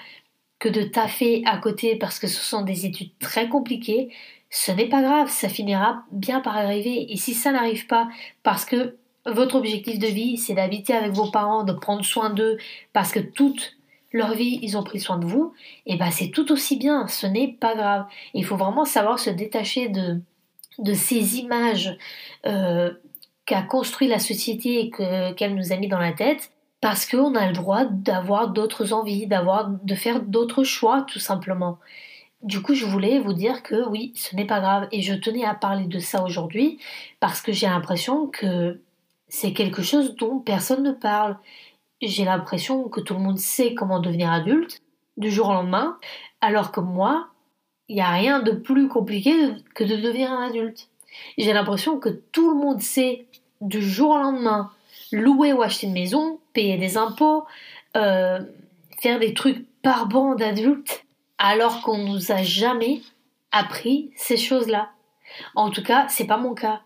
que 0.58 0.70
de 0.70 0.82
taffer 0.84 1.44
à 1.46 1.58
côté 1.58 1.96
parce 1.96 2.20
que 2.20 2.28
ce 2.28 2.42
sont 2.42 2.62
des 2.64 2.86
études 2.86 3.18
très 3.20 3.48
compliquées, 3.48 4.10
ce 4.50 4.72
n'est 4.72 4.90
pas 4.90 5.02
grave, 5.02 5.30
ça 5.30 5.50
finira 5.50 6.04
bien 6.12 6.42
par 6.42 6.58
arriver. 6.58 7.12
Et 7.12 7.18
si 7.18 7.34
ça 7.34 7.52
n'arrive 7.52 7.88
pas 7.88 8.10
parce 8.44 8.66
que 8.66 8.98
votre 9.26 9.56
objectif 9.56 10.00
de 10.00 10.08
vie, 10.08 10.38
c'est 10.38 10.56
d'habiter 10.56 10.94
avec 10.94 11.12
vos 11.12 11.30
parents, 11.30 11.64
de 11.64 11.74
prendre 11.74 12.04
soin 12.04 12.32
d'eux, 12.32 12.58
parce 12.92 13.12
que 13.12 13.20
toute 13.20 13.78
leur 14.12 14.34
vie, 14.34 14.60
ils 14.62 14.78
ont 14.78 14.84
pris 14.84 15.00
soin 15.00 15.18
de 15.18 15.26
vous, 15.26 15.54
et 15.86 15.94
eh 15.94 15.96
ben 15.96 16.12
c'est 16.12 16.30
tout 16.30 16.52
aussi 16.52 16.76
bien, 16.76 17.08
ce 17.08 17.28
n'est 17.28 17.48
pas 17.48 17.76
grave. 17.76 18.06
Il 18.34 18.44
faut 18.44 18.58
vraiment 18.58 18.84
savoir 18.84 19.20
se 19.20 19.30
détacher 19.30 19.88
de, 19.88 20.20
de 20.80 20.94
ces 20.94 21.38
images 21.38 21.98
euh, 22.46 22.92
qu'a 23.46 23.62
construit 23.62 24.08
la 24.08 24.20
société 24.20 24.80
et 24.80 25.36
qu'elle 25.36 25.56
nous 25.56 25.72
a 25.72 25.78
mis 25.78 25.88
dans 25.88 26.00
la 26.00 26.14
tête, 26.14 26.52
parce 26.80 27.06
qu'on 27.06 27.36
a 27.36 27.48
le 27.48 27.54
droit 27.54 27.86
d'avoir 27.86 28.50
d'autres 28.50 28.94
envies, 28.94 29.28
d'avoir, 29.28 29.70
de 29.70 29.96
faire 29.96 30.22
d'autres 30.22 30.64
choix, 30.64 31.06
tout 31.08 31.20
simplement. 31.20 31.78
Du 32.42 32.62
coup, 32.62 32.74
je 32.74 32.86
voulais 32.86 33.20
vous 33.20 33.34
dire 33.34 33.62
que 33.62 33.88
oui, 33.88 34.14
ce 34.16 34.36
n'est 34.36 34.46
pas 34.46 34.62
grave, 34.62 34.88
et 34.92 35.02
je 35.02 35.14
tenais 35.14 35.46
à 35.46 35.54
parler 35.54 35.86
de 35.86 36.00
ça 36.00 36.24
aujourd'hui, 36.24 36.80
parce 37.20 37.42
que 37.42 37.52
j'ai 37.52 37.68
l'impression 37.68 38.28
que 38.28 38.82
c'est 39.28 39.54
quelque 39.54 39.84
chose 39.84 40.16
dont 40.16 40.40
personne 40.40 40.84
ne 40.84 40.92
parle. 40.92 41.38
J'ai 42.02 42.26
l'impression 42.26 42.90
que 42.90 43.00
tout 43.00 43.14
le 43.14 43.20
monde 43.20 43.38
sait 43.38 43.76
comment 43.76 44.00
devenir 44.00 44.32
adulte, 44.32 44.82
du 45.18 45.30
jour 45.30 45.50
au 45.50 45.54
lendemain, 45.54 45.98
alors 46.42 46.72
que 46.72 46.80
moi, 46.80 47.28
il 47.92 47.96
n'y 47.96 48.02
a 48.02 48.10
rien 48.10 48.40
de 48.40 48.52
plus 48.52 48.88
compliqué 48.88 49.34
que 49.76 49.84
de 49.84 49.98
devenir 49.98 50.32
un 50.32 50.48
adulte. 50.48 50.88
J'ai 51.38 51.52
l'impression 51.52 52.00
que 52.00 52.08
tout 52.08 52.50
le 52.50 52.56
monde 52.56 52.82
sait 52.82 53.26
du 53.60 53.82
jour 53.82 54.12
au 54.12 54.18
lendemain 54.18 54.72
louer 55.12 55.52
ou 55.52 55.62
acheter 55.62 55.88
une 55.88 55.94
maison, 55.94 56.40
payer 56.54 56.78
des 56.78 56.96
impôts, 56.96 57.44
euh, 57.98 58.40
faire 59.02 59.20
des 59.20 59.34
trucs 59.34 59.66
par 59.82 60.08
bande 60.08 60.40
d'adulte, 60.40 61.04
alors 61.38 61.82
qu'on 61.82 61.98
nous 61.98 62.32
a 62.32 62.42
jamais 62.44 63.02
appris 63.52 64.12
ces 64.16 64.38
choses-là. 64.38 64.92
En 65.56 65.70
tout 65.70 65.84
cas, 65.84 66.08
c'est 66.08 66.28
pas 66.28 66.38
mon 66.38 66.54
cas. 66.54 66.80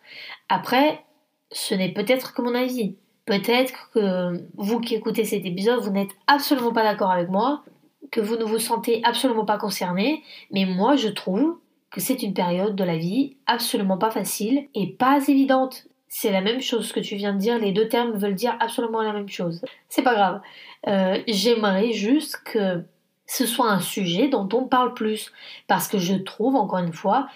Après, 0.50 1.04
ce 1.52 1.76
n'est 1.76 1.94
peut-être 1.94 2.34
que 2.34 2.42
mon 2.42 2.56
avis. 2.56 2.96
Peut-être 3.28 3.92
que 3.92 4.44
vous 4.56 4.80
qui 4.80 4.96
écoutez 4.96 5.24
cet 5.24 5.46
épisode, 5.46 5.84
vous 5.84 5.92
n'êtes 5.92 6.16
absolument 6.26 6.74
pas 6.74 6.84
d'accord 6.84 7.12
avec 7.12 7.30
moi, 7.30 7.64
que 8.12 8.22
vous 8.22 8.36
ne 8.36 8.44
vous 8.44 8.60
sentez 8.60 9.02
absolument 9.04 9.46
pas 9.46 9.58
concerné, 9.58 10.24
mais 10.52 10.66
moi 10.66 10.96
je 10.96 11.10
trouve 11.10 11.58
que 11.92 12.02
c'est 12.02 12.24
une 12.24 12.34
période 12.34 12.76
de 12.76 12.84
la 12.84 12.98
vie 12.98 13.38
absolument 13.46 13.98
pas 13.98 14.12
facile 14.12 14.68
et 14.74 14.88
pas 14.88 15.28
évidente. 15.28 15.88
C'est 16.08 16.32
la 16.32 16.42
même 16.42 16.62
chose 16.62 16.92
que 16.92 17.00
tu 17.00 17.16
viens 17.16 17.34
de 17.34 17.40
dire, 17.40 17.58
les 17.58 17.72
deux 17.72 17.88
termes 17.88 18.18
veulent 18.18 18.36
dire 18.36 18.56
absolument 18.60 19.02
la 19.02 19.14
même 19.14 19.30
chose. 19.30 19.62
C'est 19.90 20.02
pas 20.02 20.16
grave. 20.16 20.42
Euh, 20.88 21.22
j'aimerais 21.28 21.92
juste 21.92 22.38
que 22.46 22.84
ce 23.26 23.46
soit 23.46 23.70
un 23.70 23.80
sujet 23.80 24.28
dont 24.28 24.48
on 24.54 24.66
parle 24.66 24.94
plus. 24.94 25.32
Parce 25.68 25.88
que 25.88 25.98
je 25.98 26.16
trouve, 26.16 26.56
encore 26.56 26.80
une 26.80 26.94
fois, 26.94 27.28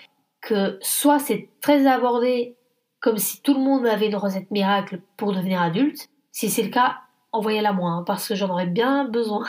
que 0.41 0.77
soit 0.81 1.19
c'est 1.19 1.49
très 1.61 1.87
abordé 1.87 2.55
comme 2.99 3.17
si 3.17 3.41
tout 3.41 3.53
le 3.53 3.59
monde 3.59 3.85
avait 3.85 4.07
une 4.07 4.15
recette 4.15 4.51
miracle 4.51 5.01
pour 5.17 5.33
devenir 5.33 5.61
adulte. 5.61 6.07
Si 6.31 6.49
c'est 6.49 6.63
le 6.63 6.69
cas, 6.69 6.97
envoyez-la 7.31 7.73
moi, 7.73 7.91
hein, 7.91 8.03
parce 8.05 8.27
que 8.27 8.35
j'en 8.35 8.49
aurais 8.49 8.67
bien 8.67 9.05
besoin. 9.05 9.45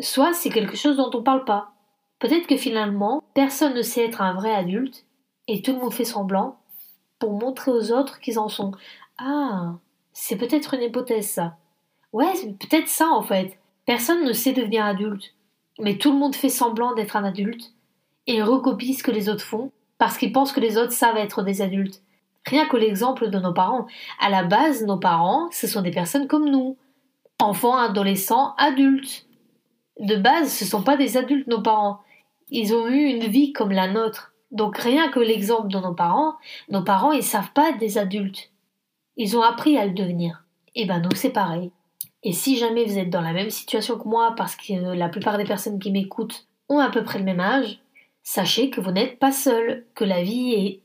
Soit 0.00 0.32
c'est 0.32 0.50
quelque 0.50 0.76
chose 0.76 0.96
dont 0.96 1.10
on 1.14 1.22
parle 1.22 1.44
pas. 1.44 1.72
Peut-être 2.18 2.46
que 2.46 2.56
finalement, 2.56 3.22
personne 3.34 3.74
ne 3.74 3.82
sait 3.82 4.04
être 4.04 4.22
un 4.22 4.34
vrai 4.34 4.54
adulte, 4.54 5.04
et 5.46 5.62
tout 5.62 5.72
le 5.72 5.78
monde 5.78 5.94
fait 5.94 6.04
semblant 6.04 6.58
pour 7.18 7.32
montrer 7.32 7.70
aux 7.70 7.92
autres 7.92 8.20
qu'ils 8.20 8.38
en 8.38 8.48
sont. 8.48 8.72
Ah, 9.18 9.74
c'est 10.12 10.36
peut-être 10.36 10.74
une 10.74 10.82
hypothèse 10.82 11.28
ça. 11.28 11.56
Ouais, 12.12 12.32
peut-être 12.60 12.88
ça 12.88 13.08
en 13.08 13.22
fait. 13.22 13.58
Personne 13.86 14.24
ne 14.24 14.32
sait 14.32 14.52
devenir 14.52 14.84
adulte, 14.84 15.34
mais 15.78 15.96
tout 15.98 16.12
le 16.12 16.18
monde 16.18 16.34
fait 16.34 16.48
semblant 16.48 16.94
d'être 16.94 17.16
un 17.16 17.24
adulte 17.24 17.72
et 18.26 18.42
recopie 18.42 18.94
ce 18.94 19.02
que 19.02 19.10
les 19.10 19.28
autres 19.28 19.44
font 19.44 19.72
parce 19.98 20.18
qu'ils 20.18 20.32
pensent 20.32 20.52
que 20.52 20.60
les 20.60 20.78
autres 20.78 20.92
savent 20.92 21.16
être 21.16 21.42
des 21.42 21.62
adultes. 21.62 22.02
Rien 22.46 22.66
que 22.66 22.76
l'exemple 22.76 23.30
de 23.30 23.38
nos 23.38 23.52
parents. 23.52 23.86
À 24.20 24.30
la 24.30 24.44
base, 24.44 24.84
nos 24.84 24.98
parents, 24.98 25.48
ce 25.50 25.66
sont 25.66 25.82
des 25.82 25.90
personnes 25.90 26.28
comme 26.28 26.48
nous. 26.48 26.76
Enfants, 27.40 27.76
adolescents, 27.76 28.54
adultes. 28.56 29.26
De 29.98 30.16
base, 30.16 30.52
ce 30.52 30.64
sont 30.64 30.82
pas 30.82 30.96
des 30.96 31.16
adultes, 31.16 31.48
nos 31.48 31.62
parents. 31.62 32.00
Ils 32.50 32.74
ont 32.74 32.88
eu 32.88 33.04
une 33.04 33.26
vie 33.26 33.52
comme 33.52 33.72
la 33.72 33.88
nôtre. 33.88 34.32
Donc 34.50 34.78
rien 34.78 35.10
que 35.10 35.20
l'exemple 35.20 35.68
de 35.68 35.78
nos 35.78 35.94
parents, 35.94 36.36
nos 36.70 36.82
parents, 36.82 37.12
ils 37.12 37.22
savent 37.22 37.52
pas 37.52 37.72
des 37.72 37.98
adultes. 37.98 38.50
Ils 39.16 39.36
ont 39.36 39.42
appris 39.42 39.76
à 39.76 39.84
le 39.84 39.92
devenir. 39.92 40.44
Et 40.74 40.82
eh 40.82 40.86
ben 40.86 41.00
nous, 41.00 41.14
c'est 41.14 41.30
pareil. 41.30 41.70
Et 42.22 42.32
si 42.32 42.56
jamais 42.56 42.84
vous 42.84 42.98
êtes 42.98 43.10
dans 43.10 43.20
la 43.20 43.32
même 43.32 43.50
situation 43.50 43.98
que 43.98 44.08
moi, 44.08 44.34
parce 44.36 44.56
que 44.56 44.94
la 44.94 45.08
plupart 45.08 45.38
des 45.38 45.44
personnes 45.44 45.78
qui 45.78 45.90
m'écoutent 45.90 46.46
ont 46.68 46.78
à 46.78 46.90
peu 46.90 47.02
près 47.02 47.18
le 47.18 47.24
même 47.24 47.40
âge, 47.40 47.80
sachez 48.22 48.70
que 48.70 48.80
vous 48.80 48.90
n'êtes 48.90 49.18
pas 49.18 49.32
seul, 49.32 49.84
que 49.94 50.04
la 50.04 50.22
vie 50.22 50.52
est 50.54 50.80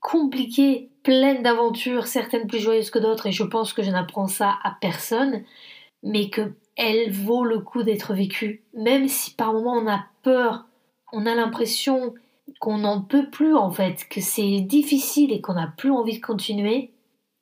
compliquée, 0.00 0.90
pleine 1.02 1.42
d'aventures, 1.42 2.06
certaines 2.06 2.46
plus 2.46 2.60
joyeuses 2.60 2.90
que 2.90 2.98
d'autres, 2.98 3.26
et 3.26 3.32
je 3.32 3.42
pense 3.42 3.72
que 3.72 3.82
je 3.82 3.90
n'apprends 3.90 4.26
ça 4.26 4.58
à 4.62 4.76
personne, 4.80 5.44
mais 6.02 6.30
que 6.30 6.52
elle 6.78 7.10
vaut 7.10 7.44
le 7.44 7.58
coup 7.58 7.82
d'être 7.82 8.14
vécue, 8.14 8.62
même 8.72 9.08
si 9.08 9.34
par 9.34 9.52
moments 9.52 9.74
on 9.74 9.88
a 9.88 10.06
peur, 10.22 10.66
on 11.12 11.26
a 11.26 11.34
l'impression 11.34 12.14
qu'on 12.60 12.78
n'en 12.78 13.02
peut 13.02 13.28
plus 13.28 13.54
en 13.54 13.70
fait, 13.70 14.06
que 14.08 14.20
c'est 14.20 14.60
difficile 14.60 15.32
et 15.32 15.40
qu'on 15.40 15.54
n'a 15.54 15.74
plus 15.76 15.90
envie 15.90 16.18
de 16.18 16.24
continuer, 16.24 16.92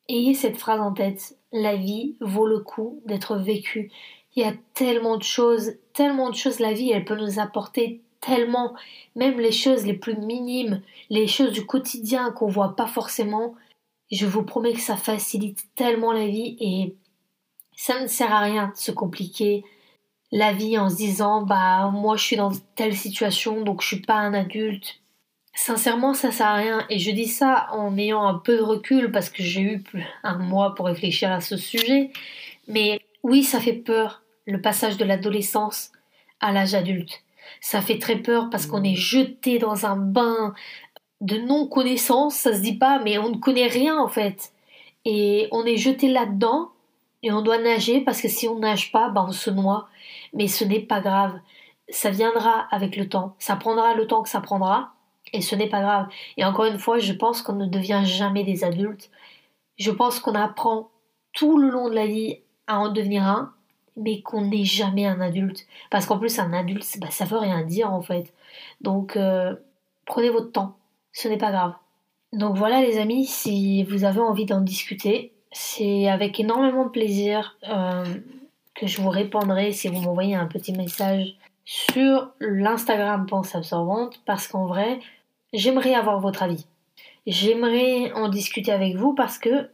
ayez 0.09 0.33
cette 0.33 0.57
phrase 0.57 0.81
en 0.81 0.93
tête. 0.93 1.37
La 1.53 1.77
vie 1.77 2.17
vaut 2.21 2.47
le 2.47 2.61
coup 2.61 3.03
d'être 3.05 3.37
vécue. 3.37 3.93
Il 4.35 4.43
y 4.43 4.47
a 4.47 4.55
tellement 4.75 5.19
de 5.19 5.23
choses, 5.23 5.75
tellement 5.93 6.31
de 6.31 6.35
choses. 6.35 6.59
La 6.59 6.73
vie, 6.73 6.91
elle 6.91 7.05
peut 7.05 7.17
nous 7.17 7.39
apporter 7.39 8.03
tellement, 8.21 8.75
même 9.15 9.39
les 9.39 9.53
choses 9.53 9.87
les 9.87 9.95
plus 9.95 10.17
minimes, 10.17 10.83
les 11.11 11.27
choses 11.27 11.53
du 11.53 11.65
quotidien 11.65 12.31
qu'on 12.33 12.49
voit 12.49 12.75
pas 12.75 12.87
forcément. 12.87 13.55
Je 14.11 14.27
vous 14.27 14.43
promets 14.43 14.73
que 14.73 14.81
ça 14.81 14.97
facilite 14.97 15.67
tellement 15.75 16.13
la 16.13 16.27
vie 16.27 16.57
et 16.59 16.95
ça 17.77 18.01
ne 18.01 18.07
sert 18.09 18.33
à 18.33 18.41
rien 18.41 18.69
de 18.69 18.77
se 18.77 18.91
compliquer 18.91 19.65
la 20.33 20.53
vie 20.53 20.79
en 20.79 20.91
se 20.91 20.97
disant 20.97 21.43
bah 21.43 21.91
moi 21.93 22.17
je 22.17 22.25
suis 22.25 22.37
dans 22.37 22.53
telle 22.75 22.97
situation 22.97 23.63
donc 23.63 23.83
je 23.83 23.87
suis 23.87 24.01
pas 24.01 24.17
un 24.17 24.35
adulte 24.35 25.01
Sincèrement, 25.57 26.13
ça 26.13 26.33
sert 26.33 26.47
à 26.47 26.55
rien. 26.57 26.85
Et 26.91 26.99
je 26.99 27.11
dis 27.11 27.27
ça 27.27 27.69
en 27.73 27.97
ayant 27.97 28.25
un 28.25 28.35
peu 28.35 28.59
de 28.59 28.63
recul 28.63 29.11
parce 29.11 29.31
que 29.31 29.43
j'ai 29.43 29.63
eu 29.63 29.85
un 30.23 30.37
mois 30.37 30.75
pour 30.75 30.85
réfléchir 30.85 31.33
à 31.33 31.41
ce 31.41 31.57
sujet. 31.57 32.11
Mais 32.69 33.01
oui, 33.23 33.43
ça 33.43 33.59
fait 33.59 33.73
peur, 33.73 34.23
le 34.45 34.61
passage 34.61 34.99
de 34.99 35.05
l'adolescence 35.07 35.93
à 36.41 36.53
l'âge 36.53 36.75
adulte. 36.75 37.23
Ça 37.63 37.81
fait 37.81 37.99
très 37.99 38.17
peur 38.17 38.51
parce 38.51 38.67
qu'on 38.67 38.85
est 38.85 38.97
jeté 38.97 39.59
dans 39.59 39.87
un 39.87 39.97
bain 39.97 40.55
de 41.23 41.39
non-connaissance, 41.39 42.37
ça 42.37 42.55
se 42.55 42.61
dit 42.61 42.77
pas, 42.77 42.99
mais 42.99 43.17
on 43.17 43.31
ne 43.31 43.39
connaît 43.39 43.69
rien 43.69 43.99
en 43.99 44.09
fait. 44.09 44.53
Et 45.07 45.49
on 45.53 45.65
est 45.65 45.79
jeté 45.79 46.09
là-dedans 46.09 46.71
et 47.27 47.33
on 47.33 47.43
doit 47.43 47.59
nager 47.59 48.03
parce 48.03 48.21
que 48.21 48.29
si 48.29 48.47
on 48.47 48.61
nage 48.61 48.93
pas, 48.93 49.09
ben 49.09 49.27
on 49.29 49.33
se 49.33 49.51
noie. 49.51 49.89
Mais 50.33 50.47
ce 50.47 50.63
n'est 50.63 50.79
pas 50.79 51.01
grave. 51.01 51.41
Ça 51.89 52.11
viendra 52.11 52.69
avec 52.71 52.95
le 52.95 53.09
temps. 53.09 53.35
Ça 53.41 53.57
prendra 53.57 53.95
le 53.95 54.07
temps 54.07 54.23
que 54.23 54.29
ça 54.29 54.41
prendra. 54.41 54.93
Et 55.33 55.41
ce 55.41 55.57
n'est 55.57 55.69
pas 55.69 55.81
grave. 55.81 56.07
Et 56.37 56.45
encore 56.45 56.67
une 56.67 56.79
fois, 56.79 57.01
je 57.01 57.13
pense 57.13 57.43
qu'on 57.43 57.55
ne 57.55 57.67
devient 57.67 58.03
jamais 58.05 58.45
des 58.45 58.63
adultes. 58.63 59.11
Je 59.77 59.91
pense 59.91 60.21
qu'on 60.21 60.37
apprend 60.37 60.89
tout 61.33 61.59
le 61.59 61.69
long 61.69 61.89
de 61.89 61.97
la 61.97 62.07
vie 62.07 62.39
à 62.69 62.79
en 62.79 62.91
devenir 62.91 63.25
un, 63.25 63.53
mais 63.97 64.23
qu'on 64.23 64.43
n'est 64.43 64.65
jamais 64.65 65.05
un 65.05 65.21
adulte. 65.21 65.67
Parce 65.91 66.07
qu'en 66.07 66.19
plus, 66.19 66.39
un 66.39 66.53
adulte, 66.53 66.87
bah, 67.01 67.11
ça 67.11 67.25
veut 67.25 67.39
rien 67.39 67.65
dire 67.65 67.93
en 67.93 68.03
fait. 68.03 68.33
Donc, 68.83 69.17
euh, 69.17 69.57
prenez 70.05 70.31
votre 70.31 70.53
temps. 70.53 70.77
Ce 71.11 71.27
n'est 71.27 71.39
pas 71.39 71.51
grave. 71.51 71.75
Donc 72.33 72.57
voilà 72.57 72.83
les 72.83 72.99
amis, 72.99 73.27
si 73.27 73.83
vous 73.83 74.05
avez 74.05 74.21
envie 74.21 74.47
d'en 74.47 74.61
discuter, 74.61 75.33
c'est 75.57 76.07
avec 76.07 76.39
énormément 76.39 76.85
de 76.85 76.91
plaisir 76.91 77.57
euh, 77.67 78.05
que 78.75 78.87
je 78.87 79.01
vous 79.01 79.09
répondrai 79.09 79.73
si 79.73 79.89
vous 79.89 80.03
m'envoyez 80.03 80.35
un 80.35 80.45
petit 80.45 80.75
message 80.75 81.35
sur 81.65 82.31
l'Instagram 82.41 83.25
Pense 83.25 83.55
Absorbante 83.55 84.21
parce 84.27 84.49
qu'en 84.49 84.67
vrai, 84.67 84.99
j'aimerais 85.55 85.95
avoir 85.95 86.21
votre 86.21 86.43
avis. 86.43 86.67
J'aimerais 87.27 88.13
en 88.13 88.29
discuter 88.29 88.71
avec 88.71 88.97
vous 88.97 89.15
parce 89.15 89.39
que 89.39 89.71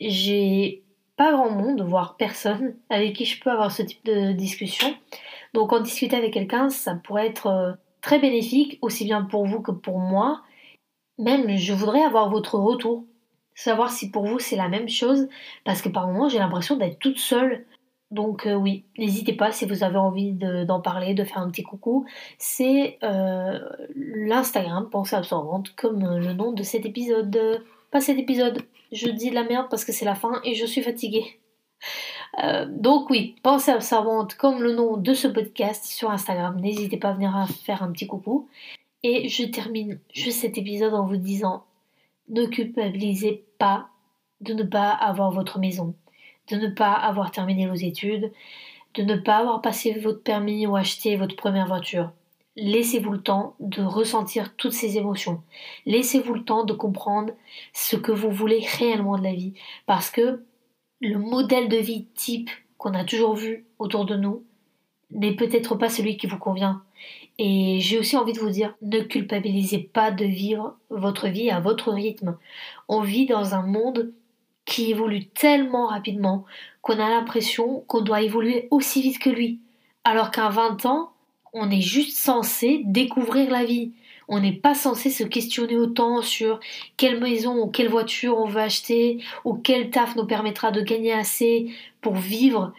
j'ai 0.00 0.84
pas 1.16 1.32
grand 1.32 1.50
monde, 1.50 1.82
voire 1.82 2.16
personne, 2.16 2.76
avec 2.88 3.16
qui 3.16 3.24
je 3.24 3.42
peux 3.42 3.50
avoir 3.50 3.72
ce 3.72 3.82
type 3.82 4.04
de 4.04 4.30
discussion. 4.30 4.94
Donc 5.52 5.72
en 5.72 5.80
discuter 5.80 6.14
avec 6.14 6.32
quelqu'un, 6.32 6.70
ça 6.70 6.94
pourrait 6.94 7.26
être 7.26 7.48
euh, 7.48 7.72
très 8.02 8.20
bénéfique, 8.20 8.78
aussi 8.82 9.04
bien 9.04 9.22
pour 9.22 9.46
vous 9.46 9.60
que 9.60 9.72
pour 9.72 9.98
moi. 9.98 10.42
Même, 11.18 11.56
je 11.56 11.72
voudrais 11.72 12.04
avoir 12.04 12.30
votre 12.30 12.56
retour, 12.56 13.04
savoir 13.54 13.90
si 13.90 14.10
pour 14.10 14.26
vous 14.26 14.38
c'est 14.38 14.56
la 14.56 14.68
même 14.68 14.88
chose, 14.88 15.28
parce 15.64 15.82
que 15.82 15.88
par 15.88 16.06
moments 16.06 16.28
j'ai 16.28 16.38
l'impression 16.38 16.76
d'être 16.76 16.98
toute 16.98 17.18
seule 17.18 17.64
donc 18.14 18.46
euh, 18.46 18.54
oui, 18.54 18.84
n'hésitez 18.96 19.32
pas 19.32 19.50
si 19.50 19.66
vous 19.66 19.82
avez 19.82 19.96
envie 19.96 20.32
d'en 20.32 20.80
parler, 20.80 21.14
de 21.14 21.24
faire 21.24 21.38
un 21.38 21.50
petit 21.50 21.64
coucou. 21.64 22.06
C'est 22.38 22.96
euh, 23.02 23.58
l'Instagram 23.96 24.88
Pensée 24.88 25.16
Absorbante, 25.16 25.74
comme 25.74 26.00
le 26.00 26.32
nom 26.32 26.52
de 26.52 26.62
cet 26.62 26.86
épisode. 26.86 27.64
Pas 27.90 28.00
cet 28.00 28.16
épisode, 28.18 28.62
je 28.92 29.08
dis 29.08 29.30
de 29.30 29.34
la 29.34 29.42
merde 29.42 29.66
parce 29.68 29.84
que 29.84 29.90
c'est 29.90 30.04
la 30.04 30.14
fin 30.14 30.40
et 30.44 30.54
je 30.54 30.64
suis 30.64 30.82
fatiguée. 30.82 31.40
Euh, 32.42 32.66
donc 32.70 33.10
oui, 33.10 33.34
Pensée 33.42 33.72
Absorbante 33.72 34.36
comme 34.36 34.62
le 34.62 34.72
nom 34.72 34.96
de 34.96 35.12
ce 35.12 35.26
podcast 35.26 35.84
sur 35.84 36.10
Instagram. 36.10 36.60
N'hésitez 36.60 36.96
pas 36.96 37.10
à 37.10 37.14
venir 37.14 37.48
faire 37.64 37.82
un 37.82 37.90
petit 37.90 38.06
coucou. 38.06 38.48
Et 39.02 39.28
je 39.28 39.44
termine 39.44 39.98
juste 40.12 40.40
cet 40.40 40.56
épisode 40.56 40.94
en 40.94 41.04
vous 41.04 41.16
disant, 41.16 41.64
ne 42.28 42.46
culpabilisez 42.46 43.44
pas 43.58 43.88
de 44.40 44.54
ne 44.54 44.62
pas 44.62 44.90
avoir 44.90 45.30
votre 45.30 45.58
maison 45.58 45.94
de 46.50 46.56
ne 46.56 46.68
pas 46.68 46.92
avoir 46.92 47.30
terminé 47.30 47.66
vos 47.66 47.74
études, 47.74 48.32
de 48.94 49.02
ne 49.02 49.16
pas 49.16 49.38
avoir 49.38 49.60
passé 49.60 49.92
votre 49.92 50.22
permis 50.22 50.66
ou 50.66 50.76
acheté 50.76 51.16
votre 51.16 51.36
première 51.36 51.66
voiture. 51.66 52.10
Laissez-vous 52.56 53.10
le 53.10 53.22
temps 53.22 53.56
de 53.58 53.82
ressentir 53.82 54.54
toutes 54.56 54.72
ces 54.72 54.96
émotions. 54.96 55.42
Laissez-vous 55.86 56.34
le 56.34 56.44
temps 56.44 56.64
de 56.64 56.72
comprendre 56.72 57.32
ce 57.72 57.96
que 57.96 58.12
vous 58.12 58.30
voulez 58.30 58.64
réellement 58.78 59.18
de 59.18 59.24
la 59.24 59.32
vie. 59.32 59.54
Parce 59.86 60.10
que 60.10 60.44
le 61.00 61.18
modèle 61.18 61.68
de 61.68 61.78
vie 61.78 62.06
type 62.14 62.50
qu'on 62.78 62.94
a 62.94 63.04
toujours 63.04 63.34
vu 63.34 63.66
autour 63.78 64.04
de 64.04 64.14
nous 64.14 64.44
n'est 65.10 65.34
peut-être 65.34 65.74
pas 65.74 65.88
celui 65.88 66.16
qui 66.16 66.28
vous 66.28 66.38
convient. 66.38 66.84
Et 67.38 67.80
j'ai 67.80 67.98
aussi 67.98 68.16
envie 68.16 68.32
de 68.32 68.38
vous 68.38 68.50
dire, 68.50 68.74
ne 68.82 69.00
culpabilisez 69.00 69.78
pas 69.78 70.10
de 70.10 70.24
vivre 70.24 70.76
votre 70.90 71.28
vie 71.28 71.50
à 71.50 71.60
votre 71.60 71.90
rythme. 71.92 72.36
On 72.88 73.00
vit 73.00 73.26
dans 73.26 73.54
un 73.54 73.66
monde 73.66 74.12
qui 74.64 74.90
évolue 74.90 75.26
tellement 75.26 75.88
rapidement 75.88 76.44
qu'on 76.80 76.94
a 76.94 77.08
l'impression 77.08 77.84
qu'on 77.86 78.02
doit 78.02 78.22
évoluer 78.22 78.68
aussi 78.70 79.02
vite 79.02 79.18
que 79.18 79.30
lui. 79.30 79.58
Alors 80.04 80.30
qu'à 80.30 80.48
20 80.48 80.86
ans, 80.86 81.12
on 81.52 81.70
est 81.70 81.80
juste 81.80 82.16
censé 82.16 82.82
découvrir 82.84 83.50
la 83.50 83.64
vie. 83.64 83.92
On 84.28 84.40
n'est 84.40 84.52
pas 84.52 84.74
censé 84.74 85.10
se 85.10 85.24
questionner 85.24 85.76
autant 85.76 86.22
sur 86.22 86.60
quelle 86.96 87.20
maison 87.20 87.62
ou 87.62 87.68
quelle 87.68 87.88
voiture 87.88 88.38
on 88.38 88.46
veut 88.46 88.60
acheter 88.60 89.22
ou 89.44 89.54
quel 89.54 89.90
taf 89.90 90.16
nous 90.16 90.26
permettra 90.26 90.70
de 90.70 90.80
gagner 90.80 91.12
assez 91.12 91.70
pour 92.00 92.14
vivre. 92.14 92.72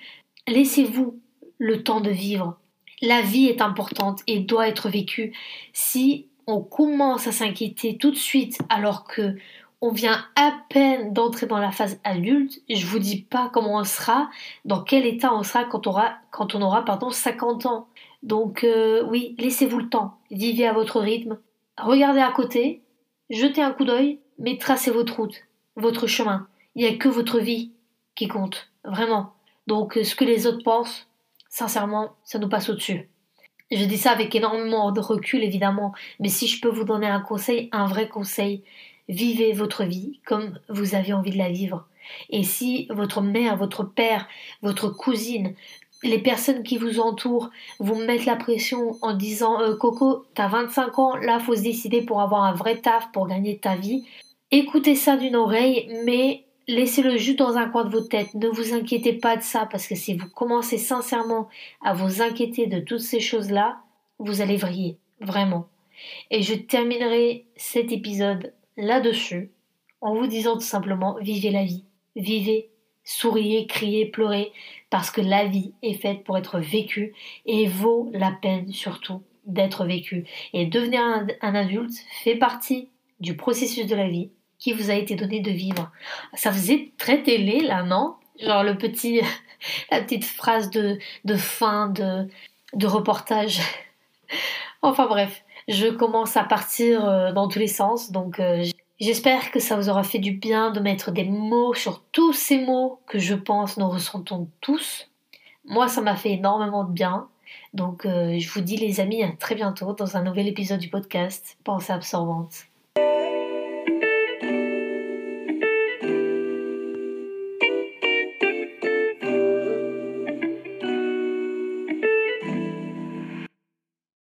Laissez-vous 0.47 1.19
le 1.57 1.83
temps 1.83 2.01
de 2.01 2.09
vivre. 2.09 2.57
La 3.01 3.21
vie 3.21 3.47
est 3.47 3.61
importante 3.61 4.21
et 4.27 4.39
doit 4.39 4.67
être 4.67 4.89
vécue. 4.89 5.33
Si 5.73 6.27
on 6.47 6.61
commence 6.61 7.27
à 7.27 7.31
s'inquiéter 7.31 7.97
tout 7.97 8.11
de 8.11 8.17
suite 8.17 8.59
alors 8.69 9.03
que 9.05 9.35
on 9.81 9.91
vient 9.91 10.25
à 10.35 10.51
peine 10.69 11.13
d'entrer 11.13 11.45
dans 11.45 11.59
la 11.59 11.71
phase 11.71 11.99
adulte. 12.03 12.61
Je 12.69 12.85
vous 12.85 12.97
dis 12.97 13.21
pas 13.21 13.51
comment 13.53 13.77
on 13.77 13.83
sera, 13.83 14.29
dans 14.63 14.81
quel 14.81 15.05
état 15.05 15.33
on 15.33 15.43
sera 15.43 15.65
quand 15.65 15.85
on 15.85 15.91
aura, 15.91 16.15
quand 16.31 16.55
on 16.55 16.61
aura 16.61 16.83
pardon, 16.83 17.09
50 17.11 17.65
ans. 17.65 17.87
Donc 18.23 18.63
euh, 18.63 19.03
oui, 19.07 19.35
laissez-vous 19.37 19.77
le 19.77 19.89
temps. 19.89 20.17
Vivez 20.31 20.65
à 20.65 20.73
votre 20.73 20.99
rythme. 20.99 21.37
Regardez 21.77 22.21
à 22.21 22.31
côté, 22.31 22.81
jetez 23.29 23.61
un 23.61 23.71
coup 23.71 23.85
d'œil, 23.85 24.19
mais 24.39 24.57
tracez 24.57 24.91
votre 24.91 25.17
route, 25.17 25.43
votre 25.75 26.07
chemin. 26.07 26.47
Il 26.75 26.83
n'y 26.83 26.91
a 26.91 26.97
que 26.97 27.09
votre 27.09 27.39
vie 27.39 27.71
qui 28.15 28.27
compte, 28.27 28.71
vraiment. 28.85 29.33
Donc 29.67 29.97
euh, 29.97 30.03
ce 30.03 30.15
que 30.15 30.25
les 30.25 30.47
autres 30.47 30.63
pensent, 30.63 31.07
sincèrement, 31.55 32.17
ça 32.25 32.37
nous 32.37 32.49
passe 32.49 32.69
au-dessus. 32.69 33.09
Je 33.71 33.85
dis 33.85 33.97
ça 33.97 34.11
avec 34.11 34.35
énormément 34.35 34.91
de 34.91 34.99
recul, 34.99 35.41
évidemment, 35.41 35.93
mais 36.19 36.27
si 36.27 36.47
je 36.47 36.59
peux 36.59 36.67
vous 36.67 36.83
donner 36.83 37.07
un 37.07 37.21
conseil, 37.21 37.69
un 37.71 37.85
vrai 37.85 38.09
conseil, 38.09 38.61
vivez 39.07 39.53
votre 39.53 39.85
vie 39.85 40.19
comme 40.25 40.59
vous 40.67 40.95
avez 40.95 41.13
envie 41.13 41.31
de 41.31 41.37
la 41.37 41.49
vivre. 41.49 41.87
Et 42.29 42.43
si 42.43 42.87
votre 42.89 43.21
mère, 43.21 43.55
votre 43.55 43.83
père, 43.85 44.27
votre 44.63 44.89
cousine, 44.89 45.55
les 46.03 46.19
personnes 46.19 46.61
qui 46.61 46.77
vous 46.77 46.99
entourent 46.99 47.49
vous 47.79 47.95
mettent 47.95 48.25
la 48.25 48.35
pression 48.35 48.97
en 49.01 49.13
disant 49.13 49.61
euh, 49.61 49.75
Coco, 49.77 50.25
t'as 50.33 50.49
25 50.49 50.99
ans, 50.99 51.15
là 51.15 51.39
faut 51.39 51.55
se 51.55 51.61
décider 51.61 52.01
pour 52.01 52.19
avoir 52.19 52.43
un 52.43 52.53
vrai 52.53 52.81
taf, 52.81 53.13
pour 53.13 53.27
gagner 53.27 53.59
ta 53.59 53.77
vie. 53.77 54.05
Écoutez 54.51 54.95
ça 54.95 55.15
d'une 55.15 55.37
oreille, 55.37 55.87
mais 56.03 56.44
laissez-le 56.67 57.17
juste 57.17 57.39
dans 57.39 57.57
un 57.57 57.69
coin 57.69 57.85
de 57.85 57.89
votre 57.89 58.09
tête. 58.09 58.33
Ne 58.33 58.47
vous 58.47 58.73
inquiétez 58.73 59.13
pas 59.13 59.37
de 59.37 59.43
ça, 59.43 59.67
parce 59.69 59.87
que 59.87 59.95
si 59.95 60.15
vous 60.15 60.29
commencez 60.29 60.77
sincèrement 60.77 61.47
à 61.83 61.93
vous 61.93 62.21
inquiéter 62.21 62.67
de 62.67 62.79
toutes 62.79 62.99
ces 62.99 63.19
choses-là, 63.19 63.77
vous 64.19 64.41
allez 64.41 64.57
vriller, 64.57 64.97
vraiment. 65.19 65.67
Et 66.31 66.41
je 66.41 66.53
terminerai 66.53 67.45
cet 67.55 67.91
épisode 67.91 68.53
là-dessus 68.77 69.51
en 70.01 70.15
vous 70.15 70.27
disant 70.27 70.55
tout 70.55 70.61
simplement 70.61 71.17
vivez 71.21 71.51
la 71.51 71.63
vie, 71.63 71.85
vivez, 72.15 72.69
souriez, 73.03 73.65
criez, 73.67 74.05
pleurez, 74.05 74.51
parce 74.89 75.11
que 75.11 75.21
la 75.21 75.45
vie 75.45 75.73
est 75.81 75.93
faite 75.93 76.23
pour 76.23 76.37
être 76.37 76.59
vécue 76.59 77.13
et 77.45 77.67
vaut 77.67 78.09
la 78.13 78.31
peine 78.31 78.71
surtout 78.71 79.21
d'être 79.45 79.85
vécue. 79.85 80.25
Et 80.53 80.65
devenir 80.65 81.01
un, 81.01 81.55
adulte 81.55 81.93
fait 82.23 82.35
partie 82.35 82.89
du 83.19 83.35
processus 83.35 83.85
de 83.85 83.95
la 83.95 84.09
vie 84.09 84.29
qui 84.65 84.73
vous 84.73 84.89
a 84.89 84.95
été 84.95 85.13
donné 85.13 85.41
de 85.41 85.51
vivre. 85.51 85.91
Ça 86.33 86.51
faisait 86.51 86.91
très 86.97 87.21
télé 87.21 87.59
là, 87.59 87.83
non? 87.83 88.15
Genre 88.41 88.63
le 88.63 88.75
petit, 88.75 89.21
la 89.91 90.01
petite 90.01 90.25
phrase 90.25 90.71
de, 90.71 90.97
de 91.23 91.35
fin 91.35 91.89
de, 91.89 92.27
de 92.73 92.87
reportage. 92.87 93.61
enfin 94.81 95.05
bref, 95.05 95.43
je 95.67 95.85
commence 95.85 96.35
à 96.35 96.43
partir 96.43 97.07
euh, 97.07 97.31
dans 97.31 97.47
tous 97.47 97.59
les 97.59 97.67
sens, 97.67 98.09
donc 98.09 98.39
euh, 98.39 98.65
j'espère 98.99 99.51
que 99.51 99.59
ça 99.59 99.75
vous 99.75 99.87
aura 99.87 100.01
fait 100.01 100.17
du 100.17 100.31
bien 100.31 100.71
de 100.71 100.79
mettre 100.79 101.11
des 101.11 101.25
mots 101.25 101.75
sur 101.75 102.01
tous 102.11 102.33
ces 102.33 102.57
mots 102.57 102.99
que 103.05 103.19
je 103.19 103.35
pense 103.35 103.77
nous 103.77 103.87
ressentons 103.87 104.49
tous. 104.61 105.11
Moi, 105.63 105.87
ça 105.89 106.01
m'a 106.01 106.15
fait 106.15 106.31
énormément 106.31 106.85
de 106.85 106.91
bien. 106.91 107.27
Donc, 107.75 108.07
euh, 108.07 108.39
je 108.39 108.49
vous 108.49 108.61
dis 108.61 108.77
les 108.77 108.99
amis 108.99 109.21
à 109.21 109.29
très 109.29 109.53
bientôt 109.53 109.93
dans 109.93 110.17
un 110.17 110.23
nouvel 110.23 110.47
épisode 110.47 110.79
du 110.79 110.89
podcast 110.89 111.55
Pensée 111.63 111.93
absorbante. 111.93 112.65